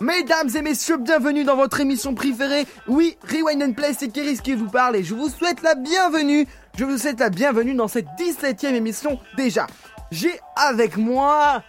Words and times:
Mesdames 0.00 0.48
et 0.56 0.62
messieurs, 0.62 0.96
bienvenue 0.96 1.44
dans 1.44 1.56
votre 1.56 1.80
émission 1.80 2.14
préférée. 2.14 2.66
Oui, 2.88 3.18
Rewind 3.28 3.62
and 3.62 3.72
Play, 3.74 3.92
c'est 3.92 4.08
Kéris 4.08 4.38
qui 4.38 4.54
vous 4.54 4.68
parle 4.70 4.96
et 4.96 5.02
je 5.04 5.14
vous 5.14 5.28
souhaite 5.28 5.62
la 5.62 5.74
bienvenue. 5.74 6.46
Je 6.78 6.84
vous 6.86 6.96
souhaite 6.96 7.20
la 7.20 7.28
bienvenue 7.28 7.74
dans 7.74 7.88
cette 7.88 8.06
17ème 8.18 8.74
émission 8.74 9.18
déjà. 9.36 9.66
J'ai 10.10 10.40
avec 10.56 10.96
moi 10.96 11.62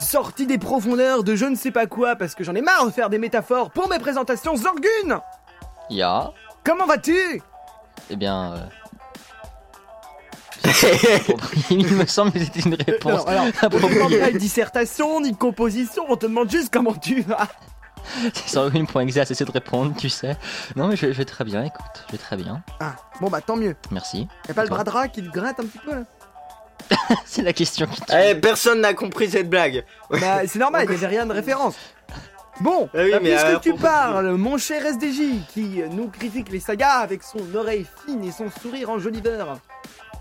sorti 0.00 0.46
des 0.46 0.58
profondeurs 0.58 1.22
de 1.22 1.36
je 1.36 1.44
ne 1.46 1.54
sais 1.54 1.70
pas 1.70 1.86
quoi 1.86 2.16
parce 2.16 2.34
que 2.34 2.42
j'en 2.42 2.54
ai 2.56 2.60
marre 2.62 2.86
de 2.86 2.90
faire 2.90 3.08
des 3.08 3.18
métaphores 3.18 3.70
pour 3.70 3.88
mes 3.88 3.98
présentations 4.00 4.56
Zorgun. 4.56 5.20
Ya, 5.90 6.32
Comment 6.64 6.86
vas-tu? 6.86 7.40
Eh 8.10 8.16
bien. 8.16 8.54
euh, 8.54 8.58
Il 11.70 11.86
me 11.94 12.06
semble 12.06 12.32
que 12.32 12.38
c'était 12.40 12.60
une 12.60 12.74
réponse. 12.74 13.26
Alors, 13.26 13.28
alors, 13.28 13.44
on 13.46 13.50
te 13.50 13.66
appropriée. 13.66 13.94
demande 13.94 14.18
pas 14.18 14.30
de 14.32 14.38
dissertation 14.38 15.20
ni 15.20 15.32
de 15.32 15.36
composition, 15.36 16.04
on 16.08 16.16
te 16.16 16.26
demande 16.26 16.50
juste 16.50 16.70
comment 16.72 16.94
tu 16.94 17.22
vas. 17.22 17.48
C'est 18.34 18.48
sans 18.48 18.70
une 18.70 18.86
point 18.86 19.02
exact, 19.02 19.32
c'est 19.32 19.44
de 19.44 19.50
répondre, 19.50 19.94
tu 19.96 20.08
sais. 20.08 20.36
Non, 20.74 20.88
mais 20.88 20.96
je, 20.96 21.06
je 21.12 21.18
vais 21.18 21.24
très 21.24 21.44
bien, 21.44 21.62
écoute, 21.64 22.04
je 22.08 22.12
vais 22.12 22.18
très 22.18 22.36
bien. 22.36 22.62
Ah, 22.80 22.94
bon 23.20 23.28
bah 23.28 23.40
tant 23.40 23.56
mieux. 23.56 23.76
Merci. 23.90 24.26
Y'a 24.48 24.54
pas 24.54 24.62
le 24.64 24.68
bras 24.70 24.84
de 24.84 24.90
rat 24.90 25.08
qui 25.08 25.22
te 25.22 25.28
gratte 25.30 25.60
un 25.60 25.64
petit 25.64 25.78
peu 25.78 25.92
là 25.92 26.04
C'est 27.24 27.42
la 27.42 27.52
question 27.52 27.86
qui 27.86 28.00
tue. 28.00 28.12
Eh, 28.14 28.34
personne 28.34 28.80
n'a 28.80 28.94
compris 28.94 29.30
cette 29.30 29.48
blague. 29.50 29.84
Bah, 30.10 30.40
c'est 30.46 30.58
normal, 30.58 30.84
il 30.84 30.90
n'y 30.90 30.96
avait 30.96 31.06
rien 31.06 31.26
de 31.26 31.32
référence. 31.32 31.76
Bon, 32.60 32.88
Ah 32.92 32.98
oui, 33.04 33.12
euh, 33.14 33.20
mais 33.22 33.30
puisque 33.30 33.44
alors, 33.46 33.60
tu 33.60 33.74
parles, 33.74 34.30
mon 34.32 34.58
cher 34.58 34.84
SDJ, 34.84 35.46
qui 35.48 35.80
euh, 35.80 35.88
nous 35.88 36.08
critique 36.08 36.50
les 36.50 36.60
sagas 36.60 36.98
avec 36.98 37.22
son 37.22 37.54
oreille 37.54 37.86
fine 38.04 38.22
et 38.24 38.32
son 38.32 38.50
sourire 38.50 38.90
enjoliveur. 38.90 39.58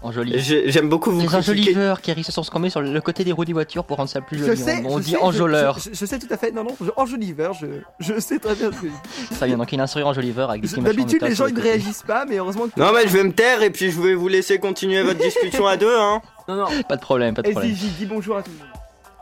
J'aime 0.02 0.88
beaucoup 0.88 1.12
vous 1.12 1.20
Les 1.22 1.36
enjoliveurs 1.36 2.02
qui 2.02 2.24
se 2.24 2.32
sont 2.32 2.44
scrommés 2.44 2.70
sur 2.70 2.82
le 2.82 3.02
côté 3.02 3.24
des 3.26 3.32
roues 3.34 3.44
des 3.46 3.52
voitures 3.54 3.84
pour 3.84 3.98
rendre 3.98 4.10
ça 4.10 4.22
plus 4.22 4.38
Je 4.38 4.46
joli. 4.46 4.58
sais, 4.58 4.82
on 4.86 4.94
on 4.94 4.98
je 5.00 5.04
dit 5.04 5.12
sais, 5.12 5.18
je- 5.18 5.24
enjôleur. 5.24 5.78
Je, 5.80 5.90
je- 5.90 5.96
je 5.96 6.06
sais 6.06 6.20
tout 6.20 6.28
à 6.32 6.38
fait, 6.38 6.52
non, 6.52 6.64
non, 6.64 6.76
je, 6.82 6.90
enjoliveur, 6.96 7.54
je, 7.54 7.66
je 8.00 8.18
sais 8.20 8.40
très 8.40 8.56
bien 8.56 8.72
ce 8.72 8.78
que. 8.78 9.36
Très 9.36 9.48
bien, 9.48 9.58
donc 9.58 9.72
il 9.74 9.80
a 9.80 9.84
un 9.84 9.88
sourire 9.88 10.08
enjoliveur 10.08 10.50
avec 10.52 10.62
des 10.62 10.82
D'habitude, 10.82 11.22
les 11.22 11.36
gens 11.36 11.48
ils 11.48 11.54
ne 11.54 11.62
réagissent 11.62 12.04
pas, 12.04 12.26
mais 12.26 12.38
heureusement 12.38 12.68
que. 12.70 12.80
Non, 12.80 12.92
mais 12.94 13.04
je 13.08 13.14
vais 13.18 13.24
me 13.24 13.34
taire 13.34 13.62
et 13.62 13.70
puis 13.72 13.92
je 13.92 14.00
vais 14.02 14.14
vous 14.14 14.30
laisser 14.30 14.58
continuer 14.60 15.04
votre 15.04 15.20
discussion 15.20 15.68
à 15.68 15.76
deux, 15.76 15.94
hein. 15.98 16.22
Non, 16.48 16.56
non, 16.56 16.66
Pas 16.88 16.96
de 16.96 17.02
problème, 17.02 17.36
pas 17.36 17.42
de 17.42 17.52
problème. 17.52 17.72
SDJ, 17.72 17.86
dis 18.00 18.06
bonjour 18.06 18.38
à 18.38 18.42
tout 18.42 18.52
le 18.52 18.58
monde. 18.58 18.68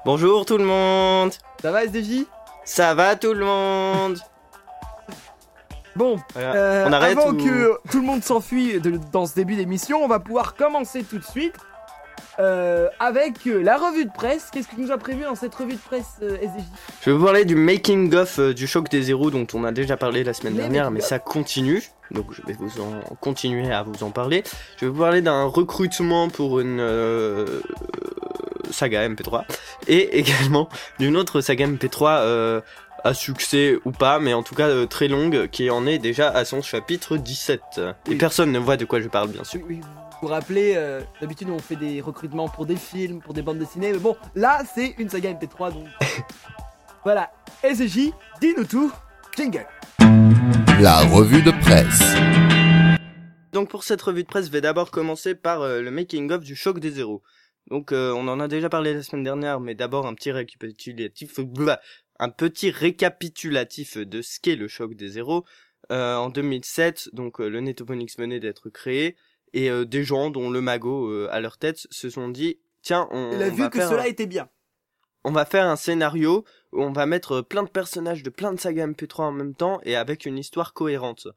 Bonjour 0.05 0.45
tout 0.45 0.58
le 0.58 0.64
monde. 0.64 1.31
Ça 1.61 1.72
va, 1.72 1.83
SDJ 1.86 2.23
Ça 2.64 2.94
va 2.94 3.16
tout 3.16 3.33
le 3.33 3.44
monde 3.44 4.20
Bon, 5.97 6.17
euh, 6.37 6.85
On 6.87 6.93
arrête 6.93 7.17
avant 7.17 7.31
ou- 7.31 7.37
que 7.37 7.77
tout 7.91 7.99
le 7.99 8.05
monde 8.05 8.23
s'enfuit 8.23 8.79
dans 9.11 9.25
ce 9.25 9.33
début 9.35 9.55
d'émission, 9.55 10.03
on 10.03 10.07
va 10.07 10.19
pouvoir 10.19 10.55
commencer 10.55 11.03
tout 11.03 11.17
de 11.17 11.23
suite 11.23 11.55
euh, 12.39 12.87
avec 12.99 13.47
euh, 13.47 13.63
la 13.63 13.77
revue 13.77 14.05
de 14.05 14.11
presse. 14.11 14.49
Qu'est-ce 14.51 14.67
que 14.67 14.75
tu 14.75 14.81
nous 14.81 14.91
as 14.91 14.97
prévu 14.99 15.23
dans 15.23 15.33
cette 15.33 15.55
revue 15.55 15.73
de 15.73 15.79
presse, 15.79 16.17
euh, 16.21 16.37
SDJ 16.37 16.63
Je 17.01 17.09
vais 17.09 17.17
vous 17.17 17.23
parler 17.25 17.45
du 17.45 17.55
making 17.55 18.13
of 18.13 18.37
euh, 18.37 18.53
du 18.53 18.67
choc 18.67 18.89
des 18.89 19.01
zéros 19.01 19.31
dont 19.31 19.47
on 19.55 19.63
a 19.63 19.71
déjà 19.71 19.97
parlé 19.97 20.23
la 20.23 20.33
semaine 20.33 20.53
Les 20.53 20.59
dernière, 20.59 20.91
mais 20.91 21.01
ça 21.01 21.17
continue. 21.17 21.81
Donc 22.11 22.27
je 22.31 22.41
vais 22.45 22.53
vous 22.53 22.79
en 22.79 23.15
continuer 23.19 23.71
à 23.73 23.81
vous 23.81 24.03
en 24.03 24.11
parler. 24.11 24.43
Je 24.79 24.85
vais 24.85 24.91
vous 24.91 24.99
parler 24.99 25.21
d'un 25.21 25.45
recrutement 25.45 26.29
pour 26.29 26.59
une 26.59 26.79
saga 28.71 29.07
MP3 29.09 29.45
et 29.87 30.19
également 30.19 30.69
d'une 30.99 31.17
autre 31.17 31.41
saga 31.41 31.67
MP3 31.67 32.19
euh, 32.19 32.61
à 33.07 33.13
succès 33.13 33.79
ou 33.85 33.91
pas, 33.91 34.19
mais 34.19 34.33
en 34.33 34.43
tout 34.43 34.53
cas 34.53 34.67
euh, 34.67 34.85
très 34.85 35.07
longue, 35.07 35.47
qui 35.47 35.69
en 35.69 35.87
est 35.87 35.97
déjà 35.97 36.29
à 36.29 36.43
son 36.43 36.61
chapitre 36.61 37.15
17. 37.15 37.79
Et 38.11 38.15
personne 38.15 38.51
ne 38.51 38.59
voit 38.59 38.75
de 38.75 38.83
quoi 38.83 38.99
je 38.99 39.07
parle, 39.07 39.29
bien 39.29 39.45
sûr. 39.45 39.61
Oui, 39.63 39.77
oui, 39.77 39.81
vous 39.81 40.27
vous 40.27 40.27
rappelez, 40.27 40.73
euh, 40.75 40.99
d'habitude 41.21 41.49
on 41.49 41.59
fait 41.59 41.77
des 41.77 42.01
recrutements 42.01 42.49
pour 42.49 42.65
des 42.65 42.75
films, 42.75 43.21
pour 43.21 43.33
des 43.33 43.41
bandes 43.41 43.59
dessinées, 43.59 43.93
mais 43.93 43.99
bon, 43.99 44.17
là 44.35 44.61
c'est 44.75 44.95
une 44.97 45.09
saga 45.09 45.31
MP3 45.31 45.73
donc. 45.73 45.87
voilà, 47.03 47.31
SDJ, 47.63 48.11
dis-nous 48.41 48.65
tout, 48.65 48.91
jingle. 49.37 49.65
La 50.81 50.99
revue 51.05 51.41
de 51.41 51.51
presse. 51.51 52.13
Donc 53.53 53.69
pour 53.69 53.85
cette 53.85 54.01
revue 54.01 54.23
de 54.23 54.27
presse, 54.27 54.47
je 54.47 54.51
vais 54.51 54.61
d'abord 54.61 54.91
commencer 54.91 55.33
par 55.33 55.61
euh, 55.61 55.81
le 55.81 55.91
making 55.91 56.29
of 56.31 56.43
du 56.43 56.55
choc 56.55 56.79
des 56.79 56.91
zéros. 56.91 57.23
Donc 57.69 57.91
euh, 57.91 58.13
on 58.13 58.27
en 58.27 58.39
a 58.39 58.47
déjà 58.47 58.69
parlé 58.69 58.93
la 58.93 59.03
semaine 59.03 59.23
dernière, 59.23 59.59
mais 59.59 59.75
d'abord 59.75 60.07
un 60.07 60.13
petit 60.13 60.31
récapitulatif, 60.31 61.39
blah, 61.39 61.79
un 62.20 62.30
petit 62.30 62.72
récapitulatif 62.72 63.98
de 63.98 64.22
ce 64.22 64.39
qu'est 64.39 64.55
le 64.55 64.67
choc 64.67 64.95
des 64.95 65.10
zéros. 65.10 65.45
Euh, 65.92 66.16
en 66.17 66.30
2007, 66.30 67.10
donc 67.14 67.39
euh, 67.39 67.48
le 67.48 67.61
Netophonix 67.61 68.17
venait 68.17 68.42
d'être 68.42 68.70
créé 68.70 69.16
et 69.54 69.70
euh, 69.70 69.86
des 69.86 70.04
gens 70.04 70.30
dont 70.30 70.50
le 70.50 70.60
magot 70.60 71.10
euh, 71.10 71.30
à 71.32 71.39
leur 71.39 71.58
tête 71.58 71.88
se 71.92 72.10
sont 72.10 72.28
dit 72.28 72.60
tiens 72.82 73.08
on, 73.11 73.32
Il 73.33 73.42
a 73.44 73.48
on 73.48 73.52
vu 73.52 73.61
va 73.61 73.70
que 73.70 73.80
faire 73.80 73.89
cela 73.89 74.08
était 74.08 74.26
bien. 74.26 74.50
on 75.23 75.32
va 75.32 75.45
faire 75.45 75.66
un 75.66 75.78
scénario 75.78 76.44
où 76.73 76.82
on 76.83 76.92
va 76.92 77.05
mettre 77.05 77.42
plein 77.42 77.64
de 77.64 77.70
personnages 77.70 78.23
de 78.23 78.30
plein 78.30 78.52
de 78.52 78.60
sagas 78.60 78.88
MP3 78.88 79.22
en 79.22 79.32
même 79.32 79.55
temps 79.55 79.80
et 79.84 79.95
avec 79.95 80.26
une 80.26 80.38
histoire 80.38 80.73
cohérente. 80.73 81.28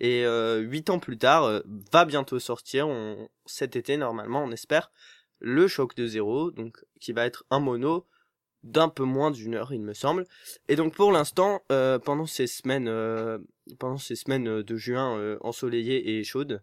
Et 0.00 0.24
euh, 0.24 0.58
huit 0.60 0.90
ans 0.90 0.98
plus 0.98 1.18
tard, 1.18 1.44
euh, 1.44 1.60
va 1.92 2.04
bientôt 2.04 2.38
sortir, 2.38 2.88
on, 2.88 3.28
cet 3.46 3.76
été 3.76 3.96
normalement, 3.96 4.44
on 4.44 4.50
espère, 4.52 4.90
le 5.38 5.68
choc 5.68 5.94
de 5.96 6.06
zéro, 6.06 6.50
donc 6.50 6.84
qui 7.00 7.12
va 7.12 7.24
être 7.24 7.44
un 7.50 7.60
mono 7.60 8.06
d'un 8.62 8.88
peu 8.88 9.04
moins 9.04 9.30
d'une 9.30 9.54
heure, 9.54 9.72
il 9.72 9.80
me 9.80 9.94
semble. 9.94 10.26
Et 10.68 10.76
donc 10.76 10.94
pour 10.94 11.12
l'instant, 11.12 11.62
euh, 11.70 11.98
pendant 11.98 12.26
ces 12.26 12.46
semaines, 12.46 12.88
euh, 12.88 13.38
pendant 13.78 13.98
ces 13.98 14.16
semaines 14.16 14.62
de 14.62 14.76
juin 14.76 15.18
euh, 15.18 15.38
ensoleillées 15.40 16.18
et 16.18 16.24
chaudes, 16.24 16.62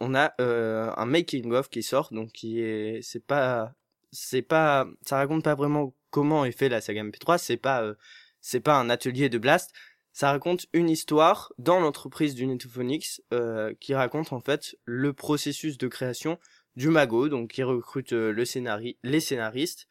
on 0.00 0.14
a 0.14 0.32
euh, 0.40 0.92
un 0.96 1.06
making 1.06 1.52
of 1.52 1.68
qui 1.70 1.82
sort, 1.82 2.08
donc 2.12 2.32
qui 2.32 2.60
est, 2.60 3.00
c'est 3.02 3.24
pas 3.24 3.74
c'est 4.12 4.42
pas 4.42 4.86
ça 5.02 5.16
raconte 5.16 5.44
pas 5.44 5.54
vraiment 5.54 5.94
comment 6.10 6.44
est 6.44 6.52
fait 6.52 6.68
la 6.68 6.80
saga 6.80 7.02
MP3 7.02 7.38
c'est 7.38 7.56
pas 7.56 7.82
euh, 7.82 7.94
c'est 8.40 8.60
pas 8.60 8.78
un 8.78 8.88
atelier 8.90 9.28
de 9.28 9.38
blast. 9.38 9.72
Ça 10.12 10.30
raconte 10.30 10.66
une 10.72 10.90
histoire 10.90 11.52
dans 11.58 11.78
l'entreprise 11.78 12.34
du 12.34 12.46
Netophonix 12.46 13.22
euh, 13.32 13.74
qui 13.78 13.94
raconte 13.94 14.32
en 14.32 14.40
fait 14.40 14.76
le 14.84 15.12
processus 15.12 15.78
de 15.78 15.86
création 15.86 16.38
du 16.76 16.88
mago 16.88 17.28
donc 17.28 17.50
qui 17.50 17.62
recrute 17.62 18.12
euh, 18.12 18.32
le 18.32 18.44
scénari 18.44 18.96
les 19.02 19.20
scénaristes 19.20 19.88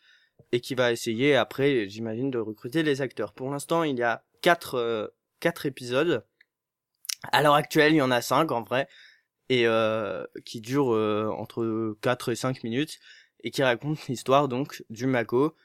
et 0.51 0.61
qui 0.61 0.75
va 0.75 0.91
essayer 0.91 1.35
après 1.35 1.89
j'imagine 1.89 2.31
de 2.31 2.39
recruter 2.39 2.83
les 2.83 3.01
acteurs 3.01 3.33
pour 3.33 3.49
l'instant 3.49 3.83
il 3.83 3.97
y 3.97 4.03
a 4.03 4.23
quatre 4.41 4.75
euh, 4.75 5.07
quatre 5.39 5.65
épisodes 5.65 6.25
à 7.31 7.41
l'heure 7.41 7.55
actuelle 7.55 7.93
il 7.93 7.97
y 7.97 8.01
en 8.01 8.11
a 8.11 8.21
cinq 8.21 8.51
en 8.51 8.63
vrai 8.63 8.87
et 9.49 9.67
euh, 9.67 10.25
qui 10.45 10.61
durent 10.61 10.93
euh, 10.93 11.29
entre 11.37 11.95
4 12.01 12.31
et 12.31 12.35
5 12.35 12.63
minutes 12.63 12.99
et 13.43 13.51
qui 13.51 13.63
raconte 13.63 14.07
l'histoire 14.07 14.47
donc 14.47 14.83
du 14.89 15.07
Mako 15.07 15.55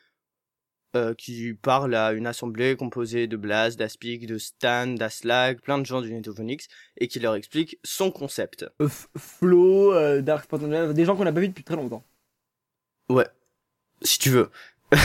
euh, 0.95 1.15
qui 1.15 1.55
parle 1.55 1.95
à 1.95 2.13
une 2.13 2.27
assemblée 2.27 2.77
composée 2.77 3.27
de 3.27 3.39
Blas, 3.39 3.77
d'Aspic, 3.77 4.27
de 4.27 4.37
Stan, 4.37 4.89
d'Aslag, 4.89 5.59
plein 5.63 5.79
de 5.79 5.87
gens 5.87 6.03
du 6.03 6.13
Netophonix 6.13 6.69
et 6.99 7.09
qui 7.09 7.19
leur 7.19 7.35
explique 7.35 7.79
son 7.83 8.11
concept. 8.11 8.67
Euh, 8.83 8.89
Flo, 9.17 9.95
euh, 9.95 10.21
Dark 10.21 10.55
des 10.93 11.05
gens 11.07 11.17
qu'on 11.17 11.25
n'a 11.25 11.33
pas 11.33 11.41
vu 11.41 11.49
depuis 11.49 11.65
très 11.65 11.77
longtemps. 11.77 12.05
Si 14.05 14.19
tu 14.19 14.31
veux. 14.31 14.51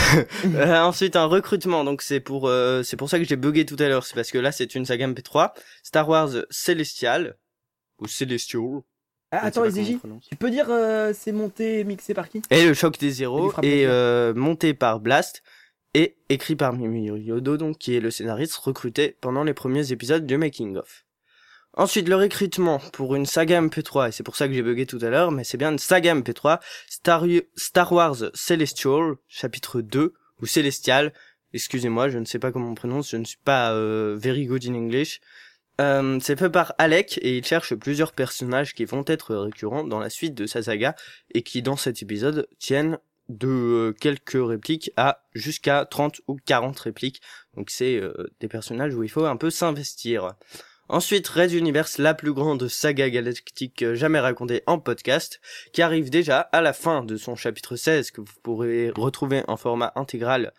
Euh, 0.44 0.80
ensuite 0.82 1.16
un 1.16 1.24
recrutement 1.24 1.82
donc 1.82 2.02
c'est 2.02 2.20
pour 2.20 2.46
euh, 2.46 2.82
c'est 2.82 2.98
pour 2.98 3.08
ça 3.08 3.18
que 3.18 3.24
j'ai 3.24 3.36
bugué 3.36 3.64
tout 3.64 3.76
à 3.78 3.88
l'heure 3.88 4.04
c'est 4.04 4.14
parce 4.14 4.30
que 4.30 4.36
là 4.36 4.52
c'est 4.52 4.74
une 4.74 4.84
saga 4.84 5.08
MP3 5.08 5.52
Star 5.82 6.06
Wars 6.06 6.28
Celestial 6.50 7.38
ou 7.98 8.06
Celestial 8.06 8.82
Ah, 9.30 9.46
attends, 9.46 9.62
prononce. 9.98 10.26
tu 10.28 10.36
peux 10.36 10.50
dire 10.50 10.66
euh, 10.68 11.14
c'est 11.18 11.32
monté, 11.32 11.84
mixé 11.84 12.12
par 12.12 12.28
qui? 12.28 12.42
Et 12.50 12.66
le 12.66 12.74
choc 12.74 12.98
des 12.98 13.10
zéros 13.10 13.50
bien. 13.62 13.88
euh, 13.88 14.34
monté 14.34 14.74
par 14.74 15.00
Blast 15.00 15.42
et 15.94 16.16
écrit 16.28 16.54
par 16.54 16.74
Mimi 16.74 17.06
Yodo, 17.06 17.56
donc 17.56 17.78
qui 17.78 17.96
est 17.96 18.00
le 18.00 18.10
scénariste 18.10 18.56
recruté 18.56 19.16
pendant 19.22 19.42
les 19.42 19.54
premiers 19.54 19.90
épisodes 19.90 20.26
du 20.26 20.36
Making 20.36 20.76
of. 20.76 21.06
Ensuite, 21.74 22.08
le 22.08 22.16
recrutement 22.16 22.78
pour 22.92 23.14
une 23.14 23.26
saga 23.26 23.60
MP3, 23.60 24.08
et 24.08 24.12
c'est 24.12 24.22
pour 24.22 24.36
ça 24.36 24.48
que 24.48 24.54
j'ai 24.54 24.62
bugué 24.62 24.86
tout 24.86 24.98
à 25.02 25.10
l'heure, 25.10 25.30
mais 25.30 25.44
c'est 25.44 25.58
bien 25.58 25.70
une 25.70 25.78
saga 25.78 26.14
MP3, 26.14 26.60
Star, 26.88 27.92
Wars 27.92 28.16
Celestial, 28.34 29.14
chapitre 29.28 29.80
2, 29.80 30.14
ou 30.40 30.46
Celestial, 30.46 31.12
excusez-moi, 31.52 32.08
je 32.08 32.18
ne 32.18 32.24
sais 32.24 32.38
pas 32.38 32.50
comment 32.50 32.70
on 32.70 32.74
prononce, 32.74 33.10
je 33.10 33.16
ne 33.16 33.24
suis 33.24 33.38
pas 33.44 33.72
euh, 33.72 34.16
very 34.18 34.46
good 34.46 34.64
in 34.66 34.74
English. 34.74 35.20
Euh, 35.80 36.18
c'est 36.20 36.36
fait 36.36 36.50
par 36.50 36.74
Alec, 36.78 37.18
et 37.22 37.38
il 37.38 37.44
cherche 37.44 37.74
plusieurs 37.74 38.12
personnages 38.12 38.74
qui 38.74 38.84
vont 38.84 39.04
être 39.06 39.36
récurrents 39.36 39.84
dans 39.84 40.00
la 40.00 40.10
suite 40.10 40.34
de 40.34 40.46
sa 40.46 40.62
saga, 40.62 40.96
et 41.32 41.42
qui 41.42 41.62
dans 41.62 41.76
cet 41.76 42.02
épisode 42.02 42.48
tiennent 42.58 42.98
de 43.28 43.48
euh, 43.48 43.92
quelques 43.92 44.38
répliques 44.42 44.90
à 44.96 45.22
jusqu'à 45.34 45.84
30 45.84 46.22
ou 46.28 46.36
40 46.44 46.78
répliques. 46.78 47.20
Donc 47.56 47.70
c'est 47.70 47.96
euh, 47.96 48.12
des 48.40 48.48
personnages 48.48 48.94
où 48.94 49.02
il 49.02 49.10
faut 49.10 49.26
un 49.26 49.36
peu 49.36 49.50
s'investir. 49.50 50.34
Ensuite, 50.90 51.28
Red 51.28 51.52
Universe, 51.52 51.98
la 51.98 52.14
plus 52.14 52.32
grande 52.32 52.66
saga 52.66 53.10
galactique 53.10 53.82
euh, 53.82 53.94
jamais 53.94 54.20
racontée 54.20 54.62
en 54.66 54.78
podcast, 54.78 55.38
qui 55.74 55.82
arrive 55.82 56.08
déjà 56.08 56.40
à 56.40 56.62
la 56.62 56.72
fin 56.72 57.04
de 57.04 57.18
son 57.18 57.36
chapitre 57.36 57.76
16 57.76 58.10
que 58.10 58.22
vous 58.22 58.32
pourrez 58.42 58.90
retrouver 58.96 59.42
en 59.48 59.58
format 59.58 59.92
intégral 59.96 60.54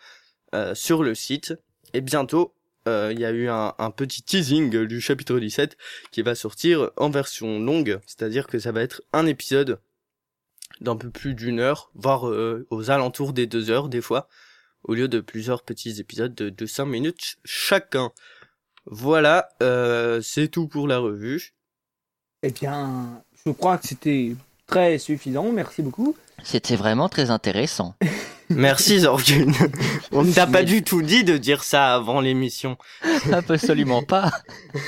euh, 0.54 0.76
sur 0.76 1.02
le 1.02 1.16
site. 1.16 1.56
Et 1.96 2.02
bientôt, 2.02 2.54
euh, 2.88 3.10
il 3.12 3.20
y 3.20 3.26
a 3.26 3.32
eu 3.32 3.50
un, 3.50 3.74
petit 3.90 4.22
teasing 4.22 4.86
du 4.86 5.02
chapitre 5.02 5.40
17 5.40 5.76
qui 6.12 6.22
va 6.22 6.36
sortir 6.36 6.92
en 6.98 7.10
version 7.10 7.60
longue, 7.60 8.00
c'est-à-dire 8.06 8.46
que 8.46 8.60
ça 8.60 8.72
va 8.72 8.84
être 8.84 9.02
un 9.14 9.26
épisode 9.26 9.80
d'un 10.80 10.96
peu 10.96 11.10
plus 11.10 11.34
d'une 11.34 11.60
heure, 11.60 11.90
voire 11.96 12.24
aux 12.70 12.92
alentours 12.92 13.34
des 13.34 13.48
deux 13.48 13.72
heures 13.72 13.90
des 13.90 14.02
fois, 14.02 14.30
au 14.84 14.94
lieu 14.94 15.08
de 15.08 15.20
plusieurs 15.20 15.64
petits 15.64 16.00
épisodes 16.00 16.36
de, 16.36 16.50
de 16.50 16.66
5 16.68 16.86
minutes 16.86 17.38
chacun. 17.44 18.12
Voilà, 18.86 19.50
euh, 19.62 20.22
c'est 20.22 20.48
tout 20.48 20.68
pour 20.68 20.88
la 20.88 21.00
revue. 21.00 21.54
Eh 22.44 22.52
bien, 22.52 23.22
je 23.46 23.52
crois 23.52 23.78
que 23.78 23.88
c'était 23.88 24.36
très 24.68 24.98
suffisant. 24.98 25.52
Merci 25.52 25.82
beaucoup. 25.82 26.16
C'était 26.44 26.76
vraiment 26.76 27.10
très 27.10 27.30
intéressant. 27.32 27.96
Merci 28.50 29.02
Zorgun. 29.02 29.52
On 30.12 30.24
ne 30.24 30.34
t'a 30.34 30.48
pas 30.48 30.64
du 30.64 30.82
tout 30.84 31.04
dit 31.04 31.24
de 31.24 31.38
dire 31.38 31.64
ça 31.64 31.94
avant 31.94 32.20
l'émission. 32.20 32.78
Absolument 33.32 34.02
pas. 34.02 34.32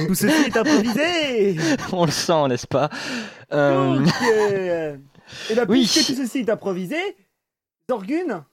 Tout 0.08 0.16
ceci 0.16 0.34
est 0.48 0.58
improvisé. 0.58 1.58
On 1.92 2.06
le 2.06 2.12
sent, 2.12 2.48
n'est-ce 2.48 2.66
pas? 2.66 2.90
Euh, 3.54 4.00
Donc, 4.00 4.14
euh, 4.24 4.98
et 5.52 5.54
bien, 5.54 5.66
Oui. 5.70 5.82
puisque 5.86 6.08
tout 6.08 6.16
ceci 6.16 6.40
est 6.40 6.50
improvisé, 6.50 6.98
Zorgun, 7.88 8.46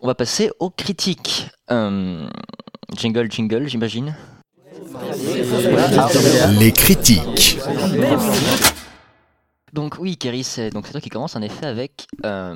On 0.00 0.06
va 0.06 0.14
passer 0.14 0.50
aux 0.60 0.70
critiques. 0.70 1.48
Euh, 1.72 2.28
jingle, 2.96 3.32
jingle, 3.32 3.66
j'imagine. 3.66 4.14
Les 6.58 6.72
critiques. 6.72 7.58
Donc 9.72 9.94
oui, 9.98 10.18
Kerry, 10.18 10.44
c'est 10.44 10.68
donc 10.68 10.86
c'est 10.86 10.92
toi 10.92 11.00
qui 11.00 11.08
commence 11.08 11.34
en 11.34 11.40
effet 11.40 11.64
avec 11.64 12.06
euh, 12.26 12.54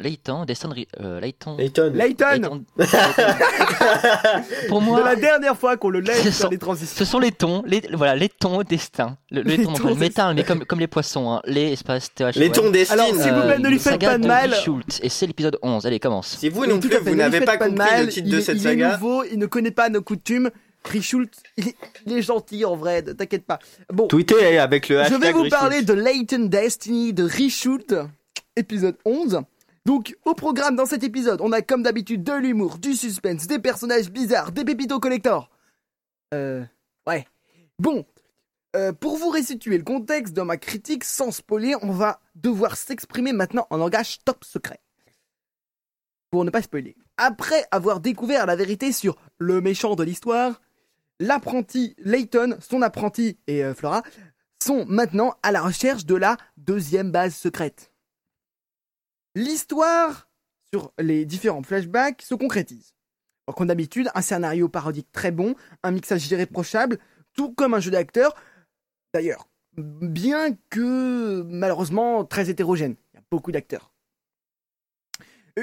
Layton, 0.00 0.44
Destin, 0.44 0.70
de 0.70 0.86
euh, 1.00 1.20
Layton. 1.20 1.56
Layton. 1.56 1.92
Layton, 1.94 2.64
Pour 4.68 4.80
de 4.80 4.84
moi, 4.84 5.04
la 5.04 5.14
dernière 5.14 5.56
fois 5.56 5.76
qu'on 5.76 5.90
le 5.90 6.00
laisse 6.00 6.36
sur 6.36 6.50
les 6.50 6.58
transitions. 6.58 6.96
ce 6.96 7.04
sont 7.04 7.20
les 7.20 7.30
tons, 7.30 7.62
les, 7.64 7.80
voilà, 7.92 8.16
les 8.16 8.28
tons 8.28 8.56
au 8.58 8.64
destin. 8.64 9.16
Le, 9.30 9.42
le 9.42 9.50
Les 9.56 9.62
tons 9.62 9.86
le 9.86 9.94
métal, 9.94 10.34
mais 10.34 10.42
comme, 10.42 10.64
comme 10.64 10.80
les 10.80 10.88
poissons, 10.88 11.30
hein. 11.30 11.42
les 11.44 11.74
espaces 11.74 12.12
TH. 12.12 12.34
Layton 12.34 12.70
Destine. 12.70 12.98
Alors, 12.98 13.14
s'il 13.14 13.32
vous 13.32 13.42
plaît, 13.42 13.58
ne 13.60 13.68
lui 13.68 13.78
faites 13.78 13.92
saga 13.92 14.08
pas 14.08 14.18
de 14.18 14.22
de 14.24 14.28
mal. 14.28 14.54
Schultz, 14.56 14.98
et 15.00 15.08
c'est 15.08 15.28
l'épisode 15.28 15.58
11. 15.62 15.86
Allez, 15.86 16.00
commence. 16.00 16.26
Si 16.38 16.48
vous 16.48 16.66
non 16.66 16.80
plus, 16.80 16.96
vous 16.96 17.14
n'avez 17.14 17.42
pas 17.42 17.56
de 17.56 17.62
compris 17.62 17.76
mal, 17.76 18.06
le 18.06 18.12
titre 18.12 18.28
de 18.28 18.40
cette 18.40 18.56
il 18.56 18.66
est 18.66 18.70
saga, 18.70 18.96
nouveau, 18.96 19.22
il 19.30 19.38
ne 19.38 19.46
connaît 19.46 19.70
pas 19.70 19.88
nos 19.90 20.02
coutumes. 20.02 20.50
Richult, 20.84 21.42
il, 21.56 21.68
est- 21.68 21.76
il 22.06 22.12
est 22.12 22.22
gentil 22.22 22.64
en 22.64 22.76
vrai, 22.76 23.02
ne 23.02 23.12
t'inquiète 23.12 23.44
pas. 23.46 23.58
Bon, 23.92 24.06
tweetez 24.08 24.58
avec 24.58 24.88
le 24.88 24.96
je 24.96 25.00
hashtag 25.00 25.20
vais 25.20 25.32
vous 25.32 25.42
Richult. 25.42 25.50
parler 25.60 25.82
de 25.82 25.92
Leighton 25.92 26.46
Destiny 26.46 27.12
de 27.12 27.22
Richult, 27.24 27.94
épisode 28.56 28.96
11. 29.04 29.40
Donc, 29.84 30.16
au 30.24 30.34
programme 30.34 30.76
dans 30.76 30.86
cet 30.86 31.02
épisode, 31.02 31.40
on 31.40 31.50
a 31.52 31.60
comme 31.62 31.82
d'habitude 31.82 32.22
de 32.22 32.32
l'humour, 32.34 32.78
du 32.78 32.94
suspense, 32.94 33.46
des 33.48 33.58
personnages 33.58 34.10
bizarres, 34.10 34.52
des 34.52 34.64
pépitos 34.64 35.00
collector. 35.00 35.50
Euh, 36.34 36.64
ouais. 37.08 37.26
Bon, 37.80 38.04
euh, 38.76 38.92
pour 38.92 39.16
vous 39.16 39.28
restituer 39.30 39.76
le 39.78 39.82
contexte 39.84 40.34
de 40.34 40.42
ma 40.42 40.56
critique 40.56 41.02
sans 41.04 41.32
spoiler, 41.32 41.74
on 41.82 41.90
va 41.90 42.20
devoir 42.36 42.76
s'exprimer 42.76 43.32
maintenant 43.32 43.66
en 43.70 43.76
langage 43.76 44.18
top 44.24 44.44
secret. 44.44 44.78
Pour 46.30 46.44
ne 46.44 46.50
pas 46.50 46.62
spoiler. 46.62 46.96
Après 47.18 47.64
avoir 47.70 48.00
découvert 48.00 48.46
la 48.46 48.56
vérité 48.56 48.90
sur 48.92 49.16
le 49.38 49.60
méchant 49.60 49.96
de 49.96 50.02
l'histoire, 50.04 50.60
l'apprenti 51.20 51.94
Layton, 51.98 52.58
son 52.60 52.82
apprenti 52.82 53.38
et 53.46 53.64
euh, 53.64 53.74
Flora 53.74 54.02
sont 54.62 54.84
maintenant 54.86 55.34
à 55.42 55.52
la 55.52 55.62
recherche 55.62 56.06
de 56.06 56.14
la 56.14 56.36
deuxième 56.56 57.10
base 57.10 57.34
secrète. 57.34 57.92
L'histoire 59.34 60.28
sur 60.72 60.92
les 60.98 61.24
différents 61.24 61.62
flashbacks 61.62 62.22
se 62.22 62.34
concrétise. 62.34 62.94
Comme 63.56 63.66
d'habitude, 63.66 64.08
un 64.14 64.22
scénario 64.22 64.68
parodique 64.68 65.10
très 65.12 65.30
bon, 65.30 65.54
un 65.82 65.90
mixage 65.90 66.30
irréprochable, 66.30 66.98
tout 67.34 67.52
comme 67.52 67.74
un 67.74 67.80
jeu 67.80 67.90
d'acteur. 67.90 68.34
D'ailleurs, 69.12 69.48
bien 69.76 70.56
que 70.70 71.42
malheureusement 71.42 72.24
très 72.24 72.50
hétérogène. 72.50 72.96
Il 73.12 73.16
y 73.16 73.18
a 73.18 73.24
beaucoup 73.30 73.52
d'acteurs. 73.52 73.92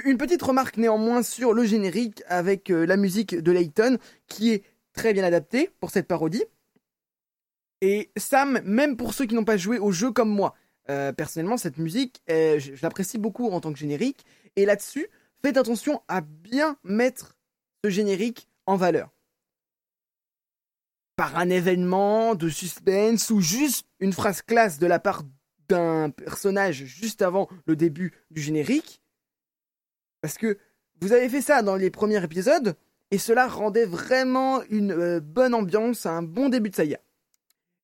Une 0.03 0.17
petite 0.17 0.41
remarque 0.41 0.77
néanmoins 0.77 1.23
sur 1.23 1.53
le 1.53 1.63
générique 1.63 2.21
avec 2.27 2.69
euh, 2.69 2.85
la 2.85 2.95
musique 2.95 3.35
de 3.35 3.51
Layton 3.51 3.97
qui 4.27 4.51
est 4.51 4.63
très 4.99 5.13
bien 5.13 5.23
adaptée 5.23 5.69
pour 5.79 5.91
cette 5.91 6.07
parodie. 6.07 6.43
Et 7.79 8.11
Sam, 8.17 8.59
même 8.65 8.97
pour 8.97 9.13
ceux 9.13 9.25
qui 9.25 9.33
n'ont 9.33 9.45
pas 9.45 9.55
joué 9.55 9.79
au 9.79 9.93
jeu 9.93 10.11
comme 10.11 10.29
moi, 10.29 10.55
euh, 10.89 11.13
personnellement, 11.13 11.55
cette 11.55 11.77
musique, 11.77 12.21
euh, 12.29 12.59
je, 12.59 12.75
je 12.75 12.83
l'apprécie 12.83 13.17
beaucoup 13.17 13.49
en 13.49 13.61
tant 13.61 13.71
que 13.71 13.79
générique. 13.79 14.25
Et 14.57 14.65
là-dessus, 14.65 15.07
faites 15.41 15.55
attention 15.55 16.01
à 16.09 16.19
bien 16.19 16.77
mettre 16.83 17.37
ce 17.85 17.89
générique 17.89 18.49
en 18.65 18.75
valeur. 18.75 19.09
Par 21.15 21.37
un 21.37 21.49
événement 21.49 22.35
de 22.35 22.49
suspense 22.49 23.29
ou 23.29 23.39
juste 23.39 23.87
une 24.01 24.11
phrase 24.11 24.41
classe 24.41 24.79
de 24.79 24.87
la 24.87 24.99
part 24.99 25.23
d'un 25.69 26.09
personnage 26.09 26.83
juste 26.83 27.21
avant 27.21 27.47
le 27.65 27.77
début 27.77 28.13
du 28.31 28.41
générique. 28.41 29.01
Parce 30.19 30.37
que 30.37 30.57
vous 30.99 31.13
avez 31.13 31.29
fait 31.29 31.41
ça 31.41 31.61
dans 31.61 31.77
les 31.77 31.89
premiers 31.89 32.21
épisodes 32.21 32.75
et 33.11 33.17
cela 33.17 33.47
rendait 33.47 33.85
vraiment 33.85 34.61
une 34.69 34.91
euh, 34.91 35.19
bonne 35.19 35.53
ambiance, 35.53 36.06
un 36.06 36.21
bon 36.21 36.50
début 36.50 36.69
de 36.69 36.75
saga. 36.75 37.00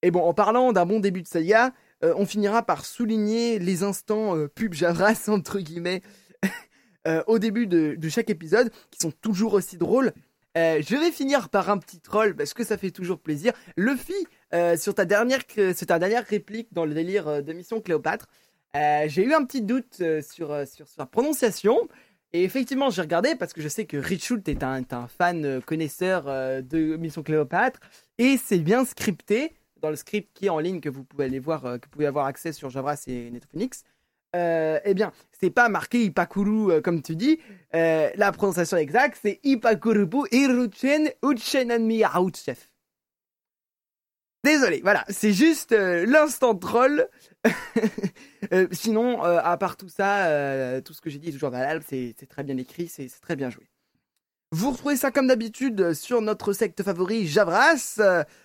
Et 0.02 0.10
bon, 0.10 0.20
en 0.20 0.34
parlant 0.34 0.72
d'un 0.72 0.86
bon 0.86 1.00
début 1.00 1.22
de 1.22 1.26
saga, 1.26 1.72
euh, 2.04 2.14
on 2.16 2.26
finira 2.26 2.62
par 2.62 2.84
souligner 2.84 3.58
les 3.58 3.82
instants 3.82 4.36
euh, 4.36 4.48
pub 4.48 4.74
Javras, 4.74 5.24
entre 5.28 5.60
guillemets, 5.60 6.02
euh, 7.08 7.22
au 7.26 7.38
début 7.38 7.66
de, 7.66 7.98
chaque 8.08 8.30
épisode, 8.30 8.70
qui 8.90 9.00
sont 9.00 9.10
toujours 9.10 9.54
aussi 9.54 9.76
drôles. 9.76 10.12
Je 10.54 10.98
vais 10.98 11.12
finir 11.12 11.50
par 11.50 11.68
un 11.68 11.76
petit 11.76 12.00
troll, 12.00 12.34
parce 12.34 12.54
que 12.54 12.64
ça 12.64 12.78
fait 12.78 12.90
toujours 12.90 13.18
plaisir. 13.18 13.52
Luffy, 13.76 14.14
sur, 14.78 14.94
ta 14.94 15.04
dernière, 15.04 15.40
sur 15.54 15.86
ta 15.86 15.98
dernière 15.98 16.24
réplique 16.24 16.68
dans 16.72 16.86
le 16.86 16.94
délire 16.94 17.42
de 17.42 17.52
Mission 17.52 17.82
Cléopâtre, 17.82 18.26
j'ai 19.06 19.22
eu 19.22 19.34
un 19.34 19.44
petit 19.44 19.62
doute 19.62 20.02
sur, 20.22 20.52
euh, 20.52 20.64
sur 20.64 20.88
sa 20.88 21.06
prononciation. 21.06 21.88
Et 22.36 22.44
effectivement, 22.44 22.90
j'ai 22.90 23.00
regardé 23.00 23.34
parce 23.34 23.54
que 23.54 23.62
je 23.62 23.68
sais 23.68 23.86
que 23.86 23.96
Richult 23.96 24.46
est 24.46 24.62
un, 24.62 24.84
fan 25.08 25.42
euh, 25.46 25.60
connaisseur 25.62 26.24
euh, 26.26 26.60
de 26.60 26.96
Mission 26.96 27.22
Cléopâtre. 27.22 27.80
Et 28.18 28.36
c'est 28.36 28.58
bien 28.58 28.84
scripté 28.84 29.54
dans 29.80 29.88
le 29.88 29.96
script 29.96 30.28
qui 30.34 30.44
est 30.44 30.50
en 30.50 30.58
ligne 30.58 30.80
que 30.80 30.90
vous 30.90 31.02
pouvez 31.02 31.24
aller 31.24 31.38
voir, 31.38 31.64
euh, 31.64 31.78
que 31.78 31.86
vous 31.86 31.92
pouvez 31.92 32.04
avoir 32.04 32.26
accès 32.26 32.52
sur 32.52 32.68
Javras 32.68 33.04
et. 33.06 33.32
Euh, 34.34 34.78
eh 34.84 34.92
bien, 34.92 35.12
c'est 35.32 35.48
pas 35.48 35.70
marqué 35.70 36.04
Ipakuru 36.04 36.82
comme 36.82 37.00
tu 37.00 37.16
dis. 37.16 37.40
La 37.72 38.32
prononciation 38.32 38.76
exacte, 38.76 39.18
c'est 39.22 39.40
Ipakurupu 39.42 40.18
Iruchen 40.30 41.08
Uchenanmi 41.22 42.02
Chef. 42.34 42.70
Désolé, 44.46 44.80
voilà, 44.80 45.04
c'est 45.08 45.32
juste 45.32 45.72
euh, 45.72 46.06
l'instant 46.06 46.54
troll. 46.54 47.08
Euh, 48.52 48.68
sinon, 48.70 49.24
euh, 49.24 49.40
à 49.42 49.56
part 49.56 49.76
tout 49.76 49.88
ça, 49.88 50.80
tout 50.82 50.92
ce 50.92 51.00
que 51.00 51.10
j'ai 51.10 51.18
dit 51.18 51.30
est 51.30 51.32
toujours 51.32 51.50
valable, 51.50 51.82
c'est 51.88 52.14
très 52.28 52.44
bien 52.44 52.56
écrit, 52.58 52.86
c'est 52.86 53.08
très 53.20 53.34
bien 53.34 53.50
joué. 53.50 53.64
Vous 54.52 54.70
retrouvez 54.70 54.94
ça 54.94 55.10
comme 55.10 55.26
d'habitude 55.26 55.92
sur 55.94 56.22
notre 56.22 56.52
secte 56.52 56.84
favori 56.84 57.26
Javras, 57.26 57.98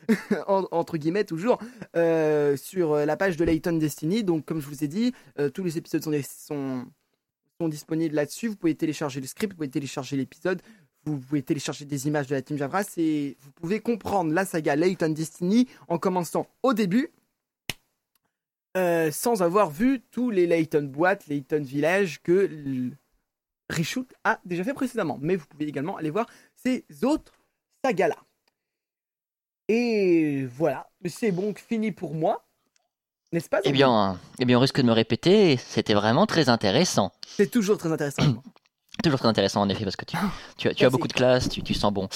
en- 0.48 0.66
entre 0.72 0.98
guillemets 0.98 1.24
toujours, 1.26 1.60
sur 1.94 2.96
la 2.96 3.16
page 3.16 3.38
de 3.38 3.44
Layton 3.46 3.74
Destiny. 3.74 4.24
Donc 4.24 4.46
comme 4.46 4.60
je 4.60 4.68
vous 4.68 4.84
ai 4.84 4.88
dit, 4.88 5.14
tous 5.54 5.64
les 5.64 5.78
épisodes 5.78 6.04
sont 6.04 6.88
disponibles 7.70 8.16
là-dessus. 8.16 8.48
Vous 8.48 8.56
pouvez 8.56 8.74
télécharger 8.74 9.22
le 9.22 9.28
script, 9.28 9.54
vous 9.54 9.58
pouvez 9.58 9.70
télécharger 9.70 10.18
l'épisode, 10.18 10.64
vous 11.06 11.18
pouvez 11.20 11.42
télécharger 11.42 11.86
des 11.86 12.08
images 12.08 12.28
de 12.28 12.36
la 12.36 12.42
team 12.42 12.58
Javras 12.58 12.94
et 12.98 13.36
vous 13.42 13.52
pouvez 13.52 13.80
comprendre 13.80 14.32
la 14.34 14.46
saga 14.46 14.76
Layton 14.76 15.10
Destiny 15.10 15.68
en 15.88 15.98
commençant 15.98 16.48
au 16.64 16.74
début. 16.74 17.12
euh, 18.78 19.12
sans 19.12 19.42
avoir 19.42 19.70
vu 19.70 20.02
tous 20.12 20.30
les 20.30 20.48
Layton 20.48 20.84
boîtes, 20.84 21.28
Layton 21.28 21.62
Village 21.62 22.22
que 22.24 22.90
Reshoot 23.70 24.08
a 24.24 24.40
déjà 24.46 24.64
fait 24.64 24.74
précédemment. 24.74 25.18
Mais 25.22 25.36
vous 25.36 25.46
pouvez 25.48 25.66
également 25.68 25.98
aller 25.98 26.10
voir 26.10 26.26
ces 26.56 26.86
autres 27.04 27.34
sagas-là. 27.84 28.16
Et 29.68 30.46
voilà, 30.46 30.90
c'est 31.06 31.32
bon 31.32 31.54
fini 31.54 31.92
pour 31.92 32.14
moi. 32.14 32.46
N'est-ce 33.34 33.50
pas 33.50 33.60
Eh 33.64 33.72
bien, 33.72 34.20
eh 34.40 34.46
bien, 34.46 34.58
on 34.58 34.62
risque 34.62 34.78
de 34.82 34.86
me 34.86 34.92
répéter, 34.92 35.56
c'était 35.58 35.94
vraiment 35.94 36.26
très 36.26 36.50
intéressant. 36.50 37.12
C'est 37.28 37.50
toujours 37.52 37.78
très 37.78 37.92
intéressant. 37.92 38.24
Toujours 39.04 39.20
très 39.20 39.28
intéressant 39.28 39.62
en 39.62 39.70
effet, 39.70 39.84
parce 39.84 39.96
que 39.96 40.06
tu, 40.06 40.16
tu, 40.58 40.68
as, 40.68 40.74
tu 40.74 40.84
as 40.84 40.86
Merci. 40.86 40.92
beaucoup 40.92 41.08
de 41.08 41.14
classe, 41.14 41.50
tu, 41.50 41.64
tu 41.64 41.74
sens 41.74 41.92
bon. 41.92 42.08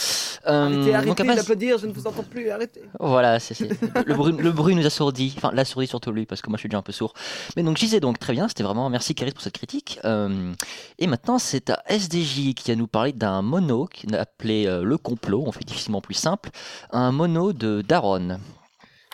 Euh, 0.47 0.65
Arrêtez, 0.65 0.79
donc 0.79 0.93
arrêtez 0.95 1.21
après, 1.23 1.35
d'applaudir, 1.35 1.77
je 1.79 1.87
ne 1.87 1.93
vous 1.93 2.05
entends 2.05 2.23
plus, 2.23 2.49
arrêtez. 2.49 2.81
Voilà, 2.99 3.39
c'est, 3.39 3.53
c'est- 3.55 3.69
le, 4.05 4.13
bruit, 4.13 4.33
le 4.37 4.51
bruit 4.51 4.75
nous 4.75 4.85
assourdit, 4.85 5.33
enfin 5.37 5.51
l'assourdit 5.53 5.87
surtout 5.87 6.11
lui, 6.11 6.25
parce 6.25 6.41
que 6.41 6.49
moi 6.49 6.57
je 6.57 6.61
suis 6.61 6.69
déjà 6.69 6.77
un 6.77 6.83
peu 6.83 6.91
sourd. 6.91 7.13
Mais 7.55 7.63
donc 7.63 7.77
je 7.77 7.83
disais 7.85 7.99
donc 7.99 8.19
très 8.19 8.33
bien, 8.33 8.47
c'était 8.47 8.63
vraiment 8.63 8.89
merci 8.89 9.15
Caris 9.15 9.31
pour 9.31 9.41
cette 9.41 9.57
critique. 9.57 9.99
Euh, 10.05 10.53
et 10.99 11.07
maintenant 11.07 11.39
c'est 11.39 11.69
à 11.71 11.81
SDJ 11.89 12.53
qui 12.53 12.71
va 12.71 12.75
nous 12.75 12.87
parler 12.87 13.13
d'un 13.13 13.41
mono 13.41 13.87
appelé 14.13 14.67
euh, 14.67 14.83
Le 14.83 14.97
Complot, 14.97 15.43
on 15.47 15.51
fait 15.51 15.63
difficilement 15.65 16.01
plus 16.01 16.13
simple, 16.13 16.49
un 16.91 17.11
mono 17.11 17.51
de 17.53 17.81
Daron. 17.81 18.39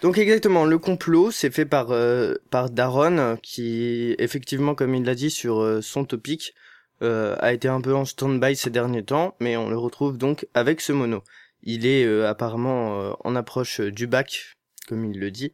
Donc 0.02 0.18
exactement, 0.18 0.66
le 0.66 0.80
complot, 0.80 1.30
c'est 1.30 1.52
fait 1.52 1.66
par 1.66 1.92
euh, 1.92 2.34
par 2.50 2.72
Daron, 2.72 3.38
qui 3.42 4.16
effectivement, 4.18 4.74
comme 4.74 4.96
il 4.96 5.04
l'a 5.06 5.14
dit 5.14 5.30
sur 5.30 5.62
euh, 5.62 5.80
son 5.82 6.06
topic, 6.06 6.54
euh, 7.02 7.36
a 7.40 7.54
été 7.54 7.68
un 7.68 7.82
peu 7.82 7.96
en 7.96 8.06
stand-by 8.06 8.56
ces 8.56 8.70
derniers 8.70 9.04
temps, 9.04 9.36
mais 9.40 9.58
on 9.58 9.70
le 9.70 9.78
retrouve 9.78 10.18
donc 10.18 10.48
avec 10.54 10.82
ce 10.82 10.92
mono. 10.94 11.24
Il 11.64 11.86
est 11.86 12.06
euh, 12.06 12.28
apparemment 12.30 13.00
euh, 13.02 13.14
en 13.24 13.36
approche 13.36 13.80
du 13.82 14.08
bac, 14.08 14.56
comme 14.88 15.06
il 15.06 15.20
le 15.20 15.32
dit. 15.32 15.54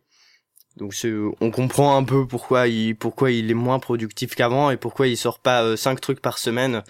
Donc 0.77 0.93
c'est- 0.93 1.13
on 1.41 1.49
comprend 1.51 1.97
un 1.97 2.03
peu 2.03 2.27
pourquoi 2.27 2.67
il 2.67 2.95
pourquoi 2.95 3.31
il 3.31 3.49
est 3.49 3.55
moins 3.55 3.79
productif 3.79 4.35
qu'avant 4.35 4.69
et 4.71 4.77
pourquoi 4.77 5.07
il 5.07 5.17
sort 5.17 5.39
pas 5.39 5.63
euh, 5.63 5.75
cinq 5.75 5.99
trucs 6.01 6.21
par 6.21 6.37
semaine 6.37 6.83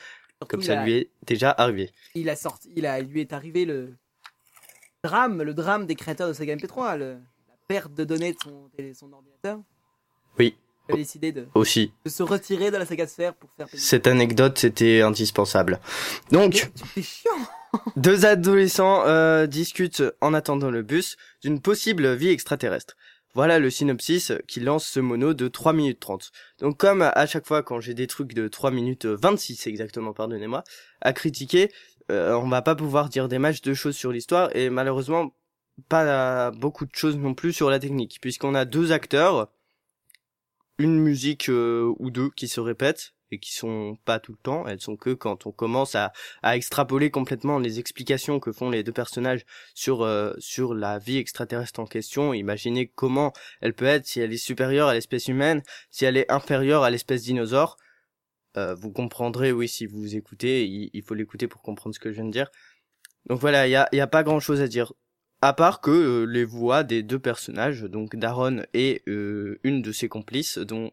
comme 0.50 0.62
ça 0.62 0.82
a- 0.82 0.84
lui 0.86 0.94
est 0.98 1.10
déjà 1.26 1.52
arrivé. 1.52 1.92
il 2.14 2.30
a 2.30 2.36
sorti, 2.36 2.70
il 2.76 2.86
a, 2.86 3.00
lui 3.00 3.22
est 3.22 3.34
arrivé 3.34 3.66
le 3.66 3.96
drame, 5.04 5.42
le 5.42 5.54
drame 5.54 5.86
des 5.86 5.96
créateurs 5.96 6.28
de 6.28 6.34
Saga 6.34 6.56
MP3, 6.56 6.98
le- 6.98 7.14
la 7.48 7.56
perte 7.68 7.94
de 7.94 8.04
données 8.04 8.34
de 8.34 8.38
son, 8.44 8.70
télé- 8.76 8.94
son 8.94 9.12
ordinateur. 9.14 9.60
Oui. 10.38 10.56
A 10.90 10.96
décidé 10.96 11.32
de, 11.32 11.48
Aussi, 11.56 11.92
de 12.06 12.10
se 12.10 12.24
retirer 12.24 12.72
de 12.72 12.78
la 12.78 12.86
saga 12.86 13.08
sphère 13.08 13.34
pour 13.34 13.50
faire. 13.58 13.68
cette 13.74 14.08
anecdote 14.08 14.58
c'était 14.58 15.02
indispensable. 15.02 15.80
Donc 16.32 16.70
chiant. 17.02 17.32
Deux 17.96 18.26
adolescents 18.26 19.04
euh, 19.06 19.46
discutent 19.46 20.04
en 20.22 20.34
attendant 20.34 20.72
le 20.72 20.82
bus 20.84 21.18
d'une 21.42 21.62
possible 21.62 22.14
vie 22.14 22.30
extraterrestre. 22.30 22.96
Voilà 23.34 23.60
le 23.60 23.70
synopsis 23.70 24.32
qui 24.48 24.62
lance 24.62 24.88
ce 24.88 25.00
mono 25.00 25.34
de 25.34 25.48
3 25.48 25.74
minutes 25.74 26.00
30. 26.00 26.32
Donc 26.60 26.78
comme 26.78 27.02
à 27.04 27.26
chaque 27.28 27.46
fois 27.46 27.62
quand 27.62 27.80
j'ai 27.80 27.94
des 27.94 28.08
trucs 28.08 28.34
de 28.34 28.48
3 28.48 28.72
minutes 28.72 29.06
26 29.06 29.68
exactement, 29.68 30.14
pardonnez-moi, 30.14 30.64
à 31.02 31.14
critiquer, 31.14 31.72
euh, 32.10 32.34
on 32.34 32.48
va 32.48 32.62
pas 32.62 32.74
pouvoir 32.76 33.10
dire 33.10 33.28
des 33.28 33.38
matchs 33.38 33.62
de 33.62 33.74
choses 33.74 33.96
sur 33.96 34.12
l'histoire 34.12 34.50
et 34.56 34.70
malheureusement 34.70 35.34
pas 35.90 36.50
beaucoup 36.52 36.86
de 36.86 36.96
choses 36.96 37.18
non 37.18 37.36
plus 37.36 37.54
sur 37.54 37.70
la 37.70 37.80
technique 37.80 38.18
puisqu'on 38.22 38.56
a 38.56 38.66
deux 38.66 38.92
acteurs, 38.92 39.50
une 40.78 41.00
musique 41.00 41.50
euh, 41.50 41.94
ou 42.00 42.12
deux 42.12 42.30
qui 42.30 42.48
se 42.48 42.60
répètent 42.60 43.14
et 43.32 43.40
qui 43.40 43.54
sont 43.54 43.98
pas 44.06 44.20
tout 44.20 44.32
le 44.32 44.38
temps, 44.38 44.66
elles 44.68 44.80
sont 44.80 44.96
que 44.96 45.14
quand 45.14 45.48
on 45.48 45.52
commence 45.52 45.96
à 45.96 46.14
à 46.44 46.56
extrapoler 46.56 47.12
complètement 47.12 47.60
les 47.60 47.80
explications 47.80 48.40
que 48.40 48.52
font 48.54 48.70
les 48.70 48.84
deux 48.84 48.94
personnages 48.94 49.46
sur 49.74 50.04
euh, 50.04 50.34
sur 50.40 50.74
la 50.74 51.00
vie 51.00 51.18
extraterrestre 51.18 51.80
en 51.80 51.86
question. 51.86 52.34
Imaginez 52.34 52.88
comment 52.88 53.34
elle 53.62 53.74
peut 53.74 53.86
être 53.86 54.06
si 54.08 54.22
elle 54.22 54.34
est 54.34 54.38
supérieure 54.38 54.88
à 54.88 54.94
l'espèce 54.94 55.28
humaine, 55.28 55.62
si 55.92 56.06
elle 56.06 56.18
est 56.18 56.32
inférieure 56.32 56.84
à 56.84 56.90
l'espèce 56.90 57.24
dinosaure. 57.24 57.78
Euh, 58.58 58.74
vous 58.76 58.92
comprendrez, 58.92 59.52
oui, 59.52 59.68
si 59.68 59.86
vous 59.86 60.16
écoutez, 60.16 60.66
il, 60.66 61.04
faut 61.04 61.14
l'écouter 61.14 61.48
pour 61.48 61.62
comprendre 61.62 61.94
ce 61.94 62.00
que 62.00 62.10
je 62.10 62.16
viens 62.16 62.26
de 62.26 62.32
dire. 62.32 62.50
Donc 63.28 63.40
voilà, 63.40 63.68
il 63.68 63.72
y 63.72 63.76
a, 63.76 63.88
y 63.92 64.00
a 64.00 64.08
pas 64.08 64.24
grand 64.24 64.40
chose 64.40 64.62
à 64.62 64.68
dire. 64.68 64.94
À 65.42 65.54
part 65.54 65.82
que 65.82 65.92
euh, 65.92 66.26
les 66.26 66.46
voix 66.46 66.84
des 66.84 67.04
deux 67.04 67.20
personnages, 67.20 67.84
donc 67.84 68.16
Daron 68.16 68.64
et 68.74 69.04
euh, 69.08 69.60
une 69.64 69.84
de 69.84 69.92
ses 69.92 70.10
complices, 70.10 70.58
dont 70.58 70.92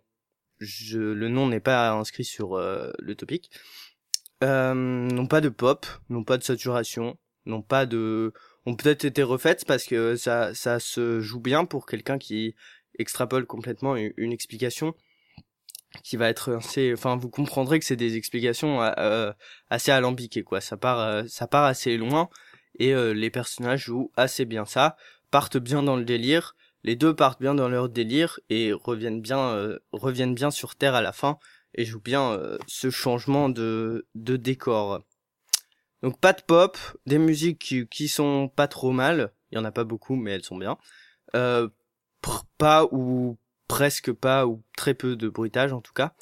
je, 0.58 0.98
le 0.98 1.28
nom 1.28 1.48
n'est 1.48 1.60
pas 1.60 1.92
inscrit 1.92 2.24
sur 2.24 2.54
euh, 2.54 2.92
le 2.98 3.14
topic, 3.14 3.50
n'ont 4.42 5.26
pas 5.26 5.40
de 5.40 5.48
pop, 5.48 5.86
n'ont 6.10 6.24
pas 6.24 6.36
de 6.36 6.42
saturation, 6.42 7.16
n'ont 7.46 7.62
pas 7.62 7.86
de, 7.86 8.34
ont 8.66 8.76
peut-être 8.76 9.06
été 9.06 9.22
refaites 9.22 9.64
parce 9.64 9.84
que 9.84 10.16
ça, 10.16 10.54
ça 10.54 10.78
se 10.78 11.20
joue 11.20 11.40
bien 11.40 11.64
pour 11.64 11.86
quelqu'un 11.86 12.18
qui 12.18 12.54
extrapole 12.98 13.46
complètement 13.46 13.96
une, 13.96 14.12
une 14.18 14.32
explication 14.32 14.94
qui 16.02 16.18
va 16.18 16.28
être 16.28 16.56
assez, 16.56 16.92
enfin 16.92 17.16
vous 17.16 17.30
comprendrez 17.30 17.78
que 17.78 17.86
c'est 17.86 17.96
des 17.96 18.16
explications 18.16 18.80
assez 19.70 19.92
alambiquées 19.92 20.42
quoi. 20.42 20.60
Ça 20.60 20.76
part, 20.76 21.24
ça 21.28 21.46
part 21.46 21.64
assez 21.64 21.96
loin 21.96 22.28
et 22.78 22.94
euh, 22.94 23.12
les 23.12 23.30
personnages 23.30 23.84
jouent 23.84 24.10
assez 24.16 24.44
bien 24.44 24.64
ça, 24.64 24.96
partent 25.30 25.56
bien 25.56 25.82
dans 25.82 25.96
le 25.96 26.04
délire. 26.04 26.56
Les 26.82 26.96
deux 26.96 27.14
partent 27.14 27.40
bien 27.40 27.54
dans 27.54 27.68
leur 27.68 27.88
délire 27.88 28.38
et 28.50 28.72
reviennent 28.72 29.20
bien, 29.20 29.38
euh, 29.38 29.78
reviennent 29.92 30.34
bien 30.34 30.50
sur 30.50 30.76
terre 30.76 30.94
à 30.94 31.02
la 31.02 31.12
fin 31.12 31.38
et 31.74 31.84
jouent 31.84 32.00
bien 32.00 32.32
euh, 32.32 32.58
ce 32.66 32.90
changement 32.90 33.48
de, 33.48 34.06
de 34.14 34.36
décor. 34.36 35.00
Donc 36.02 36.20
pas 36.20 36.34
de 36.34 36.42
pop, 36.42 36.76
des 37.06 37.18
musiques 37.18 37.58
qui, 37.58 37.86
qui 37.88 38.08
sont 38.08 38.48
pas 38.48 38.68
trop 38.68 38.92
mal, 38.92 39.32
il 39.50 39.56
y 39.56 39.58
en 39.58 39.64
a 39.64 39.72
pas 39.72 39.84
beaucoup 39.84 40.16
mais 40.16 40.32
elles 40.32 40.44
sont 40.44 40.58
bien. 40.58 40.76
Pas 42.58 42.84
ou 42.90 43.36
presque 43.68 44.12
pas 44.12 44.46
ou 44.46 44.62
très 44.76 44.94
peu 44.94 45.16
de 45.16 45.28
bruitage 45.28 45.72
en 45.72 45.80
tout 45.80 45.92
cas. 45.92 46.14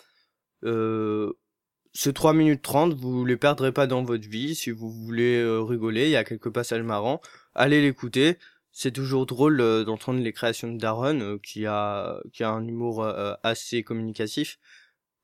Ce 1.95 2.09
3 2.11 2.33
minutes 2.33 2.63
30, 2.63 2.95
vous 2.95 3.25
les 3.25 3.37
perdrez 3.37 3.71
pas 3.73 3.87
dans 3.87 4.03
votre 4.03 4.27
vie 4.27 4.55
si 4.55 4.71
vous 4.71 4.91
voulez 4.91 5.39
euh, 5.39 5.61
rigoler, 5.61 6.07
il 6.07 6.11
y 6.11 6.17
a 6.17 6.25
quelques 6.25 6.51
passages 6.51 6.83
marrants, 6.83 7.21
allez 7.55 7.83
l'écouter. 7.83 8.39
C'est 8.75 8.93
toujours 8.93 9.27
drôle 9.27 9.61
euh, 9.61 9.85
d'entendre 9.85 10.21
les 10.21 10.33
créations 10.33 10.73
de 10.73 10.79
Darren 10.79 11.21
euh, 11.21 11.39
qui 11.43 11.67
a 11.67 12.19
qui 12.33 12.43
a 12.45 12.51
un 12.51 12.67
humour 12.67 13.07
assez 13.43 13.83
communicatif. 13.83 14.59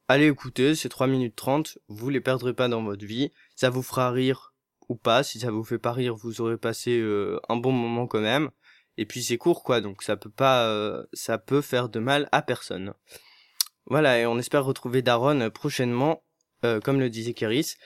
Allez 0.08 0.26
écouter, 0.26 0.74
c'est 0.74 0.88
3 0.90 1.06
minutes 1.06 1.36
30, 1.36 1.78
vous 1.88 2.10
les 2.10 2.20
perdrez 2.20 2.54
pas 2.54 2.68
dans 2.68 2.82
votre 2.82 3.04
vie, 3.04 3.30
ça 3.56 3.70
vous 3.70 3.82
fera 3.82 4.10
rire 4.10 4.54
ou 4.88 4.96
pas, 4.96 5.22
si 5.22 5.38
ça 5.40 5.50
vous 5.50 5.64
fait 5.64 5.78
pas 5.78 5.92
rire, 5.92 6.16
vous 6.16 6.40
aurez 6.40 6.56
passé 6.58 7.02
un 7.48 7.56
bon 7.56 7.72
moment 7.72 8.06
quand 8.06 8.20
même. 8.20 8.50
Et 8.98 9.06
puis 9.06 9.22
c'est 9.22 9.38
court 9.38 9.62
quoi, 9.62 9.80
donc 9.80 10.02
ça 10.02 10.16
peut 10.16 10.30
pas 10.30 11.02
ça 11.12 11.38
peut 11.38 11.60
faire 11.62 11.88
de 11.88 11.98
mal 12.00 12.28
à 12.32 12.42
personne. 12.42 12.94
Voilà, 13.86 14.18
et 14.18 14.26
on 14.26 14.38
espère 14.38 14.64
retrouver 14.64 15.02
Daron 15.02 15.50
prochainement, 15.50 16.22
euh, 16.64 16.80
comme 16.80 17.00
le 17.00 17.10
disait 17.10 17.34
Keris, 17.34 17.76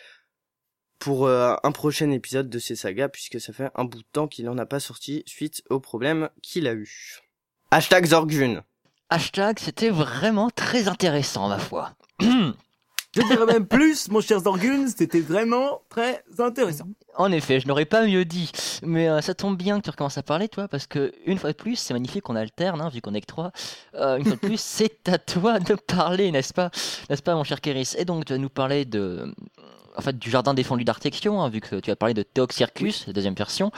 pour 0.99 1.27
euh, 1.27 1.57
un 1.65 1.73
prochain 1.73 2.11
épisode 2.11 2.49
de 2.49 2.59
ces 2.59 2.77
sagas, 2.77 3.09
puisque 3.09 3.41
ça 3.41 3.53
fait 3.53 3.71
un 3.75 3.85
bout 3.85 3.99
de 3.99 4.07
temps 4.13 4.29
qu'il 4.29 4.49
en 4.49 4.59
a 4.59 4.67
pas 4.67 4.81
sorti 4.81 5.25
suite 5.27 5.63
aux 5.69 5.81
problèmes 5.81 6.31
qu'il 6.43 6.69
a 6.69 6.75
eu. 6.75 7.21
Hashtag 7.71 8.07
Zorgjun. 8.07 8.63
Hashtag, 9.11 9.59
c'était 9.59 9.91
vraiment 9.91 10.49
très 10.51 10.89
intéressant, 10.89 11.49
ma 11.49 11.59
foi. 11.59 11.93
Je 13.15 13.21
dirais 13.21 13.45
même 13.47 13.67
plus, 13.67 14.09
mon 14.11 14.23
cher 14.23 14.41
Zorgun, 14.41 14.87
c'était 14.89 15.21
vraiment 15.21 15.83
très 15.91 16.25
intéressant. 16.39 16.87
En 17.17 17.31
effet, 17.31 17.61
je 17.61 17.69
n'aurais 17.69 17.85
pas 17.85 18.07
mieux 18.07 18.25
dit. 18.25 18.51
Mais 18.83 19.09
euh, 19.09 19.21
ça 19.21 19.35
tombe 19.35 19.59
bien 19.59 19.79
que 19.79 19.85
tu 19.85 19.91
recommences 19.91 20.17
à 20.17 20.23
parler, 20.23 20.49
toi, 20.49 20.67
parce 20.67 20.87
que 20.87 21.13
une 21.27 21.37
fois 21.37 21.53
de 21.53 21.57
plus, 21.57 21.77
c'est 21.77 21.93
magnifique 21.93 22.23
qu'on 22.23 22.37
alterne, 22.37 22.81
hein, 22.81 22.89
vu 22.89 23.03
qu'on 23.03 23.13
est 23.13 23.21
que 23.21 23.27
trois. 23.27 23.53
Euh, 23.95 24.17
une 24.17 24.25
fois 24.25 24.37
de 24.37 24.41
plus, 24.41 24.59
c'est 24.59 25.09
à 25.11 25.19
toi 25.19 25.59
de 25.59 25.75
parler, 25.75 26.31
n'est-ce 26.31 26.55
pas? 26.55 26.71
N'est-ce 27.11 27.23
pas, 27.23 27.35
mon 27.35 27.45
cher 27.45 27.61
Kéris 27.61 27.95
Et 27.99 28.07
donc, 28.07 28.25
tu 28.25 28.33
vas 28.33 28.39
nous 28.39 28.49
parler 28.49 28.87
de. 28.87 29.35
En 29.95 30.01
fait, 30.01 30.19
du 30.19 30.31
jardin 30.31 30.55
défendu 30.55 30.85
d'Artexion, 30.85 31.43
hein, 31.43 31.51
vu 31.51 31.61
que 31.61 31.77
tu 31.77 31.91
as 31.91 31.97
parlé 31.97 32.15
de 32.15 32.23
Theox 32.23 32.57
Circus, 32.57 33.07
la 33.07 33.13
deuxième 33.13 33.35
version. 33.35 33.73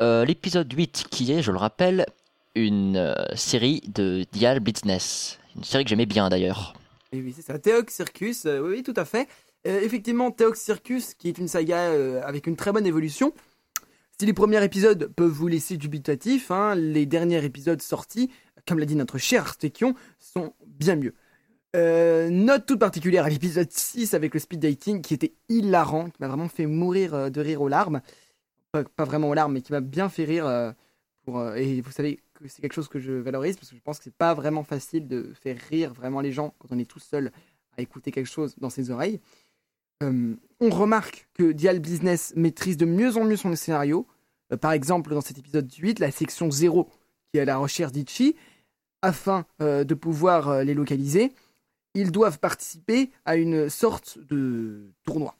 Euh, 0.00 0.24
L'épisode 0.24 0.72
8, 0.72 1.06
qui 1.10 1.32
est, 1.32 1.42
je 1.42 1.50
le 1.50 1.58
rappelle, 1.58 2.06
une 2.54 3.12
série 3.34 3.82
de 3.88 4.24
Dial 4.30 4.60
Blitzness. 4.60 5.40
Une 5.56 5.64
série 5.64 5.82
que 5.82 5.90
j'aimais 5.90 6.06
bien, 6.06 6.28
d'ailleurs. 6.28 6.74
Et 7.12 7.20
oui, 7.20 7.32
c'est 7.34 7.42
ça, 7.42 7.58
Theox 7.58 7.94
Circus, 7.94 8.46
euh, 8.46 8.60
oui, 8.60 8.82
tout 8.82 8.94
à 8.96 9.04
fait. 9.04 9.28
Euh, 9.66 9.80
effectivement, 9.80 10.30
Theox 10.30 10.60
Circus, 10.60 11.14
qui 11.14 11.28
est 11.28 11.38
une 11.38 11.48
saga 11.48 11.90
euh, 11.90 12.20
avec 12.24 12.46
une 12.46 12.56
très 12.56 12.72
bonne 12.72 12.86
évolution. 12.86 13.32
Si 14.18 14.26
les 14.26 14.32
premiers 14.32 14.62
épisodes 14.64 15.12
peuvent 15.14 15.30
vous 15.30 15.46
laisser 15.46 15.76
dubitatif, 15.76 16.50
hein, 16.50 16.74
les 16.74 17.06
derniers 17.06 17.44
épisodes 17.44 17.80
sortis, 17.82 18.30
comme 18.66 18.78
l'a 18.78 18.86
dit 18.86 18.96
notre 18.96 19.18
cher 19.18 19.42
Artekion, 19.42 19.94
sont 20.18 20.54
bien 20.66 20.96
mieux. 20.96 21.14
Note 21.74 22.64
toute 22.64 22.78
particulière 22.80 23.26
à 23.26 23.28
l'épisode 23.28 23.70
6 23.70 24.14
avec 24.14 24.32
le 24.32 24.40
speed 24.40 24.60
dating 24.60 25.02
qui 25.02 25.12
était 25.12 25.34
hilarant, 25.50 26.08
qui 26.08 26.16
m'a 26.20 26.28
vraiment 26.28 26.48
fait 26.48 26.64
mourir 26.64 27.30
de 27.30 27.40
rire 27.42 27.60
aux 27.60 27.68
larmes. 27.68 28.00
Pas, 28.72 28.82
pas 28.84 29.04
vraiment 29.04 29.28
aux 29.28 29.34
larmes, 29.34 29.52
mais 29.52 29.60
qui 29.60 29.72
m'a 29.72 29.82
bien 29.82 30.08
fait 30.08 30.24
rire. 30.24 30.74
et 31.54 31.80
vous 31.82 31.90
savez 31.92 32.18
c'est 32.46 32.62
quelque 32.62 32.74
chose 32.74 32.88
que 32.88 32.98
je 32.98 33.12
valorise 33.12 33.56
parce 33.56 33.70
que 33.70 33.76
je 33.76 33.82
pense 33.82 33.98
que 33.98 34.04
c'est 34.04 34.14
pas 34.14 34.34
vraiment 34.34 34.64
facile 34.64 35.08
de 35.08 35.32
faire 35.40 35.56
rire 35.70 35.92
vraiment 35.92 36.20
les 36.20 36.32
gens 36.32 36.54
quand 36.58 36.68
on 36.70 36.78
est 36.78 36.90
tout 36.90 36.98
seul 36.98 37.32
à 37.76 37.82
écouter 37.82 38.10
quelque 38.10 38.28
chose 38.28 38.54
dans 38.58 38.70
ses 38.70 38.90
oreilles. 38.90 39.20
Euh, 40.02 40.34
on 40.60 40.70
remarque 40.70 41.28
que 41.34 41.52
Dial 41.52 41.78
Business 41.80 42.32
maîtrise 42.36 42.76
de 42.76 42.84
mieux 42.84 43.16
en 43.16 43.24
mieux 43.24 43.36
son 43.36 43.54
scénario. 43.54 44.06
Euh, 44.52 44.56
par 44.56 44.72
exemple, 44.72 45.10
dans 45.10 45.20
cet 45.20 45.38
épisode 45.38 45.72
8, 45.72 45.98
la 45.98 46.10
section 46.10 46.50
0 46.50 46.90
qui 47.32 47.38
est 47.38 47.40
à 47.40 47.44
la 47.44 47.56
recherche 47.56 47.92
d'Ichi, 47.92 48.36
afin 49.02 49.46
euh, 49.60 49.84
de 49.84 49.94
pouvoir 49.94 50.64
les 50.64 50.74
localiser, 50.74 51.32
ils 51.94 52.12
doivent 52.12 52.38
participer 52.38 53.10
à 53.24 53.36
une 53.36 53.68
sorte 53.68 54.18
de 54.18 54.90
tournoi. 55.04 55.34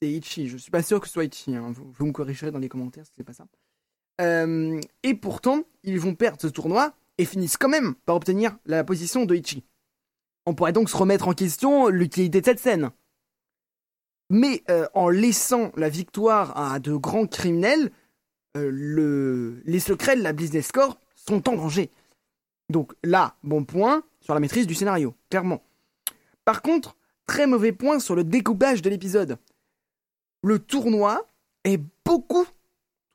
C'est 0.00 0.10
Ichi, 0.10 0.48
je 0.48 0.56
suis 0.56 0.70
pas 0.70 0.82
sûr 0.82 1.00
que 1.00 1.06
ce 1.06 1.12
soit 1.12 1.24
Ichi, 1.24 1.54
hein. 1.54 1.72
vous, 1.72 1.92
vous 1.92 2.06
me 2.06 2.12
corrigerez 2.12 2.50
dans 2.50 2.58
les 2.58 2.70
commentaires 2.70 3.04
si 3.04 3.12
c'est 3.16 3.24
pas 3.24 3.34
ça. 3.34 3.46
Euh, 4.20 4.80
et 5.02 5.14
pourtant, 5.14 5.62
ils 5.82 5.98
vont 5.98 6.14
perdre 6.14 6.40
ce 6.40 6.46
tournoi 6.46 6.92
et 7.18 7.24
finissent 7.24 7.56
quand 7.56 7.68
même 7.68 7.94
par 8.06 8.16
obtenir 8.16 8.56
la 8.66 8.84
position 8.84 9.24
de 9.24 9.34
Ichi. 9.34 9.64
On 10.46 10.54
pourrait 10.54 10.72
donc 10.72 10.90
se 10.90 10.96
remettre 10.96 11.28
en 11.28 11.32
question 11.32 11.88
l'utilité 11.88 12.40
de 12.40 12.46
cette 12.46 12.60
scène. 12.60 12.90
Mais 14.30 14.62
euh, 14.70 14.86
en 14.94 15.08
laissant 15.08 15.72
la 15.76 15.88
victoire 15.88 16.56
à 16.56 16.78
de 16.78 16.94
grands 16.94 17.26
criminels, 17.26 17.90
euh, 18.56 18.70
le... 18.72 19.62
les 19.64 19.80
secrets 19.80 20.16
de 20.16 20.22
la 20.22 20.32
Business 20.32 20.70
Corp 20.70 20.98
sont 21.16 21.48
en 21.48 21.56
danger. 21.56 21.90
Donc 22.68 22.92
là, 23.02 23.36
bon 23.42 23.64
point 23.64 24.02
sur 24.20 24.34
la 24.34 24.40
maîtrise 24.40 24.66
du 24.66 24.74
scénario, 24.74 25.14
clairement. 25.30 25.62
Par 26.44 26.62
contre, 26.62 26.96
très 27.26 27.46
mauvais 27.46 27.72
point 27.72 27.98
sur 27.98 28.14
le 28.14 28.24
découpage 28.24 28.82
de 28.82 28.90
l'épisode. 28.90 29.38
Le 30.42 30.58
tournoi 30.58 31.26
est 31.64 31.80
beaucoup 32.04 32.46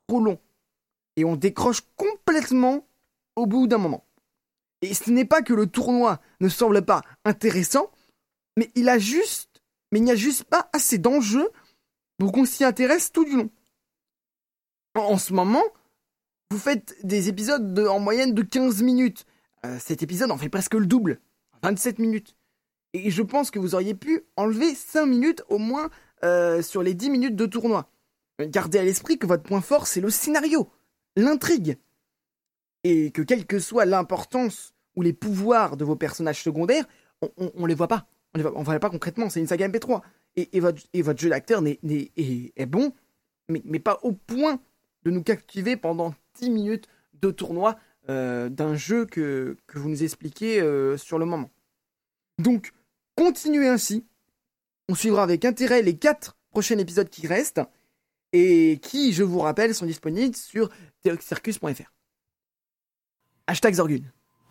trop 0.07 0.19
long. 0.19 0.39
Et 1.15 1.25
on 1.25 1.36
décroche 1.36 1.81
complètement 1.95 2.88
au 3.36 3.45
bout 3.45 3.67
d'un 3.67 3.77
moment. 3.77 4.05
Et 4.81 4.93
ce 4.93 5.10
n'est 5.10 5.25
pas 5.25 5.41
que 5.41 5.53
le 5.53 5.67
tournoi 5.67 6.19
ne 6.41 6.50
semble 6.50 6.84
pas 6.84 7.01
intéressant, 7.24 7.91
mais 8.57 8.72
il 8.75 8.89
a 8.89 9.00
juste, 9.00 9.62
mais 9.91 10.00
il 10.00 10.03
n'y 10.03 10.12
a 10.12 10.15
juste 10.15 10.43
pas 10.43 10.69
assez 10.74 10.98
d'enjeux 10.98 11.50
pour 12.17 12.31
qu'on 12.31 12.45
s'y 12.45 12.63
intéresse 12.63 13.12
tout 13.12 13.25
du 13.25 13.36
long. 13.36 13.50
En, 14.95 15.17
ce 15.17 15.34
moment, 15.34 15.63
vous 16.51 16.57
faites 16.57 16.95
des 17.03 17.27
épisodes 17.27 17.74
de- 17.74 17.86
en 17.86 18.00
moyenne 18.00 18.34
de 18.34 18.41
15 18.41 18.81
minutes. 18.81 19.25
Euh, 19.65 19.77
cet 19.79 20.03
épisode 20.03 20.31
en 20.31 20.38
fait 20.38 20.50
presque 20.50 20.75
le 20.75 20.86
double, 20.86 21.19
27 21.63 22.00
minutes. 22.00 22.36
Et 22.93 23.12
je 23.12 23.22
pense 23.22 23.51
que 23.51 23.60
vous 23.60 23.75
auriez 23.75 23.95
pu 23.95 24.24
enlever 24.38 24.74
5 24.74 25.05
minutes 25.05 25.43
au 25.50 25.57
moins 25.57 25.89
euh, 26.24 26.62
sur 26.62 26.81
les 26.81 26.93
10 26.93 27.10
minutes 27.10 27.36
de 27.36 27.45
tournoi. 27.45 27.89
Gardez 28.39 28.79
à 28.79 28.84
l'esprit 28.84 29.17
que 29.17 29.27
votre 29.27 29.43
point 29.43 29.62
fort, 29.62 29.88
c'est 29.88 30.01
le 30.01 30.10
scénario, 30.10 30.69
l'intrigue. 31.15 31.77
Et 32.84 33.12
que 33.12 33.22
quelle 33.22 33.45
que 33.45 33.60
soit 33.60 33.86
l'importance 33.86 34.74
ou 34.95 35.01
les 35.01 35.13
pouvoirs 35.13 35.77
de 35.77 35.84
vos 35.84 35.95
personnages 35.95 36.43
secondaires, 36.43 36.86
on, 37.22 37.29
on, 37.38 37.51
on 37.55 37.65
les 37.65 37.75
voit 37.75 37.88
pas. 37.88 38.07
On 38.34 38.38
les 38.38 38.43
voit, 38.43 38.79
pas 38.79 38.89
concrètement, 38.89 39.29
c'est 39.29 39.39
une 39.39 39.48
saga 39.48 39.67
MP3. 39.67 40.01
Et, 40.36 40.60
votre, 40.60 41.19
jeu 41.19 41.29
d'acteur 41.29 41.63
est, 41.65 42.65
bon, 42.65 42.93
mais, 43.48 43.79
pas 43.79 44.00
au 44.03 44.12
point 44.12 44.60
de 45.03 45.12
nous 45.12 45.24
captiver 45.24 45.77
pendant 45.77 46.13
10 46.39 46.50
minutes 46.50 46.88
de 47.13 47.31
tournoi 47.31 47.77
euh, 48.10 48.50
d'un 48.50 48.75
jeu 48.75 49.05
que, 49.05 49.55
que 49.67 49.79
vous 49.79 49.88
nous 49.88 50.03
expliquez 50.03 50.60
euh, 50.60 50.98
sur 50.98 51.17
le 51.17 51.25
moment. 51.25 51.50
Donc, 52.38 52.74
continuez 53.15 53.69
ainsi. 53.69 54.05
On 54.89 54.95
suivra 54.95 55.24
avec 55.24 55.45
intérêt 55.45 55.81
les 55.81 55.98
4 55.98 56.36
prochains 56.50 56.77
épisodes 56.77 57.10
qui 57.10 57.27
restent 57.27 57.62
et 58.36 58.80
qui, 58.82 59.13
je 59.13 59.24
vous 59.24 59.39
rappelle, 59.39 59.74
sont 59.74 59.86
disponibles 59.86 60.36
sur 60.36 60.70
circus.fr. 61.22 61.92
Hashtag 63.48 63.74
Zorgun. 63.75 64.01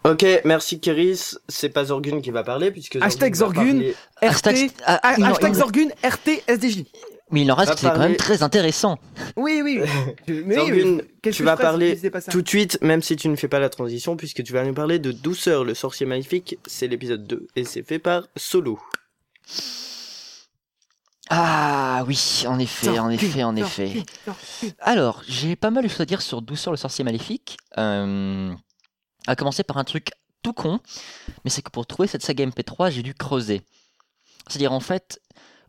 Ok, 0.05 0.25
merci 0.45 0.81
Kéris. 0.81 1.37
C'est 1.49 1.69
pas 1.71 1.87
Zorgun 1.87 2.21
qui 2.21 2.31
va 2.31 2.43
parler 2.45 2.71
puisque 2.71 2.97
Hashtag 2.97 3.35
Zorgun. 3.35 3.64
parler- 3.64 3.95
Hashtag- 4.23 4.69
RT, 4.69 4.75
ah, 4.87 5.00
ah, 5.03 5.14
hashtag 5.31 5.55
Zorgun, 5.55 5.88
RT, 6.03 6.43
SDJ. 6.47 6.85
Mais 7.31 7.41
il 7.43 7.50
en 7.50 7.55
reste, 7.55 7.79
c'est 7.79 7.87
quand 7.88 7.99
même 7.99 8.17
très 8.17 8.43
intéressant. 8.43 8.99
Oui, 9.37 9.61
oui. 9.64 9.81
Mais 10.29 10.59
oui, 10.61 10.81
Zorgun, 10.81 10.99
tu 11.33 11.43
vas 11.43 11.57
parler 11.57 11.99
Tout 12.31 12.43
de 12.43 12.49
suite, 12.49 12.79
même 12.83 13.03
si 13.03 13.17
tu 13.17 13.29
ne 13.29 13.37
fais 13.37 13.49
pas 13.49 13.59
la 13.59 13.71
transition, 13.71 14.17
puisque 14.17 14.43
tu 14.45 14.53
vas 14.53 14.62
nous 14.64 14.75
parler 14.75 14.99
de 14.99 15.11
Douceur, 15.11 15.64
le 15.64 15.75
sorcier 15.75 16.07
maléfique, 16.07 16.59
c'est 16.67 16.87
l'épisode 16.87 17.26
2, 17.26 17.49
et 17.57 17.64
c'est 17.64 17.83
fait 17.83 17.99
par 17.99 18.29
Solo. 18.37 18.79
Ah 21.31 21.84
oui, 22.02 22.44
en 22.48 22.58
effet, 22.58 22.98
en 22.98 23.10
effet, 23.10 23.44
en 23.44 23.54
effet. 23.54 24.02
Alors, 24.80 25.22
j'ai 25.28 25.54
pas 25.54 25.70
mal 25.70 25.84
de 25.84 25.88
choses 25.88 26.00
à 26.00 26.06
dire 26.06 26.22
sur 26.22 26.42
Douceur 26.42 26.72
le 26.72 26.76
sorcier 26.76 27.04
maléfique. 27.04 27.56
Euh, 27.78 28.52
à 29.26 29.36
commencer 29.36 29.62
par 29.62 29.76
un 29.78 29.84
truc 29.84 30.10
tout 30.42 30.52
con, 30.52 30.80
mais 31.44 31.50
c'est 31.50 31.62
que 31.62 31.70
pour 31.70 31.86
trouver 31.86 32.08
cette 32.08 32.22
saga 32.22 32.44
MP3, 32.46 32.90
j'ai 32.90 33.02
dû 33.02 33.14
creuser. 33.14 33.62
C'est-à-dire, 34.48 34.72
en 34.72 34.80
fait, 34.80 35.20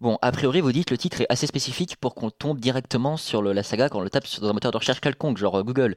bon, 0.02 0.18
a 0.22 0.32
priori, 0.32 0.60
vous 0.62 0.72
dites 0.74 0.92
le 0.92 0.98
titre 0.98 1.22
est 1.22 1.26
assez 1.30 1.48
spécifique 1.48 1.96
pour 1.98 2.16
qu'on 2.16 2.30
tombe 2.32 2.60
directement 2.60 3.16
sur 3.18 3.42
le- 3.42 3.54
la 3.54 3.64
saga 3.64 3.88
quand 3.90 4.00
on 4.00 4.02
le 4.02 4.10
tape 4.10 4.28
sur- 4.28 4.42
dans 4.42 4.50
un 4.50 4.54
moteur 4.54 4.72
de 4.72 4.78
recherche 4.78 5.00
quelconque, 5.00 5.38
genre 5.38 5.60
euh, 5.60 5.64
Google. 5.64 5.96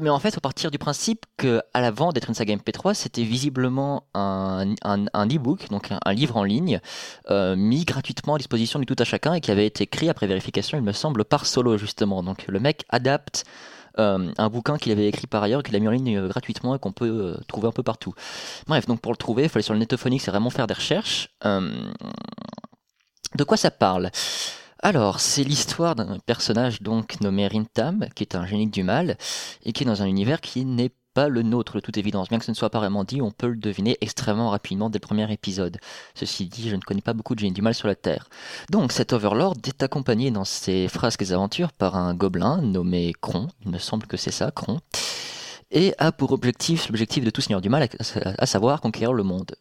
Mais 0.00 0.10
en 0.10 0.18
fait, 0.18 0.30
il 0.30 0.34
faut 0.34 0.40
partir 0.40 0.70
du 0.70 0.78
principe 0.78 1.24
que, 1.36 1.62
à 1.72 1.80
l'avant 1.80 2.12
d'être 2.12 2.28
une 2.28 2.34
saga 2.34 2.56
MP3, 2.56 2.94
c'était 2.94 3.22
visiblement 3.22 4.08
un, 4.14 4.74
un, 4.82 5.04
un 5.12 5.26
e-book, 5.26 5.68
donc 5.68 5.90
un, 5.92 6.12
livre 6.12 6.36
en 6.36 6.42
ligne, 6.42 6.80
euh, 7.30 7.54
mis 7.54 7.84
gratuitement 7.84 8.34
à 8.34 8.38
disposition 8.38 8.78
du 8.78 8.86
tout 8.86 8.96
à 8.98 9.04
chacun 9.04 9.34
et 9.34 9.40
qui 9.40 9.50
avait 9.50 9.66
été 9.66 9.84
écrit 9.84 10.08
après 10.08 10.26
vérification, 10.26 10.78
il 10.78 10.84
me 10.84 10.92
semble, 10.92 11.24
par 11.24 11.46
Solo 11.46 11.76
justement. 11.76 12.22
Donc 12.22 12.46
le 12.48 12.58
mec 12.58 12.84
adapte 12.88 13.44
euh, 13.98 14.32
un 14.36 14.48
bouquin 14.48 14.78
qu'il 14.78 14.90
avait 14.90 15.06
écrit 15.06 15.28
par 15.28 15.42
ailleurs, 15.42 15.62
qu'il 15.62 15.76
a 15.76 15.78
mis 15.78 15.86
en 15.86 15.92
ligne 15.92 16.16
euh, 16.18 16.28
gratuitement 16.28 16.74
et 16.74 16.78
qu'on 16.80 16.92
peut 16.92 17.36
trouver 17.46 17.68
un 17.68 17.72
peu 17.72 17.84
partout. 17.84 18.14
Bref, 18.66 18.86
donc 18.86 19.00
pour 19.00 19.12
le 19.12 19.16
trouver, 19.18 19.44
il 19.44 19.48
fallait 19.48 19.62
sur 19.62 19.74
le 19.74 19.80
Netophonics, 19.80 20.22
c'est 20.22 20.32
vraiment 20.32 20.50
faire 20.50 20.66
des 20.66 20.74
recherches. 20.74 21.28
De 23.36 23.44
quoi 23.44 23.56
ça 23.56 23.70
parle? 23.70 24.10
Alors, 24.84 25.18
c'est 25.18 25.44
l'histoire 25.44 25.94
d'un 25.94 26.18
personnage 26.26 26.82
donc 26.82 27.18
nommé 27.22 27.48
Rintam, 27.48 28.06
qui 28.14 28.22
est 28.22 28.36
un 28.36 28.44
génie 28.44 28.68
du 28.68 28.82
mal, 28.82 29.16
et 29.64 29.72
qui 29.72 29.82
est 29.82 29.86
dans 29.86 30.02
un 30.02 30.06
univers 30.06 30.42
qui 30.42 30.66
n'est 30.66 30.92
pas 31.14 31.28
le 31.28 31.40
nôtre 31.40 31.76
de 31.76 31.80
toute 31.80 31.96
évidence. 31.96 32.28
Bien 32.28 32.38
que 32.38 32.44
ce 32.44 32.50
ne 32.50 32.54
soit 32.54 32.68
pas 32.68 32.80
vraiment 32.80 33.02
dit, 33.02 33.22
on 33.22 33.30
peut 33.30 33.46
le 33.46 33.56
deviner 33.56 33.96
extrêmement 34.02 34.50
rapidement 34.50 34.90
dès 34.90 34.98
le 34.98 35.06
premier 35.06 35.32
épisode. 35.32 35.78
Ceci 36.14 36.44
dit, 36.46 36.68
je 36.68 36.76
ne 36.76 36.82
connais 36.82 37.00
pas 37.00 37.14
beaucoup 37.14 37.34
de 37.34 37.40
génies 37.40 37.54
du 37.54 37.62
mal 37.62 37.74
sur 37.74 37.88
la 37.88 37.94
Terre. 37.94 38.28
Donc, 38.70 38.92
cet 38.92 39.14
Overlord 39.14 39.56
est 39.66 39.82
accompagné 39.82 40.30
dans 40.30 40.44
ses 40.44 40.86
frasques 40.88 41.30
aventures 41.30 41.72
par 41.72 41.96
un 41.96 42.14
gobelin 42.14 42.60
nommé 42.60 43.14
Kron, 43.22 43.48
il 43.64 43.70
me 43.70 43.78
semble 43.78 44.06
que 44.06 44.18
c'est 44.18 44.32
ça, 44.32 44.50
Kron, 44.50 44.80
et 45.70 45.94
a 45.96 46.12
pour 46.12 46.32
objectif 46.32 46.88
l'objectif 46.88 47.24
de 47.24 47.30
tout 47.30 47.40
seigneur 47.40 47.62
du 47.62 47.70
mal, 47.70 47.84
à, 47.84 47.88
à 48.36 48.44
savoir 48.44 48.82
conquérir 48.82 49.14
le 49.14 49.22
monde. 49.22 49.56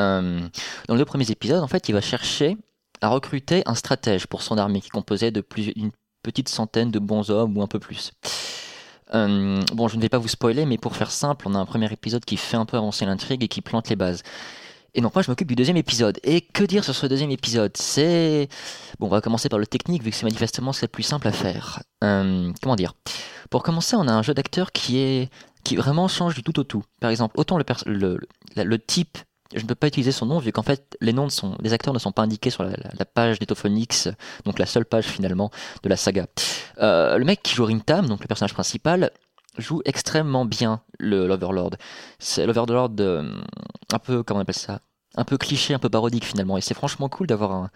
Euh, 0.00 0.40
dans 0.88 0.94
les 0.94 0.98
deux 0.98 1.04
premiers 1.04 1.30
épisodes, 1.30 1.62
en 1.62 1.68
fait, 1.68 1.90
il 1.90 1.92
va 1.92 2.00
chercher 2.00 2.56
à 3.02 3.08
recruter 3.08 3.62
un 3.66 3.74
stratège 3.74 4.26
pour 4.26 4.42
son 4.42 4.56
armée 4.56 4.80
qui 4.80 4.88
composait 4.88 5.30
de 5.30 5.40
plus 5.40 5.74
d'une 5.74 5.90
petite 6.22 6.48
centaine 6.48 6.90
de 6.90 6.98
bons 6.98 7.30
hommes 7.30 7.56
ou 7.56 7.62
un 7.62 7.66
peu 7.66 7.78
plus. 7.78 8.12
Euh, 9.14 9.60
bon, 9.74 9.88
je 9.88 9.96
ne 9.96 10.00
vais 10.00 10.08
pas 10.08 10.18
vous 10.18 10.28
spoiler, 10.28 10.64
mais 10.64 10.78
pour 10.78 10.96
faire 10.96 11.10
simple, 11.10 11.46
on 11.48 11.54
a 11.54 11.58
un 11.58 11.66
premier 11.66 11.92
épisode 11.92 12.24
qui 12.24 12.36
fait 12.36 12.56
un 12.56 12.64
peu 12.64 12.76
avancer 12.76 13.04
l'intrigue 13.04 13.42
et 13.44 13.48
qui 13.48 13.60
plante 13.60 13.88
les 13.90 13.96
bases. 13.96 14.22
Et 14.94 15.00
donc 15.00 15.14
moi 15.14 15.22
je 15.22 15.30
m'occupe 15.30 15.48
du 15.48 15.54
deuxième 15.54 15.76
épisode. 15.76 16.18
Et 16.22 16.42
que 16.42 16.64
dire 16.64 16.84
sur 16.84 16.94
ce 16.94 17.06
deuxième 17.06 17.30
épisode? 17.30 17.76
C'est... 17.76 18.48
Bon, 18.98 19.06
on 19.06 19.10
va 19.10 19.20
commencer 19.20 19.48
par 19.48 19.58
le 19.58 19.66
technique, 19.66 20.02
vu 20.02 20.10
que 20.10 20.16
c'est 20.16 20.26
manifestement 20.26 20.72
ce 20.72 20.82
le 20.82 20.88
plus 20.88 21.02
simple 21.02 21.28
à 21.28 21.32
faire. 21.32 21.82
Euh, 22.04 22.52
comment 22.62 22.76
dire? 22.76 22.94
Pour 23.50 23.62
commencer, 23.62 23.96
on 23.96 24.06
a 24.06 24.12
un 24.12 24.22
jeu 24.22 24.34
d'acteur 24.34 24.70
qui 24.70 24.98
est... 24.98 25.30
qui 25.64 25.76
vraiment 25.76 26.08
change 26.08 26.34
du 26.34 26.42
tout 26.42 26.58
au 26.60 26.64
tout. 26.64 26.84
Par 27.00 27.10
exemple, 27.10 27.34
autant 27.38 27.58
le, 27.58 27.64
le, 27.86 28.18
le 28.56 28.78
type 28.78 29.18
je 29.54 29.62
ne 29.62 29.66
peux 29.66 29.74
pas 29.74 29.86
utiliser 29.86 30.12
son 30.12 30.26
nom 30.26 30.38
vu 30.38 30.52
qu'en 30.52 30.62
fait 30.62 30.96
les 31.00 31.12
noms 31.12 31.26
de 31.26 31.32
son, 31.32 31.56
les 31.60 31.72
acteurs 31.72 31.94
ne 31.94 31.98
sont 31.98 32.12
pas 32.12 32.22
indiqués 32.22 32.50
sur 32.50 32.64
la, 32.64 33.04
page 33.04 33.40
Netophonix, 33.40 34.08
donc 34.44 34.58
la 34.58 34.66
seule 34.66 34.84
page 34.84 35.04
finalement 35.04 35.50
de 35.82 35.88
la 35.88 35.96
saga. 35.96 36.26
Euh, 36.78 37.18
le 37.18 37.24
mec 37.24 37.42
qui 37.42 37.54
joue 37.54 37.64
Rintam, 37.64 38.06
donc 38.06 38.20
le 38.20 38.26
personnage 38.26 38.54
principal, 38.54 39.10
joue 39.58 39.82
extrêmement 39.84 40.44
bien 40.44 40.80
le 40.98 41.26
l'Overlord. 41.26 41.72
C'est 42.18 42.46
l'Overlord 42.46 42.92
euh, 43.00 43.40
un 43.92 43.98
peu 43.98 44.22
comment 44.22 44.38
on 44.38 44.42
appelle 44.42 44.54
ça, 44.54 44.80
un 45.16 45.24
peu 45.24 45.36
cliché, 45.36 45.74
un 45.74 45.78
peu 45.78 45.90
parodique 45.90 46.24
finalement. 46.24 46.56
Et 46.56 46.60
c'est 46.60 46.74
franchement 46.74 47.08
cool 47.08 47.26
d'avoir 47.26 47.52
un, 47.52 47.70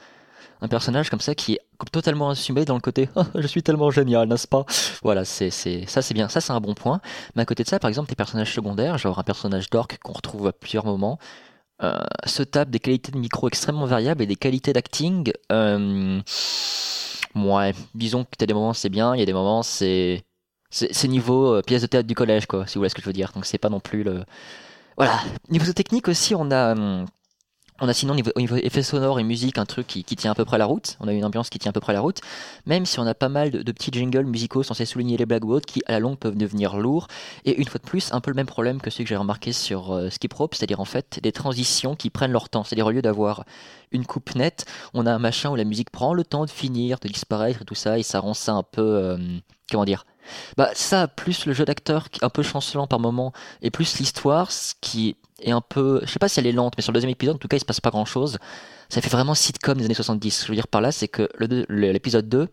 personnage 0.71 1.11
comme 1.11 1.21
ça 1.21 1.35
qui 1.35 1.55
est 1.55 1.61
totalement 1.93 2.31
assumé 2.31 2.65
dans 2.65 2.75
le 2.75 2.81
côté 2.81 3.11
oh, 3.15 3.23
je 3.35 3.47
suis 3.47 3.63
tellement 3.63 3.91
génial 3.91 4.27
n'est-ce 4.27 4.49
pas? 4.49 4.65
Voilà 5.03 5.25
ça 5.27 5.51
c'est 5.51 6.15
bien 6.15 6.29
ça 6.31 6.41
c'est 6.41 6.53
un 6.53 6.61
bon 6.61 6.75
point 6.75 7.01
mais 7.35 7.43
à 7.43 7.45
côté 7.45 7.63
de 7.63 7.69
ça 7.69 7.79
par 7.79 7.89
exemple 7.89 8.09
tes 8.09 8.15
personnages 8.15 8.55
secondaires 8.55 8.97
genre 8.97 9.19
un 9.19 9.23
personnage 9.23 9.69
d'orc 9.69 9.99
qu'on 10.03 10.15
retrouve 10.15 10.47
à 10.47 10.53
plusieurs 10.53 10.87
moments 10.87 11.19
euh, 11.83 11.99
se 12.25 12.43
tape 12.43 12.71
des 12.71 12.79
qualités 12.81 13.13
de 13.13 13.19
micro 13.19 13.49
extrêmement 13.49 13.87
variables 13.87 14.23
et 14.23 14.27
des 14.27 14.37
qualités 14.37 14.73
d'acting. 14.73 15.33
Euh, 15.53 16.21
ouais, 17.35 17.75
disons 17.95 18.25
que 18.25 18.31
t'as 18.39 18.47
des 18.47 18.55
moments 18.55 18.73
c'est 18.73 18.89
bien, 18.89 19.15
il 19.15 19.19
y 19.21 19.23
a 19.23 19.27
des 19.27 19.33
moments 19.33 19.63
c'est 19.63 20.25
c'est 20.71 21.09
niveau 21.09 21.55
euh, 21.55 21.63
pièce 21.63 21.83
de 21.83 21.87
théâtre 21.87 22.09
du 22.09 22.15
collège 22.15 22.47
quoi, 22.47 22.67
si 22.67 22.75
vous 22.75 22.81
voulez 22.81 22.89
ce 22.89 22.95
que 22.95 23.03
je 23.03 23.07
veux 23.07 23.13
dire. 23.13 23.33
Donc 23.35 23.47
c'est 23.47 23.59
pas 23.59 23.69
non 23.69 23.81
plus 23.81 24.03
le 24.03 24.25
voilà. 24.97 25.21
Niveau 25.51 25.73
technique 25.73 26.09
aussi, 26.09 26.35
on 26.35 26.51
a 26.51 26.73
hum, 26.73 27.07
on 27.81 27.89
a 27.89 27.93
sinon 27.93 28.15
niveau, 28.15 28.31
au 28.35 28.41
niveau 28.41 28.57
effets 28.57 28.83
sonores 28.83 29.21
et 29.21 29.25
musique 29.25 29.59
un 29.59 29.67
truc 29.67 29.87
qui, 29.87 30.05
qui, 30.05 30.17
tient 30.17 30.31
à 30.31 30.35
peu 30.35 30.45
près 30.45 30.59
la 30.59 30.67
route. 30.67 30.97
On 31.01 31.09
a 31.09 31.13
une 31.13 31.25
ambiance 31.25 31.51
qui 31.51 31.59
tient 31.59 31.71
à 31.71 31.73
peu 31.73 31.81
près 31.81 31.93
la 31.93 32.01
route. 32.01 32.21
Même 32.67 32.87
si 32.87 32.99
on 32.99 33.07
a 33.07 33.15
pas 33.15 33.29
mal 33.29 33.51
de, 33.51 33.63
de 33.63 33.73
petits 33.73 33.91
jingles 33.93 34.25
musicaux 34.25 34.63
censés 34.63 34.87
souligner 34.87 35.17
les 35.17 35.27
blagues 35.27 35.45
ou 35.45 35.53
autres 35.53 35.67
qui 35.67 35.83
à 35.87 35.93
la 35.93 36.01
longue 36.01 36.19
peuvent 36.19 36.37
devenir 36.37 36.77
lourds. 36.79 37.09
Et 37.45 37.57
une 37.61 37.67
fois 37.67 37.79
de 37.79 37.87
plus, 37.87 38.13
un 38.13 38.21
peu 38.21 38.31
le 38.31 38.37
même 38.37 38.47
problème 38.47 38.81
que 38.81 38.91
celui 38.91 39.05
que 39.05 39.09
j'ai 39.09 39.17
remarqué 39.17 39.53
sur 39.53 39.93
euh, 39.93 40.11
Skip 40.11 40.33
Rope, 40.33 40.55
c'est-à-dire 40.55 40.81
en 40.81 40.85
fait 40.85 41.21
des 41.23 41.33
transitions 41.33 41.97
qui 41.97 42.11
prennent 42.11 42.33
leur 42.33 42.49
temps. 42.49 42.65
C'est-à-dire 42.65 42.87
au 42.87 42.91
lieu 42.91 43.03
d'avoir 43.03 43.45
une 43.93 44.07
coupe 44.07 44.35
nette, 44.35 44.67
on 44.95 45.07
a 45.07 45.13
un 45.13 45.19
machin 45.19 45.51
où 45.51 45.57
la 45.57 45.65
musique 45.65 45.91
prend 45.91 46.15
le 46.15 46.25
temps 46.25 46.45
de 46.45 46.51
finir, 46.51 46.99
de 46.99 47.09
disparaître 47.09 47.63
et 47.63 47.65
tout 47.65 47.75
ça, 47.75 47.99
et 47.99 48.03
ça 48.03 48.21
rend 48.21 48.35
ça 48.35 48.53
un 48.53 48.63
peu 48.63 48.83
euh, 48.83 49.19
comment 49.71 49.85
dire 49.85 50.05
bah 50.57 50.71
ça 50.75 51.09
plus 51.09 51.47
le 51.47 51.53
jeu 51.53 51.65
d'acteur 51.65 52.09
un 52.23 52.29
peu 52.29 52.43
chancelant 52.43 52.87
par 52.87 53.01
moment 53.01 53.33
et 53.63 53.71
plus 53.71 53.99
l'histoire 53.99 54.51
qui 54.81 55.17
est 55.41 55.51
un 55.51 55.61
peu 55.61 56.01
je 56.05 56.11
sais 56.11 56.19
pas 56.19 56.29
si 56.29 56.41
elle 56.41 56.47
est 56.47 56.53
lente 56.53 56.75
mais 56.77 56.83
sur 56.83 56.93
le 56.93 56.97
deuxième 56.97 57.11
épisode 57.11 57.37
en 57.37 57.39
tout 57.39 57.49
cas 57.49 57.57
il 57.57 57.61
se 57.61 57.65
passe 57.65 57.81
pas 57.81 57.91
grand 57.91 58.05
chose 58.05 58.39
ça 58.89 59.01
fait 59.01 59.11
vraiment 59.11 59.35
sitcom 59.35 59.79
des 59.79 59.85
années 59.85 59.95
70 59.95 60.31
ce 60.31 60.41
que 60.41 60.47
je 60.47 60.53
veux 60.53 60.57
dire 60.57 60.69
par 60.69 60.81
là 60.81 60.93
c'est 60.93 61.09
que 61.09 61.29
l'épisode 61.69 62.29
2 62.29 62.49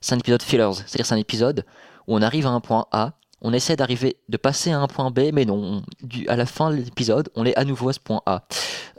c'est 0.00 0.14
un 0.14 0.18
épisode 0.18 0.42
fillers. 0.42 0.72
C'est 0.86 0.96
à 0.96 0.96
dire 0.96 1.06
c'est 1.06 1.14
un 1.14 1.18
épisode 1.18 1.64
où 2.08 2.16
on 2.16 2.22
arrive 2.22 2.46
à 2.46 2.50
un 2.50 2.60
point 2.60 2.86
A 2.90 3.12
on 3.44 3.52
essaie 3.52 3.76
d'arriver 3.76 4.16
de 4.28 4.36
passer 4.36 4.70
à 4.70 4.78
un 4.78 4.86
point 4.86 5.10
B 5.10 5.30
mais 5.32 5.44
non 5.44 5.82
à 6.28 6.36
la 6.36 6.46
fin 6.46 6.70
de 6.70 6.76
l'épisode 6.76 7.28
on 7.34 7.44
est 7.44 7.56
à 7.56 7.64
nouveau 7.64 7.88
à 7.88 7.92
ce 7.92 8.00
point 8.00 8.22
A. 8.26 8.44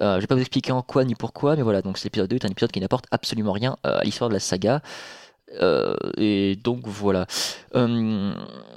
Euh, 0.02 0.16
je 0.16 0.22
vais 0.22 0.28
pas 0.28 0.36
vous 0.36 0.42
expliquer 0.42 0.72
en 0.72 0.82
quoi 0.82 1.06
ni 1.06 1.16
pourquoi 1.16 1.56
mais 1.56 1.62
voilà 1.62 1.82
donc 1.82 2.02
l'épisode 2.04 2.30
2 2.30 2.36
est 2.38 2.46
un 2.46 2.50
épisode 2.50 2.72
qui 2.72 2.80
n'apporte 2.80 3.06
absolument 3.12 3.52
rien 3.54 3.78
euh, 3.86 4.00
à 4.00 4.04
l'histoire 4.04 4.30
de 4.30 4.34
la 4.34 4.40
saga 4.40 4.82
euh, 5.62 5.96
et 6.18 6.56
donc 6.56 6.88
voilà. 6.88 7.26
Euh, 7.76 8.34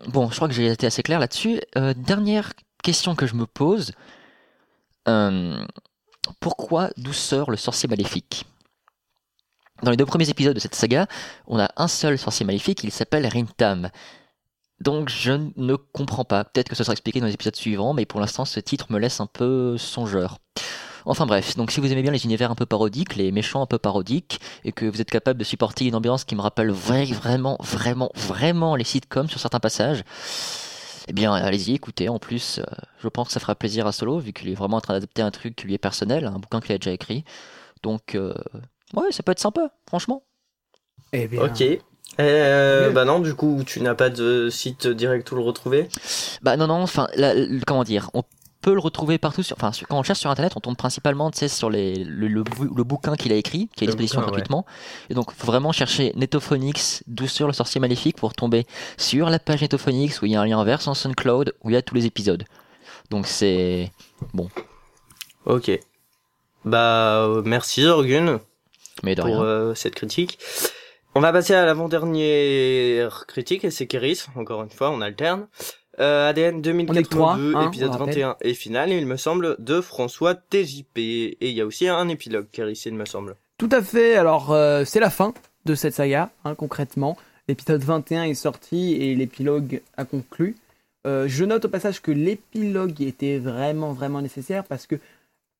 bon, 0.09 0.31
je 0.31 0.37
crois 0.37 0.49
que 0.49 0.55
j'ai 0.55 0.67
été 0.67 0.87
assez 0.87 1.03
clair 1.03 1.19
là-dessus. 1.19 1.61
Euh, 1.77 1.95
dernière 1.95 2.53
question 2.83 3.15
que 3.15 3.27
je 3.27 3.35
me 3.35 3.47
pose. 3.47 3.93
Pourquoi 6.41 6.91
Douceur 6.97 7.51
le 7.51 7.57
sorcier 7.57 7.89
maléfique? 7.89 8.47
Dans 9.83 9.91
les 9.91 9.97
deux 9.97 10.07
premiers 10.07 10.29
épisodes 10.29 10.55
de 10.55 10.61
cette 10.61 10.75
saga, 10.75 11.07
on 11.47 11.59
a 11.59 11.71
un 11.77 11.87
seul 11.89 12.19
sorcier 12.19 12.47
maléfique, 12.47 12.83
il 12.83 12.91
s'appelle 12.91 13.27
Rintam. 13.27 13.91
Donc 14.81 15.09
je 15.09 15.33
ne 15.57 15.77
comprends 15.77 16.25
pas. 16.25 16.45
Peut-être 16.45 16.69
que 16.69 16.75
ce 16.75 16.83
sera 16.83 16.93
expliqué 16.93 17.21
dans 17.21 17.27
les 17.27 17.35
épisodes 17.35 17.57
suivants, 17.57 17.95
mais 17.95 18.07
pour 18.07 18.21
l'instant 18.21 18.45
ce 18.45 18.59
titre 18.61 18.87
me 18.91 18.99
laisse 18.99 19.21
un 19.21 19.27
peu 19.27 19.77
songeur. 19.79 20.39
Enfin 21.09 21.25
bref, 21.25 21.57
donc 21.57 21.71
si 21.71 21.81
vous 21.81 21.91
aimez 21.93 22.03
bien 22.03 22.11
les 22.11 22.25
univers 22.25 22.51
un 22.51 22.57
peu 22.57 22.67
parodiques, 22.67 23.15
les 23.15 23.31
méchants 23.31 23.63
un 23.63 23.67
peu 23.67 23.79
parodiques, 23.79 24.41
et 24.65 24.73
que 24.73 24.85
vous 24.87 25.01
êtes 25.01 25.11
capable 25.11 25.39
de 25.39 25.45
supporter 25.45 25.87
une 25.87 25.95
ambiance 25.95 26.25
qui 26.25 26.35
me 26.35 26.41
rappelle 26.41 26.71
vraiment, 26.71 27.57
vraiment, 27.61 28.11
vraiment 28.17 28.75
les 28.75 28.85
sitcoms 28.85 29.29
sur 29.29 29.39
certains 29.39 29.61
passages, 29.61 30.03
eh 31.09 31.13
bien 31.13 31.33
allez-y, 31.33 31.75
écoutez. 31.75 32.09
En 32.09 32.19
plus, 32.19 32.59
euh, 32.59 32.65
je 33.01 33.07
pense 33.09 33.29
que 33.29 33.33
ça 33.35 33.41
fera 33.41 33.55
plaisir 33.55 33.87
à 33.87 33.93
Solo, 33.93 34.19
vu 34.19 34.33
qu'il 34.33 34.49
est 34.49 34.55
vraiment 34.55 34.79
en 34.79 34.81
train 34.81 34.95
d'adapter 34.95 35.23
un 35.23 35.31
truc 35.31 35.55
qui 35.55 35.67
lui 35.67 35.75
est 35.75 35.79
personnel, 35.79 36.27
un 36.27 36.39
bouquin 36.41 36.61
qu'il 36.61 36.75
a 36.75 36.79
déjà 36.79 36.91
écrit. 36.91 37.25
Donc, 37.85 38.17
euh, 38.17 38.35
ouais, 38.95 39.13
ça 39.13 39.23
peut 39.23 39.31
être 39.31 39.39
sympa, 39.39 39.71
franchement. 39.89 40.25
Eh 41.13 41.29
bien, 41.29 41.43
Ok. 41.43 41.63
Euh, 42.19 42.89
Oui. 42.89 42.95
bah 42.95 43.05
non, 43.05 43.21
du 43.21 43.35
coup, 43.35 43.63
tu 43.67 43.81
n'as 43.81 43.95
pas 43.95 44.09
de 44.11 44.49
site 44.49 44.87
direct 44.87 45.31
où 45.33 45.35
le 45.37 45.43
retrouver? 45.43 45.89
Bah 46.41 46.57
non, 46.57 46.67
non, 46.67 46.83
enfin, 46.83 47.09
comment 47.67 47.85
dire, 47.85 48.11
on 48.15 48.23
peut 48.67 48.75
le 48.75 48.81
retrouver 48.81 49.17
partout. 49.17 49.45
Sur, 49.45 49.57
enfin, 49.57 49.71
sur- 49.71 49.87
quand 49.87 49.97
on 49.97 50.03
cherche 50.03 50.19
sur 50.19 50.29
Internet, 50.29 50.55
on 50.57 50.61
tombe 50.61 50.77
principalement, 50.77 51.31
sur 51.33 51.71
les, 51.71 51.95
le, 52.03 52.27
le 52.27 52.43
bou- 52.43 52.75
le 52.75 52.83
bouquin 52.83 53.15
qu'il 53.15 53.33
a 53.33 53.37
écrit, 53.37 53.71
qui 53.77 53.85
est 53.85 53.87
à 53.87 53.91
disposition 53.91 54.19
bouquin, 54.19 54.33
ouais. 54.33 54.39
gratuitement. 54.39 54.67
Et 55.09 55.15
donc, 55.15 55.33
faut 55.33 55.47
vraiment 55.47 55.71
chercher 55.71 56.13
Netophonix, 56.17 57.05
Douceur 57.07 57.47
le 57.47 57.53
sorcier 57.53 57.81
maléfique, 57.81 58.17
pour 58.17 58.35
tomber 58.35 58.67
sur 58.97 59.31
la 59.31 59.39
page 59.39 59.63
Netophonix, 59.63 60.21
où 60.21 60.27
il 60.27 60.33
y 60.33 60.37
a 60.37 60.41
un 60.41 60.47
lien 60.47 60.65
vers 60.65 60.83
son 60.83 60.95
SoundCloud, 60.95 61.55
où 61.63 61.71
il 61.71 61.75
y 61.75 61.77
a 61.77 61.83
tous 61.83 61.95
les 61.95 62.07
épisodes. 62.07 62.43
Donc 63.11 63.29
c'est... 63.29 63.93
Ok. 65.45 65.71
Bah, 66.65 67.29
merci 67.45 67.83
Zorgun 67.83 68.41
Mais 69.05 69.15
de 69.15 69.23
pour 69.23 69.43
euh, 69.43 69.75
cette 69.75 69.95
critique. 69.95 70.41
On 71.15 71.21
va 71.21 71.33
passer 71.33 71.55
à 71.55 71.65
l'avant-dernière 71.65 73.27
critique, 73.29 73.65
et 73.65 73.71
c'est 73.71 73.87
Kéris, 73.87 74.27
encore 74.35 74.65
une 74.65 74.71
fois, 74.71 74.91
on 74.91 75.01
alterne. 75.01 75.47
Euh, 75.99 76.29
ADN 76.29 76.61
2082, 76.61 77.09
trois, 77.09 77.35
hein, 77.35 77.69
épisode 77.69 77.93
le 77.93 77.97
rappelle. 77.97 78.15
21 78.15 78.37
et 78.43 78.55
final, 78.55 78.91
il 78.91 79.07
me 79.07 79.17
semble, 79.17 79.57
de 79.59 79.81
François 79.81 80.35
TJP. 80.35 80.99
Et 80.99 81.37
il 81.41 81.55
y 81.55 81.61
a 81.61 81.67
aussi 81.67 81.89
un 81.89 82.09
épilogue, 82.09 82.47
Kéris, 82.53 82.83
il 82.87 82.95
me 82.95 83.07
semble. 83.07 83.37
Tout 83.59 83.69
à 83.73 83.83
fait. 83.83 84.17
Alors, 84.17 84.53
euh, 84.53 84.85
c'est 84.85 85.01
la 85.01 85.11
fin 85.11 85.33
de 85.65 85.75
cette 85.75 85.95
saga, 85.95 86.31
hein, 86.45 86.55
concrètement. 86.55 87.17
L'épisode 87.49 87.83
21 87.83 88.25
est 88.25 88.35
sorti 88.35 88.95
et 88.95 89.15
l'épilogue 89.15 89.81
a 89.97 90.05
conclu. 90.05 90.57
Euh, 91.07 91.29
je 91.29 91.45
note 91.45 91.65
au 91.65 91.69
passage 91.69 92.03
que 92.03 92.11
l'épilogue 92.11 93.01
était 93.01 93.39
vraiment, 93.39 93.93
vraiment 93.93 94.21
nécessaire 94.21 94.65
parce 94.65 94.87
que, 94.87 94.97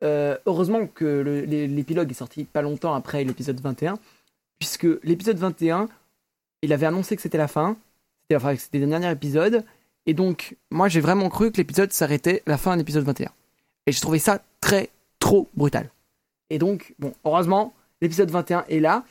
heureusement 0.03 0.87
que 0.87 1.45
l'épilogue 1.47 2.11
est 2.11 2.15
sorti 2.15 2.45
pas 2.45 2.63
longtemps 2.63 2.95
après 2.95 3.25
l'épisode 3.25 3.61
21, 3.61 3.99
puisque 4.59 4.87
l'épisode 5.03 5.39
21, 5.39 5.89
il 6.63 6.73
avait 6.73 6.87
annoncé 6.87 7.17
que 7.17 7.23
c'était 7.23 7.39
la 7.39 7.49
fin, 7.49 7.77
c'était 8.23 8.37
enfin, 8.37 8.55
que 8.55 8.61
c'était 8.61 8.79
le 8.79 8.87
dernier 8.87 9.11
épisode, 9.11 9.65
et 10.07 10.15
donc, 10.15 10.57
moi 10.71 10.89
j'ai 10.89 11.01
vraiment 11.01 11.29
cru 11.29 11.51
que 11.51 11.57
l'épisode 11.59 11.93
s'arrêtait 11.93 12.43
la 12.47 12.59
fin 12.59 12.75
de 12.75 12.79
l'épisode 12.79 13.05
21. 13.05 13.31
Et 13.87 13.93
j'ai 13.93 14.01
trouvé 14.01 14.19
ça 14.19 14.41
très, 14.61 14.91
trop 15.19 15.49
brutal. 15.55 15.91
Et 16.51 16.59
donc, 16.59 16.95
bon, 16.99 17.13
heureusement, 17.25 17.75
l'épisode 18.01 18.31
21 18.31 18.65
est 18.69 18.81
là. 18.81 19.05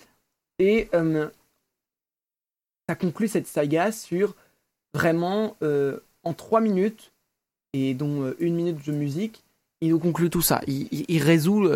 Et 0.60 0.90
euh, 0.94 1.30
ça 2.88 2.96
conclut 2.96 3.28
cette 3.28 3.48
saga 3.48 3.92
sur 3.92 4.36
vraiment 4.94 5.58
euh, 5.62 6.00
en 6.24 6.34
3 6.34 6.62
minutes, 6.62 7.12
et 7.74 7.94
dont 7.94 8.24
euh, 8.24 8.36
une 8.40 8.56
minute 8.56 8.86
de 8.86 8.94
musique, 8.94 9.44
il 9.82 9.90
nous 9.90 10.00
conclut 10.00 10.30
tout 10.30 10.42
ça. 10.42 10.62
Il, 10.68 11.22
résout. 11.22 11.70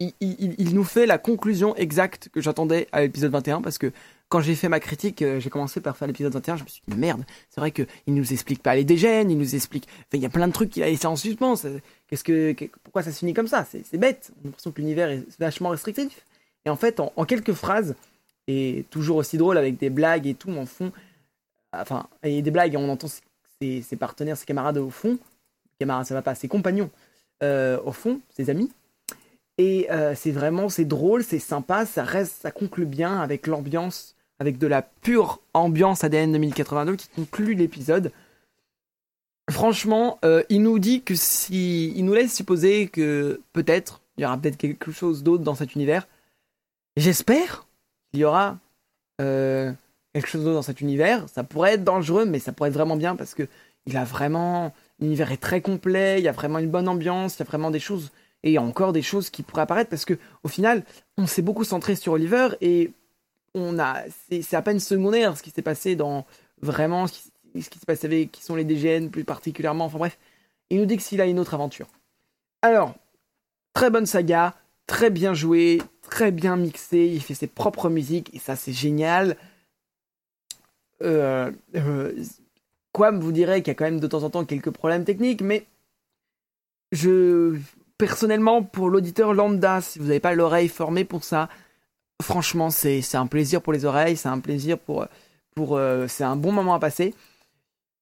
il 0.00 0.74
nous 0.74 0.84
fait 0.84 1.06
la 1.06 1.18
conclusion 1.18 1.76
exacte 1.76 2.28
que 2.30 2.40
j'attendais 2.40 2.88
à 2.90 3.02
l'épisode 3.02 3.30
21 3.30 3.62
parce 3.62 3.78
que 3.78 3.92
quand 4.28 4.40
j'ai 4.40 4.54
fait 4.54 4.68
ma 4.68 4.80
critique, 4.80 5.22
euh, 5.22 5.38
j'ai 5.40 5.50
commencé 5.50 5.80
par 5.80 5.96
faire 5.96 6.08
l'épisode 6.08 6.32
21, 6.32 6.56
je 6.56 6.64
me 6.64 6.68
suis 6.68 6.82
dit 6.88 6.96
merde, 6.96 7.24
c'est 7.50 7.60
vrai 7.60 7.70
qu'il 7.70 7.86
nous 8.08 8.32
explique 8.32 8.62
pas 8.62 8.74
les 8.74 8.84
dégènes, 8.84 9.30
il 9.30 9.38
nous 9.38 9.54
explique. 9.54 9.86
Il 10.12 10.20
y 10.20 10.26
a 10.26 10.30
plein 10.30 10.48
de 10.48 10.52
trucs 10.52 10.70
qu'il 10.70 10.82
a 10.82 10.86
laissé 10.86 11.06
en 11.06 11.16
suspens. 11.16 11.56
c'est- 11.56 11.82
Qu'est-ce 12.08 12.24
que, 12.24 12.54
pourquoi 12.82 13.02
ça 13.02 13.12
se 13.12 13.18
finit 13.20 13.34
comme 13.34 13.46
ça? 13.48 13.64
C'est 13.64 13.98
bête. 13.98 14.30
On 14.36 14.40
a 14.40 14.44
l'impression 14.46 14.72
que 14.72 14.80
l'univers 14.80 15.08
est 15.10 15.22
vachement 15.38 15.70
restrictif. 15.70 16.24
Et 16.64 16.70
en 16.70 16.76
fait, 16.76 17.00
en, 17.00 17.24
quelques 17.24 17.52
phrases, 17.52 17.94
et 18.46 18.84
toujours 18.90 19.16
aussi 19.16 19.38
drôle 19.38 19.56
avec 19.58 19.78
des 19.78 19.90
blagues 19.90 20.26
et 20.26 20.34
tout 20.34 20.50
en 20.52 20.66
fond, 20.66 20.92
enfin, 21.72 22.06
et 22.22 22.42
des 22.42 22.50
blagues, 22.50 22.74
on 22.76 22.88
entend 22.88 23.08
ses, 23.60 23.82
ses 23.82 23.96
partenaires, 23.96 24.36
ses 24.36 24.46
camarades 24.46 24.78
au 24.78 24.90
fond, 24.90 25.18
camarades, 25.78 26.06
ça 26.06 26.14
va 26.14 26.22
pas, 26.22 26.34
ses 26.34 26.48
compagnons 26.48 26.90
euh, 27.42 27.78
au 27.84 27.92
fond, 27.92 28.20
ses 28.30 28.50
amis. 28.50 28.70
Et 29.58 29.90
euh, 29.90 30.14
c'est 30.16 30.32
vraiment, 30.32 30.68
c'est 30.68 30.84
drôle, 30.84 31.22
c'est 31.22 31.38
sympa, 31.38 31.86
ça 31.86 32.02
reste, 32.04 32.42
ça 32.42 32.50
conclut 32.50 32.86
bien 32.86 33.20
avec 33.20 33.46
l'ambiance, 33.46 34.13
avec 34.44 34.58
de 34.58 34.66
la 34.66 34.82
pure 34.82 35.40
ambiance 35.54 36.04
ADN 36.04 36.32
2082 36.32 36.96
qui 36.96 37.08
conclut 37.08 37.54
l'épisode. 37.54 38.12
Franchement, 39.50 40.18
euh, 40.22 40.42
il 40.50 40.62
nous 40.62 40.78
dit 40.78 41.02
que 41.02 41.14
si, 41.14 41.92
il 41.96 42.04
nous 42.04 42.12
laisse 42.12 42.34
supposer 42.34 42.88
que 42.88 43.40
peut-être 43.54 44.02
il 44.16 44.22
y 44.22 44.26
aura 44.26 44.36
peut-être 44.36 44.58
quelque 44.58 44.92
chose 44.92 45.22
d'autre 45.22 45.42
dans 45.42 45.54
cet 45.54 45.74
univers. 45.74 46.06
J'espère 46.96 47.66
qu'il 48.10 48.20
y 48.20 48.24
aura 48.24 48.58
euh, 49.22 49.72
quelque 50.12 50.28
chose 50.28 50.44
d'autre 50.44 50.56
dans 50.56 50.62
cet 50.62 50.82
univers. 50.82 51.26
Ça 51.30 51.42
pourrait 51.42 51.74
être 51.74 51.84
dangereux, 51.84 52.26
mais 52.26 52.38
ça 52.38 52.52
pourrait 52.52 52.68
être 52.68 52.74
vraiment 52.74 52.96
bien 52.96 53.16
parce 53.16 53.34
que 53.34 53.48
il 53.86 53.96
a 53.96 54.04
vraiment 54.04 54.72
l'univers 55.00 55.32
est 55.32 55.38
très 55.38 55.62
complet. 55.62 56.18
Il 56.18 56.24
y 56.24 56.28
a 56.28 56.32
vraiment 56.32 56.58
une 56.58 56.70
bonne 56.70 56.88
ambiance. 56.88 57.36
Il 57.36 57.40
y 57.40 57.42
a 57.42 57.46
vraiment 57.46 57.70
des 57.70 57.80
choses 57.80 58.12
et 58.42 58.50
il 58.50 58.52
y 58.52 58.58
a 58.58 58.62
encore 58.62 58.92
des 58.92 59.02
choses 59.02 59.30
qui 59.30 59.42
pourraient 59.42 59.62
apparaître 59.62 59.88
parce 59.88 60.04
que 60.04 60.18
au 60.42 60.48
final, 60.48 60.84
on 61.16 61.26
s'est 61.26 61.42
beaucoup 61.42 61.64
centré 61.64 61.96
sur 61.96 62.12
Oliver 62.12 62.48
et 62.60 62.92
on 63.54 63.78
a 63.78 64.02
c'est 64.30 64.54
à 64.54 64.62
peine 64.62 64.80
secondaire 64.80 65.36
ce 65.36 65.42
qui 65.42 65.50
s'est 65.50 65.62
passé 65.62 65.96
dans 65.96 66.26
vraiment 66.60 67.06
ce 67.06 67.12
qui, 67.12 67.62
ce 67.62 67.70
qui 67.70 67.78
s'est 67.78 67.86
passé 67.86 68.06
avec 68.06 68.32
qui 68.32 68.42
sont 68.42 68.56
les 68.56 68.64
DGN 68.64 69.10
plus 69.10 69.24
particulièrement. 69.24 69.86
Enfin 69.86 69.98
bref, 69.98 70.18
il 70.70 70.78
nous 70.78 70.86
dit 70.86 70.96
que 70.96 71.02
s'il 71.02 71.20
a 71.20 71.26
une 71.26 71.38
autre 71.38 71.54
aventure. 71.54 71.86
Alors, 72.62 72.94
très 73.74 73.90
bonne 73.90 74.06
saga, 74.06 74.54
très 74.86 75.10
bien 75.10 75.34
joué, 75.34 75.82
très 76.02 76.32
bien 76.32 76.56
mixé. 76.56 77.06
Il 77.06 77.22
fait 77.22 77.34
ses 77.34 77.46
propres 77.46 77.88
musiques 77.88 78.34
et 78.34 78.38
ça 78.38 78.56
c'est 78.56 78.72
génial. 78.72 79.36
Euh, 81.02 81.50
euh, 81.76 82.12
Quam 82.92 83.20
vous 83.20 83.32
dirait 83.32 83.62
qu'il 83.62 83.68
y 83.68 83.72
a 83.72 83.74
quand 83.74 83.84
même 83.84 84.00
de 84.00 84.06
temps 84.06 84.22
en 84.22 84.30
temps 84.30 84.44
quelques 84.44 84.70
problèmes 84.70 85.04
techniques, 85.04 85.42
mais 85.42 85.66
je 86.92 87.58
personnellement 87.98 88.62
pour 88.62 88.88
l'auditeur 88.88 89.34
lambda, 89.34 89.80
si 89.80 89.98
vous 89.98 90.06
n'avez 90.06 90.20
pas 90.20 90.34
l'oreille 90.34 90.68
formée 90.68 91.04
pour 91.04 91.24
ça, 91.24 91.48
franchement 92.22 92.70
c'est 92.70 93.14
un 93.14 93.26
plaisir 93.26 93.62
pour 93.62 93.72
les 93.72 93.84
oreilles, 93.84 94.16
c'est 94.16 94.28
un 94.28 94.40
plaisir 94.40 94.78
pour 94.78 95.06
euh, 95.76 96.06
c'est 96.08 96.24
un 96.24 96.36
bon 96.36 96.52
moment 96.52 96.74
à 96.74 96.78
passer. 96.78 97.14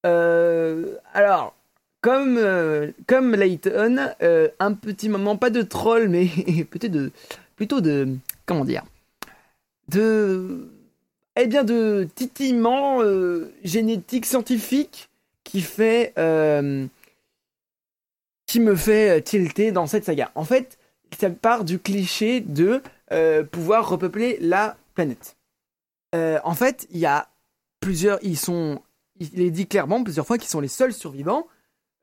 Euh, 0.05 0.97
alors 1.15 1.55
comme 2.01 2.37
euh, 2.37 2.91
comme 3.07 3.37
euh, 3.37 4.49
un 4.59 4.73
petit 4.73 5.09
moment 5.09 5.37
pas 5.37 5.51
de 5.51 5.63
troll 5.63 6.09
mais 6.09 6.27
peut-être 6.71 6.91
de 6.91 7.13
plutôt 7.55 7.81
de 7.81 8.09
comment 8.45 8.65
dire 8.65 8.83
de 9.89 10.69
eh 11.37 11.47
bien 11.47 11.63
de 11.63 12.09
titillement 12.15 12.99
génétique 13.63 14.27
scientifique 14.27 15.09
qui 15.45 15.61
fait 15.61 16.13
qui 18.47 18.61
me 18.61 18.75
fait 18.75 19.23
tilter 19.23 19.73
dans 19.73 19.87
cette 19.87 20.05
saga. 20.05 20.31
En 20.35 20.45
fait, 20.45 20.77
ça 21.19 21.31
part 21.31 21.65
du 21.65 21.79
cliché 21.79 22.41
de 22.41 22.83
euh, 23.13 23.45
pouvoir 23.45 23.89
repeupler 23.89 24.39
la 24.41 24.77
planète. 24.95 25.37
Euh, 26.15 26.39
en 26.45 26.55
fait, 26.55 26.87
il 26.91 26.99
y 26.99 27.07
a 27.07 27.29
plusieurs, 27.81 28.19
ils 28.23 28.39
sont, 28.39 28.83
il 29.19 29.41
est 29.41 29.51
dit 29.51 29.67
clairement 29.67 30.03
plusieurs 30.03 30.27
fois 30.27 30.39
qu'ils 30.39 30.49
sont 30.49 30.61
les 30.61 30.69
seuls 30.69 30.93
survivants. 30.93 31.47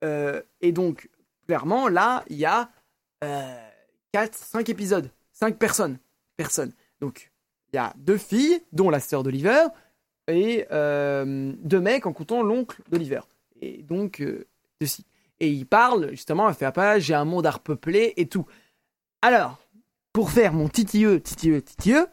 Euh, 0.04 0.42
et 0.62 0.72
donc, 0.72 1.10
clairement, 1.48 1.88
là, 1.88 2.24
il 2.30 2.38
y 2.38 2.46
a 2.46 2.70
euh, 3.24 3.68
4, 4.14 4.36
5 4.36 4.70
épisodes, 4.70 5.10
5 5.34 5.58
personnes. 5.58 5.98
Personnes. 6.38 6.74
Donc, 7.02 7.32
il 7.72 7.76
y 7.76 7.80
a 7.80 7.94
deux 7.98 8.18
filles, 8.18 8.62
dont 8.72 8.90
la 8.90 9.00
sœur 9.00 9.24
d'Oliver, 9.24 9.68
et 10.28 10.66
deux 10.70 11.82
mecs 11.82 12.06
en 12.06 12.14
comptant 12.14 12.44
l'oncle 12.44 12.82
d'Oliver. 12.90 13.22
Et 13.62 13.84
donc, 13.84 14.24
ceci. 14.80 15.06
Et 15.40 15.50
il 15.50 15.66
parle, 15.66 16.12
justement, 16.12 16.48
elle 16.48 16.56
fait 16.56 16.66
appel, 16.66 17.02
j'ai 17.02 17.14
un 17.14 17.26
monde 17.26 17.46
à 17.46 17.52
repeuplé 17.52 18.14
et 18.18 18.28
tout. 18.28 18.46
Alors, 19.22 19.60
pour 20.14 20.32
faire 20.32 20.54
mon 20.54 20.68
titilleux, 20.68 21.22
titilleux, 21.22 21.62
titilleux, 21.62 22.08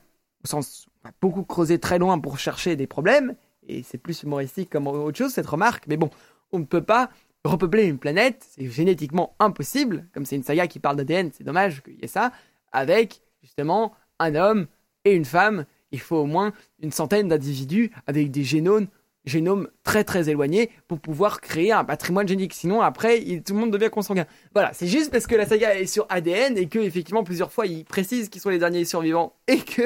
au 0.44 0.46
sens, 0.46 0.86
on 1.02 1.08
va 1.08 1.14
beaucoup 1.20 1.44
creuser 1.44 1.78
très 1.78 1.98
loin 1.98 2.18
pour 2.18 2.38
chercher 2.38 2.76
des 2.76 2.86
problèmes, 2.86 3.34
et 3.66 3.82
c'est 3.82 3.98
plus 3.98 4.22
humoristique 4.22 4.70
comme 4.70 4.86
autre 4.86 5.16
chose, 5.16 5.32
cette 5.32 5.46
remarque, 5.46 5.84
mais 5.88 5.96
bon, 5.96 6.10
on 6.52 6.58
ne 6.58 6.64
peut 6.64 6.82
pas 6.82 7.10
repeupler 7.44 7.84
une 7.84 7.98
planète, 7.98 8.46
c'est 8.50 8.68
génétiquement 8.68 9.34
impossible, 9.38 10.06
comme 10.12 10.26
c'est 10.26 10.36
une 10.36 10.42
saga 10.42 10.66
qui 10.66 10.78
parle 10.78 10.96
d'ADN, 10.96 11.30
c'est 11.32 11.44
dommage 11.44 11.82
qu'il 11.82 11.94
y 11.94 12.04
ait 12.04 12.08
ça, 12.08 12.32
avec, 12.72 13.22
justement, 13.42 13.92
un 14.18 14.34
homme 14.34 14.66
et 15.04 15.14
une 15.14 15.24
femme, 15.24 15.64
il 15.92 16.00
faut 16.00 16.16
au 16.16 16.26
moins 16.26 16.52
une 16.80 16.90
centaine 16.90 17.28
d'individus 17.28 17.92
avec 18.06 18.30
des 18.30 18.44
génomes, 18.44 18.88
génomes 19.26 19.68
très 19.82 20.04
très 20.04 20.30
éloignés 20.30 20.70
pour 20.88 21.00
pouvoir 21.00 21.40
créer 21.40 21.72
un 21.72 21.84
patrimoine 21.84 22.26
génique. 22.26 22.54
Sinon, 22.54 22.80
après, 22.80 23.20
tout 23.44 23.54
le 23.54 23.60
monde 23.60 23.72
devient 23.72 23.90
consanguin. 23.90 24.26
Voilà, 24.54 24.72
c'est 24.72 24.86
juste 24.86 25.10
parce 25.10 25.26
que 25.26 25.34
la 25.34 25.46
saga 25.46 25.78
est 25.78 25.86
sur 25.86 26.06
ADN 26.08 26.56
et 26.56 26.68
que 26.68 26.78
effectivement 26.78 27.24
plusieurs 27.24 27.52
fois 27.52 27.66
ils 27.66 27.84
précisent 27.84 28.28
qu'ils 28.28 28.40
sont 28.40 28.50
les 28.50 28.58
derniers 28.58 28.84
survivants 28.84 29.34
et 29.48 29.58
que 29.58 29.82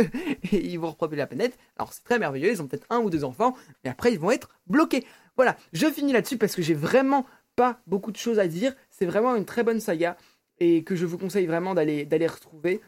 et 0.53 0.66
ils 0.66 0.79
vont 0.79 0.90
repeupler 0.90 1.16
la 1.16 1.26
planète. 1.26 1.59
Alors 1.79 1.92
c'est 1.92 2.05
très 2.05 2.18
merveilleux, 2.18 2.50
ils 2.50 2.62
ont 2.62 2.66
peut-être 2.66 2.87
un 2.90 2.98
ou 2.98 3.11
deux 3.11 3.24
enfants, 3.24 3.55
mais 3.83 3.90
après 3.90 4.12
ils 4.12 4.18
vont 4.18 4.31
être 4.31 4.50
bloqués. 4.66 5.05
Voilà, 5.37 5.57
je 5.72 5.87
finis 5.87 6.12
là-dessus 6.12 6.37
parce 6.37 6.55
que 6.55 6.62
j'ai 6.62 6.74
vraiment 6.74 7.26
pas 7.57 7.81
beaucoup 7.87 8.12
de 8.12 8.16
choses 8.16 8.38
à 8.38 8.46
dire. 8.46 8.74
C'est 8.90 9.07
vraiment 9.07 9.35
une 9.35 9.46
très 9.46 9.62
bonne 9.62 9.81
saga 9.81 10.16
et 10.59 10.85
que 10.85 10.94
je 10.94 11.07
vous 11.07 11.18
conseille 11.18 11.46
vraiment 11.46 11.74
d'aller 11.74 12.05
d'aller 12.05 12.26
retrouver 12.26 12.81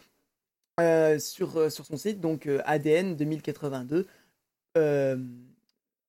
euh, 0.81 1.19
sur, 1.19 1.59
euh, 1.59 1.69
sur 1.69 1.85
son 1.85 1.99
site, 1.99 2.19
donc 2.21 2.47
euh, 2.47 2.63
ADN 2.65 3.15
2082. 3.15 4.07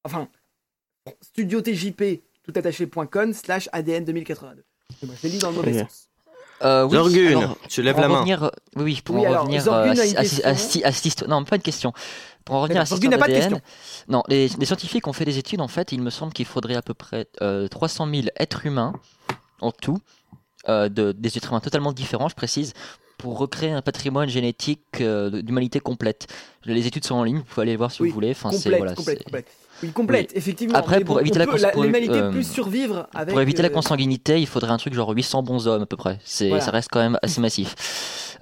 Enfin, 0.04 0.28
studio 1.22 1.62
TJP 1.62 2.22
tout 2.44 2.54
attaché.com 2.56 3.34
slash 3.34 3.70
ADN 3.72 4.04
2082. 4.06 4.64
Moi, 5.04 5.16
je 5.22 5.28
l'ai 5.28 5.34
lu 5.34 5.40
dans 5.40 5.50
le 5.52 5.56
mauvais 5.56 5.80
sens. 5.80 6.10
Euh, 6.62 6.86
oui, 6.86 6.96
Zorgun, 6.96 7.38
alors, 7.40 7.58
tu 7.68 7.82
lèves 7.82 7.94
pour 7.94 8.02
la 8.02 8.08
en 8.08 8.12
main. 8.12 8.18
revenir, 8.20 8.44
euh, 8.44 8.50
oui, 8.78 8.84
oui, 8.84 9.02
pour 9.04 9.16
Oui, 9.16 9.22
en 9.28 9.32
alors, 9.32 9.42
revenir 9.44 9.68
euh, 9.68 9.94
à, 10.44 10.50
à, 10.50 10.90
à 10.90 11.28
non, 11.28 11.44
pas 11.44 11.56
une 11.58 11.62
question. 11.62 11.92
Pour 12.46 12.56
en 12.56 12.62
revenir 12.62 12.82
à 12.82 12.86
Zorgun 12.86 13.10
n'a 13.10 13.18
pas 13.18 13.28
de 13.28 13.34
question. 13.34 13.60
non, 14.08 14.24
les, 14.30 14.48
les 14.48 14.66
scientifiques 14.66 15.08
ont 15.08 15.14
fait 15.14 15.26
des 15.26 15.38
études. 15.38 15.60
En 15.62 15.68
fait, 15.68 15.92
il 15.92 16.02
me 16.02 16.10
semble 16.10 16.32
qu'il 16.32 16.46
faudrait 16.46 16.76
à 16.76 16.82
peu 16.82 16.94
près 16.94 17.28
euh, 17.42 17.68
300 17.68 18.08
000 18.10 18.28
êtres 18.38 18.66
humains 18.66 18.94
en 19.62 19.72
tout, 19.72 19.98
euh, 20.70 20.88
de, 20.90 21.12
des 21.12 21.38
êtres 21.38 21.50
humains 21.50 21.60
totalement 21.60 21.92
différents, 21.92 22.30
je 22.30 22.36
précise, 22.36 22.74
pour 23.18 23.38
recréer 23.40 23.72
un 23.72 23.82
patrimoine 23.82 24.30
génétique 24.30 24.82
euh, 25.02 25.42
d'humanité 25.42 25.80
complète. 25.82 26.28
Les 26.66 26.88
études 26.88 27.04
sont 27.06 27.16
en 27.16 27.24
ligne, 27.24 27.38
vous 27.38 27.44
pouvez 27.44 27.64
aller 27.64 27.72
les 27.72 27.78
voir 27.78 27.92
si 27.92 28.02
Oui, 28.04 28.10
vous 28.10 28.14
voulez. 28.16 28.32
Enfin, 28.32 28.52
complète, 28.52 28.78
voilà, 28.78 28.96
complète, 28.96 29.18
c'est- 29.18 29.24
complète. 29.26 29.48
Oui, 29.84 29.92
complète, 29.92 30.32
effectivement. 30.36 30.76
Après, 30.78 31.02
pour 31.02 31.16
bon, 31.16 31.22
éviter 31.22 31.36
on 31.38 31.40
la 31.40 31.46
peut- 31.46 31.52
cons- 31.52 31.62
la- 31.62 31.70
pour- 31.70 31.84
l'humanité 31.84 32.16
euh, 32.16 32.32
peut 32.32 32.42
survivre 32.42 33.08
avec. 33.14 33.30
Pour 33.34 33.42
éviter 33.42 33.62
la 33.62 33.68
euh, 33.68 33.72
consanguinité, 33.72 34.40
il 34.40 34.48
faudrait 34.48 34.72
un 34.72 34.78
truc 34.78 34.94
genre 34.94 35.10
800 35.12 35.44
bons 35.44 35.68
hommes 35.68 35.84
à 35.84 35.86
peu 35.86 35.98
près. 35.98 36.18
C'est, 36.24 36.48
Voilà. 36.48 36.64
Ça 36.64 36.72
reste 36.72 36.90
quand 36.92 37.00
même 37.02 37.20
assez 37.22 37.40
massif. 37.42 37.76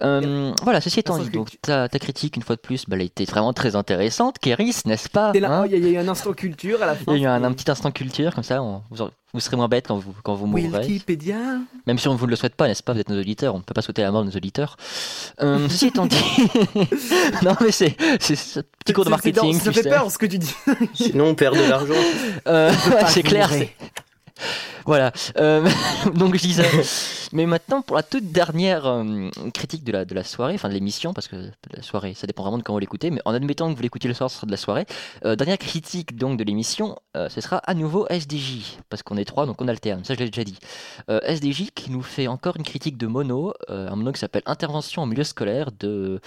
Euh, 0.01 0.51
voilà, 0.63 0.81
ceci 0.81 0.99
étant 0.99 1.17
dit, 1.19 1.29
donc 1.29 1.57
ta, 1.61 1.87
ta 1.89 1.99
critique, 1.99 2.35
une 2.35 2.41
fois 2.41 2.55
de 2.55 2.61
plus, 2.61 2.85
bah, 2.87 2.95
elle 2.95 3.03
était 3.05 3.25
vraiment 3.25 3.53
très 3.53 3.75
intéressante. 3.75 4.39
Kéris, 4.39 4.77
n'est-ce 4.85 5.09
pas 5.09 5.31
hein 5.35 5.61
oh, 5.63 5.65
Il 5.65 5.71
y, 5.71 5.75
a- 5.75 5.77
il 5.77 5.83
y 5.83 5.87
a 5.87 5.91
eu 5.91 5.97
un 6.03 6.07
instant 6.07 6.33
culture 6.33 6.81
à 6.81 6.85
la 6.87 6.95
fin. 6.95 7.13
Il 7.13 7.21
y 7.21 7.25
a 7.27 7.29
eu 7.39 7.43
un, 7.43 7.51
petit 7.53 7.69
instant 7.69 7.91
culture, 7.91 8.33
comme 8.33 8.43
ça, 8.43 8.61
on- 8.63 8.81
vous, 8.89 9.01
aurez- 9.01 9.11
vous 9.33 9.39
serez 9.39 9.55
moins 9.55 9.67
bête 9.67 9.87
quand 9.87 9.97
vous, 9.97 10.13
quand 10.23 10.35
vous 10.35 10.45
mourrez. 10.45 10.67
Wikipédia. 10.67 11.37
Même 11.87 11.97
si 11.97 12.07
on 12.07 12.13
ne 12.13 12.17
vous 12.17 12.27
le 12.27 12.35
souhaite 12.35 12.55
pas, 12.55 12.67
n'est-ce 12.67 12.83
pas 12.83 12.93
Vous 12.93 12.99
êtes 12.99 13.09
nos 13.09 13.19
auditeurs, 13.19 13.55
on 13.55 13.59
ne 13.59 13.63
peut 13.63 13.73
pas 13.73 13.81
souhaiter 13.81 14.01
la 14.01 14.11
mort 14.11 14.23
de 14.23 14.29
nos 14.29 14.35
auditeurs. 14.35 14.77
Euh, 15.41 15.67
ceci 15.69 15.87
étant 15.87 16.05
dit. 16.05 16.17
non, 17.43 17.55
mais 17.61 17.71
c'est, 17.71 17.95
c'est 18.19 18.35
ce 18.35 18.59
petit 18.59 18.93
cours 18.93 19.05
de 19.05 19.09
marketing. 19.09 19.59
Ça 19.59 19.71
fait 19.71 19.83
sais. 19.83 19.89
peur 19.89 20.11
ce 20.11 20.17
que 20.17 20.25
tu 20.25 20.37
dis. 20.37 20.53
Sinon, 20.93 21.29
on 21.29 21.35
perd 21.35 21.55
de 21.55 21.69
l'argent. 21.69 21.93
Euh, 22.47 22.73
c'est 23.07 23.23
clair. 23.23 23.49
Voilà. 24.85 25.11
Euh, 25.37 25.67
donc 26.15 26.35
je 26.35 26.41
disais. 26.41 26.69
Mais 27.33 27.45
maintenant, 27.45 27.81
pour 27.81 27.95
la 27.95 28.03
toute 28.03 28.31
dernière 28.31 28.85
euh, 28.85 29.29
critique 29.53 29.83
de 29.83 29.91
la, 29.91 30.05
de 30.05 30.13
la 30.13 30.23
soirée, 30.23 30.55
enfin 30.55 30.67
de 30.69 30.73
l'émission, 30.73 31.13
parce 31.13 31.27
que 31.27 31.35
la 31.73 31.81
soirée, 31.81 32.13
ça 32.13 32.27
dépend 32.27 32.43
vraiment 32.43 32.57
de 32.57 32.63
quand 32.63 32.73
vous 32.73 32.79
l'écoutez, 32.79 33.09
mais 33.09 33.21
en 33.25 33.33
admettant 33.33 33.71
que 33.71 33.75
vous 33.75 33.81
l'écoutez 33.81 34.07
le 34.07 34.13
soir, 34.13 34.29
ce 34.29 34.37
sera 34.37 34.47
de 34.47 34.51
la 34.51 34.57
soirée. 34.57 34.85
euh, 35.25 35.35
dernière 35.35 35.57
critique 35.57 36.15
donc 36.17 36.37
de 36.37 36.43
l'émission, 36.43 36.97
euh, 37.15 37.29
ce 37.29 37.39
sera 37.41 37.57
à 37.57 37.73
nouveau 37.73 38.05
SDJ, 38.09 38.77
parce 38.89 39.01
qu'on 39.03 39.17
est 39.17 39.25
trois, 39.25 39.45
donc 39.45 39.61
on 39.61 39.67
alterne. 39.67 40.03
Ça, 40.03 40.13
je 40.13 40.19
l'ai 40.19 40.25
déjà 40.29 40.43
dit. 40.43 40.57
Euh, 41.09 41.19
SDJ 41.23 41.71
qui 41.73 41.91
nous 41.91 42.01
fait 42.01 42.27
encore 42.27 42.57
une 42.57 42.63
critique 42.63 42.97
de 42.97 43.07
mono, 43.07 43.53
euh, 43.69 43.89
un 43.89 43.95
mono 43.95 44.11
qui 44.11 44.19
s'appelle 44.19 44.43
Intervention 44.45 45.03
en 45.03 45.05
milieu 45.05 45.23
scolaire 45.23 45.71
de 45.79 46.19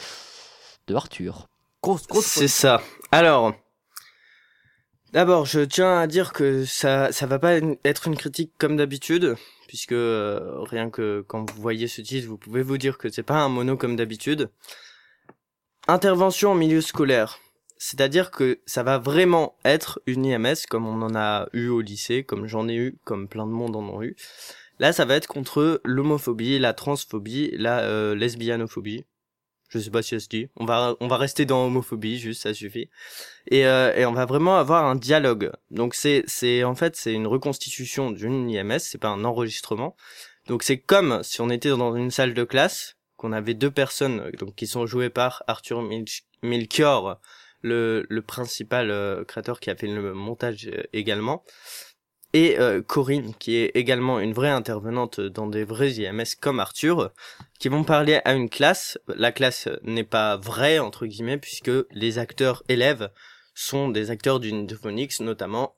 de 0.86 0.94
Arthur. 0.94 1.48
Grosse, 1.82 2.06
grosse. 2.06 2.26
C'est 2.26 2.48
ça. 2.48 2.80
Alors, 3.10 3.54
d'abord, 5.14 5.46
je 5.46 5.60
tiens 5.60 5.98
à 5.98 6.06
dire 6.06 6.32
que 6.32 6.64
ça, 6.64 7.10
ça 7.12 7.26
va 7.26 7.38
pas 7.38 7.54
être 7.84 8.08
une 8.08 8.16
critique 8.16 8.52
comme 8.58 8.76
d'habitude, 8.76 9.36
puisque 9.68 9.92
euh, 9.92 10.60
rien 10.62 10.90
que 10.90 11.24
quand 11.26 11.50
vous 11.50 11.62
voyez 11.62 11.88
ce 11.88 12.02
titre, 12.02 12.28
vous 12.28 12.36
pouvez 12.36 12.62
vous 12.62 12.76
dire 12.76 12.98
que 12.98 13.08
c'est 13.08 13.22
pas 13.22 13.38
un 13.38 13.48
mono 13.48 13.76
comme 13.76 13.96
d'habitude. 13.96 14.50
Intervention 15.88 16.52
en 16.52 16.54
milieu 16.54 16.80
scolaire. 16.80 17.38
C'est-à-dire 17.78 18.30
que 18.30 18.60
ça 18.66 18.82
va 18.82 18.98
vraiment 18.98 19.56
être 19.64 20.00
une 20.06 20.24
IMS 20.24 20.66
comme 20.68 20.86
on 20.86 21.02
en 21.02 21.14
a 21.14 21.48
eu 21.52 21.68
au 21.68 21.80
lycée, 21.80 22.24
comme 22.24 22.46
j'en 22.46 22.68
ai 22.68 22.74
eu, 22.74 22.98
comme 23.04 23.28
plein 23.28 23.46
de 23.46 23.52
monde 23.52 23.76
en 23.76 23.82
ont 23.82 24.02
eu. 24.02 24.16
Là, 24.80 24.92
ça 24.92 25.04
va 25.04 25.14
être 25.14 25.28
contre 25.28 25.80
l'homophobie, 25.84 26.58
la 26.58 26.72
transphobie, 26.72 27.52
la 27.56 27.80
euh, 27.80 28.14
lesbianophobie. 28.14 29.04
Je 29.68 29.78
sais 29.78 29.90
pas 29.90 30.02
si 30.02 30.10
ça 30.10 30.20
se 30.20 30.28
dit. 30.28 30.48
On 30.56 30.64
va, 30.64 30.96
on 31.00 31.08
va 31.08 31.16
rester 31.16 31.46
dans 31.46 31.66
homophobie, 31.66 32.18
juste, 32.18 32.42
ça 32.42 32.54
suffit. 32.54 32.90
Et, 33.50 33.66
euh, 33.66 33.92
et 33.94 34.06
on 34.06 34.12
va 34.12 34.24
vraiment 34.24 34.56
avoir 34.56 34.84
un 34.84 34.94
dialogue. 34.94 35.50
Donc 35.70 35.94
c'est, 35.94 36.22
c'est, 36.26 36.62
en 36.64 36.74
fait, 36.74 36.96
c'est 36.96 37.12
une 37.12 37.26
reconstitution 37.26 38.10
d'une 38.10 38.48
IMS, 38.50 38.78
c'est 38.78 38.98
pas 38.98 39.08
un 39.08 39.24
enregistrement. 39.24 39.96
Donc 40.46 40.62
c'est 40.62 40.78
comme 40.78 41.22
si 41.22 41.40
on 41.40 41.50
était 41.50 41.70
dans 41.70 41.96
une 41.96 42.10
salle 42.10 42.34
de 42.34 42.44
classe, 42.44 42.96
qu'on 43.16 43.32
avait 43.32 43.54
deux 43.54 43.70
personnes, 43.70 44.30
donc 44.38 44.54
qui 44.54 44.66
sont 44.66 44.86
jouées 44.86 45.10
par 45.10 45.42
Arthur 45.46 45.82
Milch- 45.82 46.24
Melchior, 46.42 47.20
le, 47.62 48.04
le 48.10 48.22
principal 48.22 48.90
euh, 48.90 49.24
créateur 49.24 49.58
qui 49.58 49.70
a 49.70 49.74
fait 49.76 49.86
le 49.86 50.12
montage 50.12 50.66
euh, 50.66 50.82
également, 50.92 51.42
et 52.34 52.58
euh, 52.58 52.82
Corinne, 52.82 53.32
qui 53.38 53.54
est 53.54 53.70
également 53.76 54.18
une 54.18 54.34
vraie 54.34 54.50
intervenante 54.50 55.20
dans 55.20 55.46
des 55.46 55.62
vrais 55.64 55.92
IMS 55.92 56.34
comme 56.40 56.58
Arthur, 56.58 57.12
qui 57.60 57.68
vont 57.68 57.84
parler 57.84 58.20
à 58.24 58.34
une 58.34 58.50
classe. 58.50 58.98
La 59.06 59.30
classe 59.30 59.68
n'est 59.84 60.04
pas 60.04 60.36
vraie, 60.36 60.80
entre 60.80 61.06
guillemets, 61.06 61.38
puisque 61.38 61.70
les 61.92 62.18
acteurs 62.18 62.64
élèves 62.68 63.08
sont 63.54 63.88
des 63.88 64.10
acteurs 64.10 64.40
d'une 64.40 64.68
Phonics, 64.68 65.20
notamment, 65.20 65.76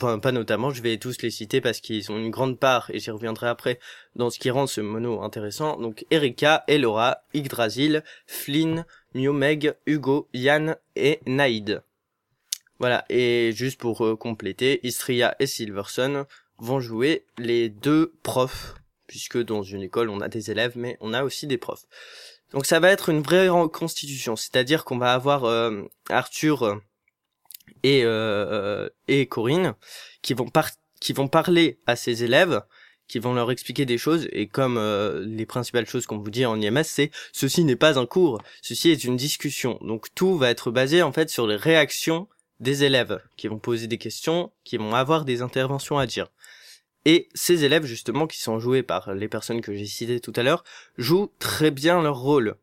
enfin 0.00 0.20
pas 0.20 0.30
notamment, 0.30 0.70
je 0.70 0.80
vais 0.80 0.96
tous 0.96 1.20
les 1.22 1.30
citer 1.32 1.60
parce 1.60 1.80
qu'ils 1.80 2.12
ont 2.12 2.18
une 2.18 2.30
grande 2.30 2.60
part, 2.60 2.88
et 2.90 3.00
j'y 3.00 3.10
reviendrai 3.10 3.48
après, 3.48 3.80
dans 4.14 4.30
ce 4.30 4.38
qui 4.38 4.50
rend 4.50 4.68
ce 4.68 4.80
mono 4.80 5.22
intéressant. 5.22 5.76
Donc 5.76 6.06
Erika, 6.12 6.62
Elora, 6.68 7.22
Yggdrasil, 7.34 8.04
Flynn, 8.28 8.84
Miomeg, 9.14 9.74
Hugo, 9.86 10.28
Yann 10.32 10.76
et 10.94 11.18
Naïd. 11.26 11.82
Voilà, 12.78 13.04
et 13.08 13.52
juste 13.54 13.80
pour 13.80 14.04
euh, 14.04 14.16
compléter, 14.16 14.80
Istria 14.82 15.34
et 15.38 15.46
Silverson 15.46 16.26
vont 16.58 16.80
jouer 16.80 17.24
les 17.38 17.68
deux 17.68 18.12
profs, 18.22 18.74
puisque 19.06 19.38
dans 19.42 19.62
une 19.62 19.82
école 19.82 20.10
on 20.10 20.20
a 20.20 20.28
des 20.28 20.50
élèves, 20.50 20.72
mais 20.76 20.96
on 21.00 21.14
a 21.14 21.24
aussi 21.24 21.46
des 21.46 21.58
profs. 21.58 21.86
Donc 22.52 22.66
ça 22.66 22.80
va 22.80 22.90
être 22.90 23.08
une 23.08 23.22
vraie 23.22 23.48
reconstitution, 23.48 24.36
c'est-à-dire 24.36 24.84
qu'on 24.84 24.98
va 24.98 25.12
avoir 25.14 25.44
euh, 25.44 25.82
Arthur 26.10 26.80
et, 27.82 28.02
euh, 28.04 28.88
et 29.08 29.26
Corinne 29.26 29.74
qui 30.22 30.34
vont, 30.34 30.48
par 30.48 30.70
qui 31.00 31.12
vont 31.12 31.28
parler 31.28 31.78
à 31.86 31.96
ses 31.96 32.24
élèves, 32.24 32.62
qui 33.08 33.18
vont 33.18 33.34
leur 33.34 33.50
expliquer 33.50 33.84
des 33.84 33.98
choses, 33.98 34.28
et 34.32 34.48
comme 34.48 34.78
euh, 34.78 35.24
les 35.24 35.46
principales 35.46 35.86
choses 35.86 36.06
qu'on 36.06 36.18
vous 36.18 36.30
dit 36.30 36.46
en 36.46 36.60
IMS, 36.60 36.84
c'est 36.84 37.10
ceci 37.32 37.64
n'est 37.64 37.76
pas 37.76 37.98
un 37.98 38.06
cours, 38.06 38.40
ceci 38.62 38.90
est 38.90 39.04
une 39.04 39.16
discussion. 39.16 39.78
Donc 39.82 40.08
tout 40.14 40.36
va 40.36 40.50
être 40.50 40.70
basé 40.70 41.02
en 41.02 41.12
fait 41.12 41.30
sur 41.30 41.46
les 41.46 41.56
réactions 41.56 42.28
des 42.60 42.84
élèves 42.84 43.20
qui 43.36 43.48
vont 43.48 43.58
poser 43.58 43.86
des 43.86 43.98
questions, 43.98 44.52
qui 44.64 44.76
vont 44.76 44.94
avoir 44.94 45.24
des 45.24 45.42
interventions 45.42 45.98
à 45.98 46.06
dire. 46.06 46.28
Et 47.04 47.28
ces 47.34 47.64
élèves, 47.64 47.84
justement, 47.84 48.26
qui 48.26 48.40
sont 48.40 48.58
joués 48.58 48.82
par 48.82 49.14
les 49.14 49.28
personnes 49.28 49.60
que 49.60 49.74
j'ai 49.74 49.86
citées 49.86 50.20
tout 50.20 50.32
à 50.34 50.42
l'heure, 50.42 50.64
jouent 50.98 51.30
très 51.38 51.70
bien 51.70 52.02
leur 52.02 52.18
rôle. 52.18 52.56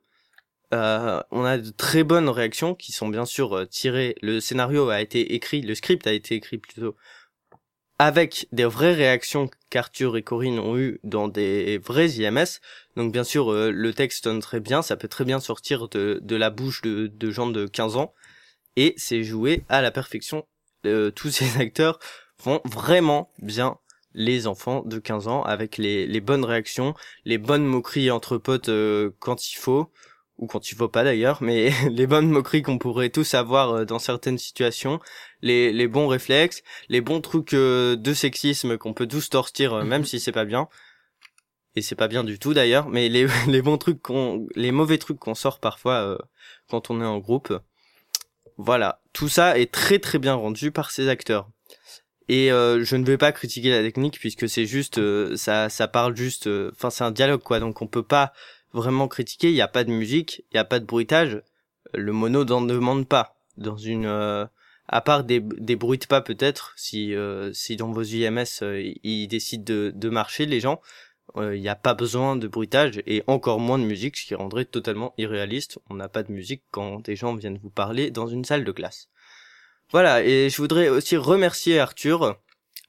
Euh, 0.73 1.21
on 1.32 1.45
a 1.45 1.58
de 1.58 1.69
très 1.69 2.03
bonnes 2.03 2.29
réactions 2.29 2.75
qui 2.75 2.91
sont 2.91 3.08
bien 3.08 3.25
sûr 3.25 3.67
tirées. 3.69 4.15
Le 4.21 4.39
scénario 4.39 4.89
a 4.89 5.01
été 5.01 5.36
écrit, 5.36 5.62
le 5.62 5.75
script 5.75 6.08
a 6.08 6.13
été 6.13 6.36
écrit 6.36 6.58
plutôt 6.58 6.95
avec 7.99 8.47
des 8.51 8.65
vraies 8.65 8.93
réactions 8.93 9.49
qu'Arthur 9.69 10.17
et 10.17 10.23
Corinne 10.23 10.60
ont 10.60 10.77
eues 10.77 10.99
dans 11.03 11.27
des 11.27 11.77
vrais 11.77 12.10
IMS. 12.10 12.60
Donc 12.95 13.13
bien 13.13 13.23
sûr, 13.23 13.51
euh, 13.51 13.71
le 13.71 13.93
texte 13.93 14.25
sonne 14.25 14.39
très 14.39 14.60
bien, 14.60 14.82
ça 14.82 14.97
peut 14.97 15.08
très 15.08 15.25
bien 15.25 15.39
sortir 15.39 15.88
de, 15.89 16.19
de 16.21 16.36
la 16.36 16.49
bouche 16.49 16.82
de, 16.82 17.08
de 17.08 17.32
gens 17.32 17.47
de 17.47 17.65
15 17.65 17.95
ans. 17.95 18.13
Et 18.75 18.93
c'est 18.97 19.23
joué 19.23 19.63
à 19.69 19.81
la 19.81 19.91
perfection. 19.91 20.45
Euh, 20.86 21.12
tous 21.12 21.29
ces 21.29 21.57
acteurs 21.62 21.99
font 22.38 22.62
vraiment 22.65 23.29
bien 23.39 23.77
les 24.13 24.45
enfants 24.47 24.83
de 24.86 24.99
15 24.99 25.27
ans 25.27 25.43
avec 25.43 25.77
les, 25.77 26.05
les 26.05 26.21
bonnes 26.21 26.45
réactions, 26.45 26.93
les 27.25 27.38
bonnes 27.38 27.65
moqueries 27.65 28.12
entre 28.12 28.38
potes 28.38 28.69
euh, 28.69 29.12
quand 29.19 29.49
il 29.49 29.55
faut, 29.55 29.91
ou 30.38 30.47
quand 30.47 30.71
il 30.71 30.75
faut 30.75 30.88
pas 30.89 31.03
d'ailleurs, 31.03 31.41
mais 31.41 31.71
les 31.89 32.07
bonnes 32.07 32.29
moqueries 32.29 32.62
qu'on 32.62 32.77
pourrait 32.77 33.09
tous 33.09 33.33
avoir 33.33 33.71
euh, 33.71 33.86
dans 33.86 33.99
certaines 33.99 34.38
situations, 34.38 34.99
les, 35.41 35.71
les 35.71 35.88
bons 35.88 36.07
réflexes, 36.07 36.63
les 36.89 37.01
bons 37.01 37.21
trucs 37.21 37.53
euh, 37.53 37.95
de 37.95 38.13
sexisme 38.13 38.77
qu'on 38.77 38.93
peut 38.93 39.07
tous 39.07 39.29
tortir 39.29 39.73
euh, 39.73 39.83
même 39.83 40.05
si 40.05 40.19
c'est 40.19 40.31
pas 40.31 40.45
bien. 40.45 40.67
Et 41.75 41.81
c'est 41.81 41.95
pas 41.95 42.07
bien 42.07 42.23
du 42.23 42.38
tout 42.38 42.53
d'ailleurs, 42.53 42.88
mais 42.89 43.09
les, 43.09 43.27
les 43.47 43.62
bons 43.62 43.77
trucs 43.77 44.01
qu'on, 44.01 44.47
les 44.55 44.71
mauvais 44.71 44.97
trucs 44.97 45.19
qu'on 45.19 45.36
sort 45.36 45.59
parfois 45.59 45.95
euh, 45.95 46.17
quand 46.69 46.89
on 46.89 47.01
est 47.01 47.05
en 47.05 47.19
groupe. 47.19 47.53
Voilà, 48.58 49.02
tout 49.13 49.30
ça 49.30 49.58
est 49.58 49.72
très 49.72 50.00
très 50.00 50.20
bien 50.20 50.34
rendu 50.36 50.72
par 50.72 50.92
ces 50.92 51.08
acteurs. 51.10 51.50
Et 52.30 52.52
euh, 52.52 52.84
je 52.84 52.96
ne 52.96 53.06
vais 53.06 53.18
pas 53.18 53.32
critiquer 53.32 53.70
la 53.70 53.82
technique 53.82 54.20
puisque 54.20 54.48
c'est 54.48 54.66
juste 54.66 54.98
euh, 54.98 55.36
ça 55.36 55.70
ça 55.70 55.88
parle 55.89 56.16
juste 56.16 56.48
euh, 56.48 56.72
enfin 56.74 56.89
c'est 56.89 57.04
un 57.04 57.12
dialogue 57.12 57.42
quoi. 57.42 57.60
Donc 57.60 57.82
on 57.82 57.88
peut 57.88 58.04
pas 58.04 58.34
vraiment 58.74 59.08
critiquer, 59.08 59.50
il 59.50 59.56
y 59.56 59.62
a 59.62 59.68
pas 59.68 59.84
de 59.84 59.92
musique, 59.92 60.46
il 60.52 60.56
y 60.56 60.60
a 60.60 60.66
pas 60.66 60.80
de 60.80 60.86
bruitage, 60.86 61.42
le 61.94 62.12
mono 62.12 62.46
n'en 62.46 62.62
demande 62.62 63.08
pas. 63.08 63.36
Dans 63.58 63.78
une 63.78 64.06
euh, 64.06 64.46
à 64.88 65.02
part 65.02 65.24
des 65.24 65.42
des 65.42 65.76
bruits 65.76 66.00
de 66.00 66.06
pas 66.06 66.22
peut-être 66.22 66.74
si 66.78 67.13
euh, 67.16 67.52
si 67.54 67.76
dans 67.76 67.92
vos 67.92 68.04
IMS 68.04 68.46
ils 69.04 69.28
décident 69.28 69.63
de 69.63 69.92
de 69.94 70.10
marcher 70.10 70.46
les 70.46 70.60
gens, 70.60 70.82
euh, 71.38 71.56
il 71.56 71.62
n'y 71.62 71.69
a 71.69 71.76
pas 71.76 71.93
besoin 71.93 72.36
de 72.36 72.48
bruitage 72.48 73.02
et 73.06 73.24
encore 73.28 73.60
moins 73.60 73.80
de 73.80 73.84
musique 73.84 74.17
ce 74.17 74.26
qui 74.26 74.36
rendrait 74.36 74.65
totalement 74.65 75.13
irréaliste. 75.17 75.80
On 75.89 75.96
n'a 75.96 76.10
pas 76.10 76.24
de 76.24 76.32
musique 76.32 76.63
quand 76.72 77.00
des 77.00 77.15
gens 77.15 77.36
viennent 77.36 77.60
vous 77.62 77.69
parler 77.69 78.12
dans 78.12 78.28
une 78.28 78.46
salle 78.46 78.63
de 78.63 78.72
classe. 78.72 79.10
Voilà, 79.91 80.24
et 80.24 80.50
je 80.50 80.58
voudrais 80.58 80.89
aussi 80.89 81.17
remercier 81.17 81.80
Arthur 81.80 82.38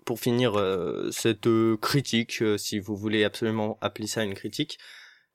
pour 0.04 0.20
finir 0.20 0.58
euh, 0.58 1.10
cette 1.10 1.46
euh, 1.46 1.76
critique, 1.76 2.42
euh, 2.42 2.58
si 2.58 2.78
vous 2.78 2.96
voulez 2.96 3.24
absolument 3.24 3.78
appeler 3.80 4.06
ça 4.06 4.22
une 4.22 4.34
critique, 4.34 4.78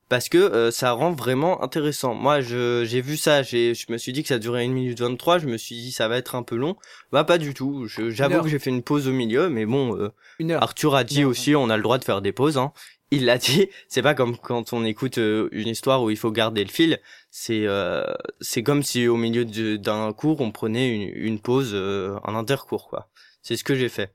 parce 0.10 0.28
que 0.28 0.38
euh, 0.38 0.72
ça 0.72 0.92
rend 0.92 1.12
vraiment 1.12 1.64
intéressant. 1.64 2.16
Moi, 2.16 2.42
je 2.42 2.84
j'ai 2.84 3.00
vu 3.00 3.16
ça, 3.16 3.44
j'ai 3.44 3.76
je 3.76 3.92
me 3.92 3.98
suis 3.98 4.12
dit 4.12 4.24
que 4.24 4.28
ça 4.28 4.40
durait 4.40 4.66
1 4.66 4.70
minute 4.70 5.00
23, 5.00 5.38
je 5.38 5.46
me 5.46 5.58
suis 5.58 5.76
dit 5.76 5.92
ça 5.92 6.08
va 6.08 6.18
être 6.18 6.36
un 6.36 6.44
peu 6.44 6.56
long. 6.56 6.76
Bah 7.12 7.24
pas 7.24 7.38
du 7.38 7.54
tout. 7.54 7.88
Une 8.00 8.10
J'avoue 8.10 8.42
que 8.42 8.50
j'ai 8.50 8.60
fait 8.60 8.72
une 8.72 8.82
pause 8.82 9.08
au 9.08 9.12
milieu, 9.12 9.50
mais 9.50 9.66
bon, 9.68 9.96
euh, 9.96 10.10
Une 10.40 10.52
heure. 10.52 10.64
Arthur 10.64 10.96
a 10.96 11.04
dit 11.04 11.24
aussi, 11.24 11.56
on 11.56 11.70
a 11.70 11.78
le 11.78 11.84
droit 11.84 12.00
de 12.00 12.04
faire 12.04 12.22
des 12.22 12.32
pauses. 12.32 12.58
Hein. 12.58 12.74
Il 13.12 13.26
l'a 13.26 13.38
dit. 13.38 13.68
C'est 13.88 14.02
pas 14.02 14.14
comme 14.14 14.38
quand 14.38 14.74
on 14.74 14.84
écoute 14.86 15.18
euh, 15.18 15.50
une 15.52 15.68
histoire 15.68 16.04
où 16.04 16.10
il 16.10 16.18
faut 16.18 16.32
garder 16.32 16.64
le 16.64 16.70
fil. 16.70 17.00
C'est 17.32 17.66
euh, 17.66 18.04
c'est 18.42 18.64
comme 18.64 18.84
si 18.84 19.08
au 19.08 19.18
milieu 19.18 19.46
d'un 19.78 20.14
cours 20.14 20.42
on 20.42 20.52
prenait 20.52 20.94
une, 20.94 21.12
une 21.16 21.40
pause, 21.40 21.72
euh, 21.74 22.18
un 22.24 22.36
intercours 22.36 22.88
quoi. 22.88 23.10
C'est 23.42 23.58
ce 23.58 23.64
que 23.64 23.76
j'ai 23.76 23.90
fait. 23.90 24.14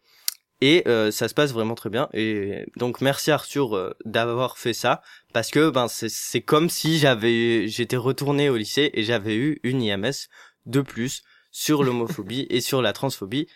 Et 0.60 0.82
euh, 0.86 1.10
ça 1.10 1.28
se 1.28 1.34
passe 1.34 1.52
vraiment 1.52 1.74
très 1.74 1.90
bien. 1.90 2.08
Et 2.14 2.64
donc 2.76 3.00
merci 3.00 3.30
Arthur 3.30 3.76
euh, 3.76 3.94
d'avoir 4.04 4.56
fait 4.56 4.72
ça 4.72 5.02
parce 5.32 5.50
que 5.50 5.70
ben 5.70 5.88
c'est 5.88 6.08
c'est 6.08 6.40
comme 6.40 6.70
si 6.70 6.98
j'avais 6.98 7.68
j'étais 7.68 7.96
retourné 7.96 8.48
au 8.48 8.56
lycée 8.56 8.90
et 8.94 9.02
j'avais 9.02 9.34
eu 9.34 9.60
une 9.62 9.82
IMS 9.82 10.28
de 10.66 10.80
plus 10.80 11.22
sur 11.50 11.84
l'homophobie 11.84 12.46
et 12.50 12.60
sur 12.60 12.82
la 12.82 12.92
transphobie 12.92 13.46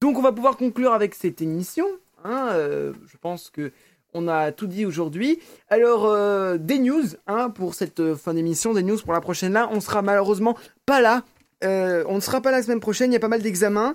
Donc, 0.00 0.18
on 0.18 0.22
va 0.22 0.32
pouvoir 0.32 0.56
conclure 0.56 0.92
avec 0.92 1.14
cette 1.14 1.40
émission. 1.42 1.86
hein, 2.24 2.48
je 2.52 3.16
pense 3.20 3.50
que 3.50 3.72
on 4.14 4.28
a 4.28 4.52
tout 4.52 4.66
dit 4.66 4.86
aujourd'hui. 4.86 5.38
Alors, 5.68 6.06
euh, 6.06 6.58
des 6.58 6.78
news 6.78 7.04
hein, 7.26 7.50
pour 7.50 7.74
cette 7.74 8.00
euh, 8.00 8.16
fin 8.16 8.34
d'émission, 8.34 8.74
des 8.74 8.82
news 8.82 8.98
pour 8.98 9.12
la 9.12 9.20
prochaine. 9.20 9.52
Là, 9.52 9.68
on 9.72 9.80
sera 9.80 10.02
malheureusement 10.02 10.56
pas 10.86 11.00
là. 11.00 11.22
Euh, 11.64 12.04
on 12.08 12.16
ne 12.16 12.20
sera 12.20 12.40
pas 12.40 12.50
la 12.50 12.62
semaine 12.62 12.80
prochaine. 12.80 13.10
Il 13.10 13.14
y 13.14 13.16
a 13.16 13.20
pas 13.20 13.28
mal 13.28 13.42
d'examens. 13.42 13.94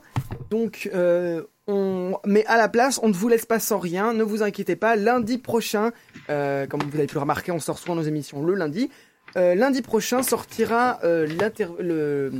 Donc, 0.50 0.90
euh, 0.94 1.44
on... 1.68 2.18
mais 2.26 2.46
à 2.46 2.58
la 2.58 2.70
place, 2.70 3.00
on 3.04 3.10
ne 3.10 3.14
vous 3.14 3.28
laisse 3.28 3.46
pas 3.46 3.60
sans 3.60 3.80
rien. 3.80 4.14
Ne 4.14 4.24
vous 4.24 4.44
inquiétez 4.44 4.76
pas. 4.76 4.96
Lundi 4.96 5.38
prochain, 5.38 5.92
euh, 6.30 6.66
comme 6.68 6.82
vous 6.82 6.98
avez 6.98 7.08
pu 7.08 7.16
le 7.16 7.22
remarquer, 7.22 7.52
on 7.52 7.60
sort 7.60 7.78
souvent 7.78 7.96
nos 7.96 8.04
émissions 8.04 8.44
le 8.44 8.54
lundi. 8.54 8.90
Lundi 9.36 9.84
prochain 9.84 10.24
sortira 10.24 11.00
l'inter... 11.04 11.68
le 11.80 12.32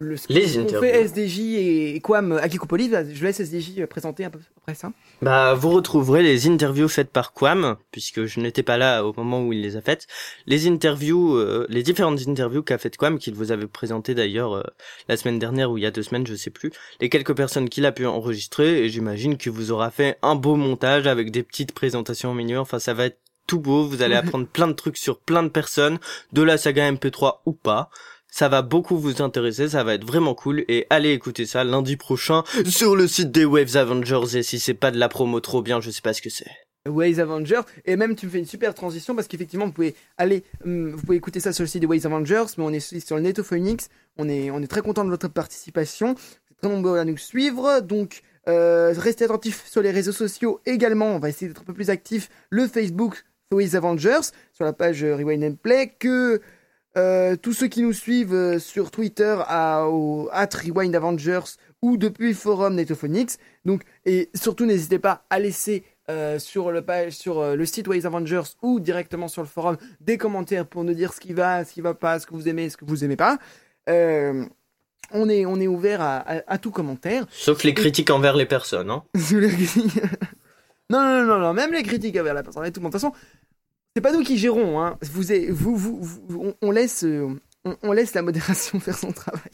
le 0.00 0.16
ce 0.16 0.32
Les 0.32 0.58
interviews. 0.58 0.80
fait 0.80 1.02
SDJ 1.02 1.38
et 1.40 2.00
Quam 2.02 2.32
à 2.32 2.48
Kikopolis. 2.48 2.90
Je 3.12 3.22
laisse 3.22 3.38
SDJ 3.38 3.84
présenter 3.84 4.24
un 4.24 4.30
peu 4.30 4.38
après 4.56 4.74
ça. 4.74 4.92
Bah, 5.20 5.54
vous 5.54 5.70
retrouverez 5.70 6.22
les 6.22 6.48
interviews 6.48 6.88
faites 6.88 7.10
par 7.10 7.32
Quam, 7.32 7.76
puisque 7.92 8.24
je 8.24 8.40
n'étais 8.40 8.62
pas 8.62 8.78
là 8.78 9.04
au 9.04 9.12
moment 9.14 9.44
où 9.44 9.52
il 9.52 9.60
les 9.60 9.76
a 9.76 9.82
faites. 9.82 10.06
Les 10.46 10.66
interviews, 10.66 11.36
euh, 11.36 11.66
les 11.68 11.82
différentes 11.82 12.26
interviews 12.26 12.62
qu'a 12.62 12.78
faites 12.78 12.96
Quam, 12.96 13.18
qu'il 13.18 13.34
vous 13.34 13.52
avait 13.52 13.66
présentées 13.66 14.14
d'ailleurs 14.14 14.54
euh, 14.54 14.62
la 15.08 15.16
semaine 15.18 15.38
dernière 15.38 15.70
ou 15.70 15.76
il 15.76 15.82
y 15.82 15.86
a 15.86 15.90
deux 15.90 16.02
semaines, 16.02 16.26
je 16.26 16.34
sais 16.34 16.50
plus. 16.50 16.72
Les 17.00 17.10
quelques 17.10 17.36
personnes 17.36 17.68
qu'il 17.68 17.84
a 17.84 17.92
pu 17.92 18.06
enregistrer, 18.06 18.84
et 18.84 18.88
j'imagine 18.88 19.36
qu'il 19.36 19.52
vous 19.52 19.70
aura 19.70 19.90
fait 19.90 20.16
un 20.22 20.34
beau 20.34 20.56
montage 20.56 21.06
avec 21.06 21.30
des 21.30 21.42
petites 21.42 21.72
présentations 21.72 22.30
au 22.30 22.34
milieu. 22.34 22.58
Enfin, 22.58 22.78
ça 22.78 22.94
va 22.94 23.04
être 23.04 23.18
tout 23.46 23.60
beau. 23.60 23.84
Vous 23.84 24.00
allez 24.00 24.14
apprendre 24.16 24.46
plein 24.46 24.68
de 24.68 24.72
trucs 24.72 24.96
sur 24.96 25.18
plein 25.18 25.42
de 25.42 25.48
personnes, 25.48 25.98
de 26.32 26.42
la 26.42 26.56
saga 26.56 26.90
MP3 26.90 27.40
ou 27.44 27.52
pas. 27.52 27.90
Ça 28.30 28.48
va 28.48 28.62
beaucoup 28.62 28.98
vous 28.98 29.22
intéresser, 29.22 29.68
ça 29.68 29.84
va 29.84 29.94
être 29.94 30.06
vraiment 30.06 30.34
cool 30.34 30.64
et 30.68 30.86
allez 30.90 31.12
écouter 31.12 31.46
ça 31.46 31.64
lundi 31.64 31.96
prochain 31.96 32.44
sur 32.66 32.96
le 32.96 33.08
site 33.08 33.30
des 33.30 33.44
Waves 33.44 33.76
Avengers 33.76 34.36
et 34.38 34.42
si 34.42 34.60
c'est 34.60 34.74
pas 34.74 34.90
de 34.90 34.98
la 34.98 35.08
promo 35.08 35.40
trop 35.40 35.62
bien, 35.62 35.80
je 35.80 35.90
sais 35.90 36.02
pas 36.02 36.12
ce 36.12 36.22
que 36.22 36.30
c'est. 36.30 36.50
Waze 36.88 37.20
Avengers. 37.20 37.60
Et 37.84 37.96
même 37.96 38.16
tu 38.16 38.26
me 38.26 38.30
fais 38.30 38.38
une 38.38 38.46
super 38.46 38.74
transition 38.74 39.14
parce 39.14 39.28
qu'effectivement 39.28 39.66
vous 39.66 39.72
pouvez 39.72 39.94
aller 40.16 40.44
hum, 40.64 40.90
vous 40.90 41.02
pouvez 41.02 41.16
écouter 41.16 41.40
ça 41.40 41.52
sur 41.52 41.62
le 41.62 41.68
site 41.68 41.82
de 41.82 41.86
Waze 41.86 42.06
Avengers 42.06 42.44
mais 42.56 42.64
on 42.64 42.72
est 42.72 42.80
sur 42.80 43.16
le 43.16 43.22
Netophonics 43.22 43.82
on 44.16 44.28
est 44.28 44.50
on 44.50 44.62
est 44.62 44.66
très 44.66 44.82
content 44.82 45.04
de 45.04 45.10
votre 45.10 45.28
participation. 45.28 46.14
Vous 46.14 46.52
êtes 46.52 46.56
très 46.60 46.68
nombreux 46.68 46.98
à 46.98 47.04
nous 47.04 47.16
suivre. 47.16 47.80
Donc 47.80 48.22
euh, 48.48 48.94
restez 48.96 49.24
attentifs 49.24 49.66
sur 49.66 49.82
les 49.82 49.90
réseaux 49.90 50.12
sociaux 50.12 50.60
également. 50.66 51.14
On 51.14 51.18
va 51.18 51.28
essayer 51.28 51.48
d'être 51.48 51.62
un 51.62 51.64
peu 51.64 51.74
plus 51.74 51.90
actifs. 51.90 52.28
Le 52.48 52.66
Facebook 52.66 53.24
Waze 53.52 53.76
Avengers. 53.76 54.30
Sur 54.52 54.64
la 54.64 54.72
page 54.72 55.04
euh, 55.04 55.16
Rewind 55.16 55.44
and 55.44 55.56
Play 55.62 55.94
que 55.98 56.40
euh, 56.96 57.36
tous 57.36 57.52
ceux 57.52 57.68
qui 57.68 57.82
nous 57.82 57.92
suivent 57.92 58.34
euh, 58.34 58.58
sur 58.58 58.90
Twitter 58.90 59.36
à, 59.46 59.86
au 59.86 60.28
at 60.32 60.48
Rewind 60.52 60.94
Avengers 60.94 61.56
ou 61.82 61.96
depuis 61.96 62.28
le 62.28 62.34
forum 62.34 62.74
Netophonics 62.74 63.38
donc 63.64 63.82
et 64.04 64.28
surtout 64.34 64.66
n'hésitez 64.66 64.98
pas 64.98 65.24
à 65.30 65.38
laisser 65.38 65.84
euh, 66.10 66.38
sur 66.38 66.72
le 66.72 66.82
page 66.82 67.12
sur 67.12 67.56
le 67.56 67.66
site 67.66 67.86
Ways 67.86 68.06
Avengers 68.06 68.42
ou 68.62 68.80
directement 68.80 69.28
sur 69.28 69.42
le 69.42 69.48
forum 69.48 69.76
des 70.00 70.18
commentaires 70.18 70.66
pour 70.66 70.82
nous 70.82 70.94
dire 70.94 71.12
ce 71.12 71.20
qui 71.20 71.32
va, 71.32 71.64
ce 71.64 71.72
qui 71.72 71.80
va 71.80 71.94
pas, 71.94 72.18
ce 72.18 72.26
que 72.26 72.34
vous 72.34 72.48
aimez, 72.48 72.68
ce 72.68 72.76
que 72.76 72.84
vous 72.84 73.04
aimez 73.04 73.16
pas. 73.16 73.38
On 75.12 75.28
est 75.28 75.44
on 75.44 75.60
est 75.60 75.66
ouvert 75.66 76.00
à, 76.00 76.18
à, 76.18 76.42
à 76.46 76.58
tout 76.58 76.70
commentaire. 76.70 77.26
Sauf 77.30 77.64
les 77.64 77.74
critiques 77.74 78.10
envers 78.10 78.36
les 78.36 78.46
personnes, 78.46 78.90
hein. 78.90 79.02
Non, 80.90 81.00
non, 81.00 81.24
non, 81.24 81.38
non, 81.38 81.54
même 81.54 81.72
les 81.72 81.84
critiques 81.84 82.18
envers 82.18 82.34
la 82.34 82.42
personne 82.42 82.64
et 82.66 82.72
tout. 82.72 82.80
De 82.80 82.84
toute 82.84 82.92
façon, 82.92 83.12
c'est 83.94 84.02
pas 84.02 84.12
nous 84.12 84.22
qui 84.22 84.38
gérons. 84.38 84.80
Hein. 84.80 84.98
Vous, 85.02 85.22
vous, 85.50 85.76
vous, 85.76 85.98
vous- 86.28 86.40
on, 86.44 86.54
on 86.62 86.70
laisse, 86.70 87.04
euh, 87.04 87.28
on, 87.64 87.76
on 87.82 87.92
laisse 87.92 88.14
la 88.14 88.22
modération 88.22 88.78
faire 88.80 88.96
son 88.96 89.12
travail. 89.12 89.50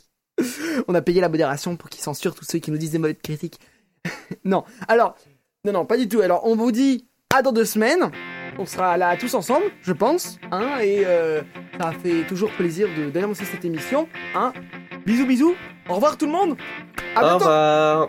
on 0.89 0.95
a 0.95 1.03
payé 1.03 1.21
la 1.21 1.29
modération 1.29 1.77
pour 1.77 1.89
qu'ils 1.89 2.03
censurent 2.03 2.35
tous 2.35 2.45
ceux 2.45 2.59
qui 2.59 2.71
nous 2.71 2.79
disent 2.79 2.91
des 2.93 2.99
mauvaises 2.99 3.17
critiques. 3.23 3.59
non, 4.45 4.65
alors, 4.89 5.17
non, 5.65 5.73
non, 5.73 5.85
pas 5.87 5.97
du 5.97 6.09
tout. 6.09 6.21
Alors, 6.21 6.47
on 6.47 6.55
vous 6.57 6.73
dit 6.73 7.07
à 7.35 7.43
dans 7.43 7.53
deux 7.53 7.65
semaines. 7.65 8.11
On 8.59 8.65
sera 8.65 8.97
là 8.97 9.17
tous 9.19 9.35
ensemble, 9.35 9.67
je 9.83 9.93
pense. 9.93 10.39
Hein, 10.51 10.79
et 10.81 11.03
euh, 11.05 11.43
ça 11.79 11.93
fait 11.93 12.27
toujours 12.27 12.51
plaisir 12.53 12.89
de- 12.97 13.11
d'annoncer 13.11 13.45
cette 13.45 13.65
émission. 13.67 14.09
Hein. 14.35 14.53
Bisous, 15.05 15.27
bisous. 15.27 15.55
Au 15.91 15.95
revoir 15.97 16.17
tout 16.17 16.25
le 16.27 16.33
monde. 16.33 16.57
À 17.15 17.21
Au 17.21 17.23
bientôt. 17.25 17.45
revoir. 17.45 18.09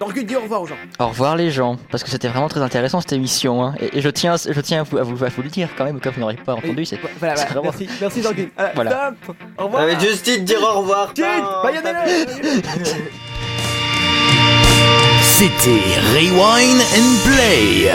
Donc, 0.00 0.18
dis 0.18 0.36
au 0.36 0.40
revoir 0.40 0.62
aux 0.62 0.66
gens. 0.66 0.76
Au 0.98 1.06
revoir 1.08 1.36
les 1.36 1.50
gens, 1.50 1.76
parce 1.90 2.02
que 2.04 2.10
c'était 2.10 2.28
vraiment 2.28 2.48
très 2.48 2.60
intéressant 2.60 3.00
cette 3.00 3.12
émission. 3.14 3.64
hein. 3.64 3.74
Et, 3.80 3.98
et 3.98 4.00
je 4.02 4.08
tiens, 4.10 4.36
je 4.36 4.60
tiens 4.60 4.80
à 4.80 4.82
vous, 4.82 4.98
à 4.98 5.02
vous, 5.02 5.24
à 5.24 5.28
vous 5.28 5.42
le 5.42 5.48
dire 5.48 5.68
quand 5.76 5.84
même, 5.84 5.96
au 5.96 5.98
cas 6.00 6.10
où 6.10 6.14
vous 6.14 6.20
n'aurez 6.20 6.34
pas 6.36 6.54
entendu. 6.54 6.84
c'est- 6.84 6.98
Voilà, 7.18 7.34
voilà. 7.34 7.50
vraiment- 7.50 7.62
Merci, 7.64 7.88
merci 8.00 8.22
Jean-Guy. 8.22 8.48
Voilà, 8.56 8.72
Voilà. 8.74 8.90
stop. 9.22 9.36
Au 9.58 9.64
revoir. 9.64 9.86
Mais 9.86 9.98
juste 10.00 10.24
dit 10.24 10.38
de 10.40 10.44
dire 10.44 10.60
au 10.62 10.80
revoir. 10.80 11.12
C'était 15.22 15.70
Rewind 16.14 16.80
and 16.80 17.16
Play. 17.24 17.90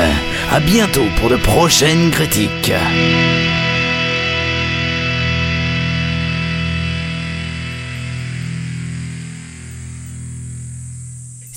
À 0.51 0.59
bientôt 0.59 1.05
pour 1.19 1.29
de 1.29 1.37
prochaines 1.37 2.11
critiques. 2.11 2.71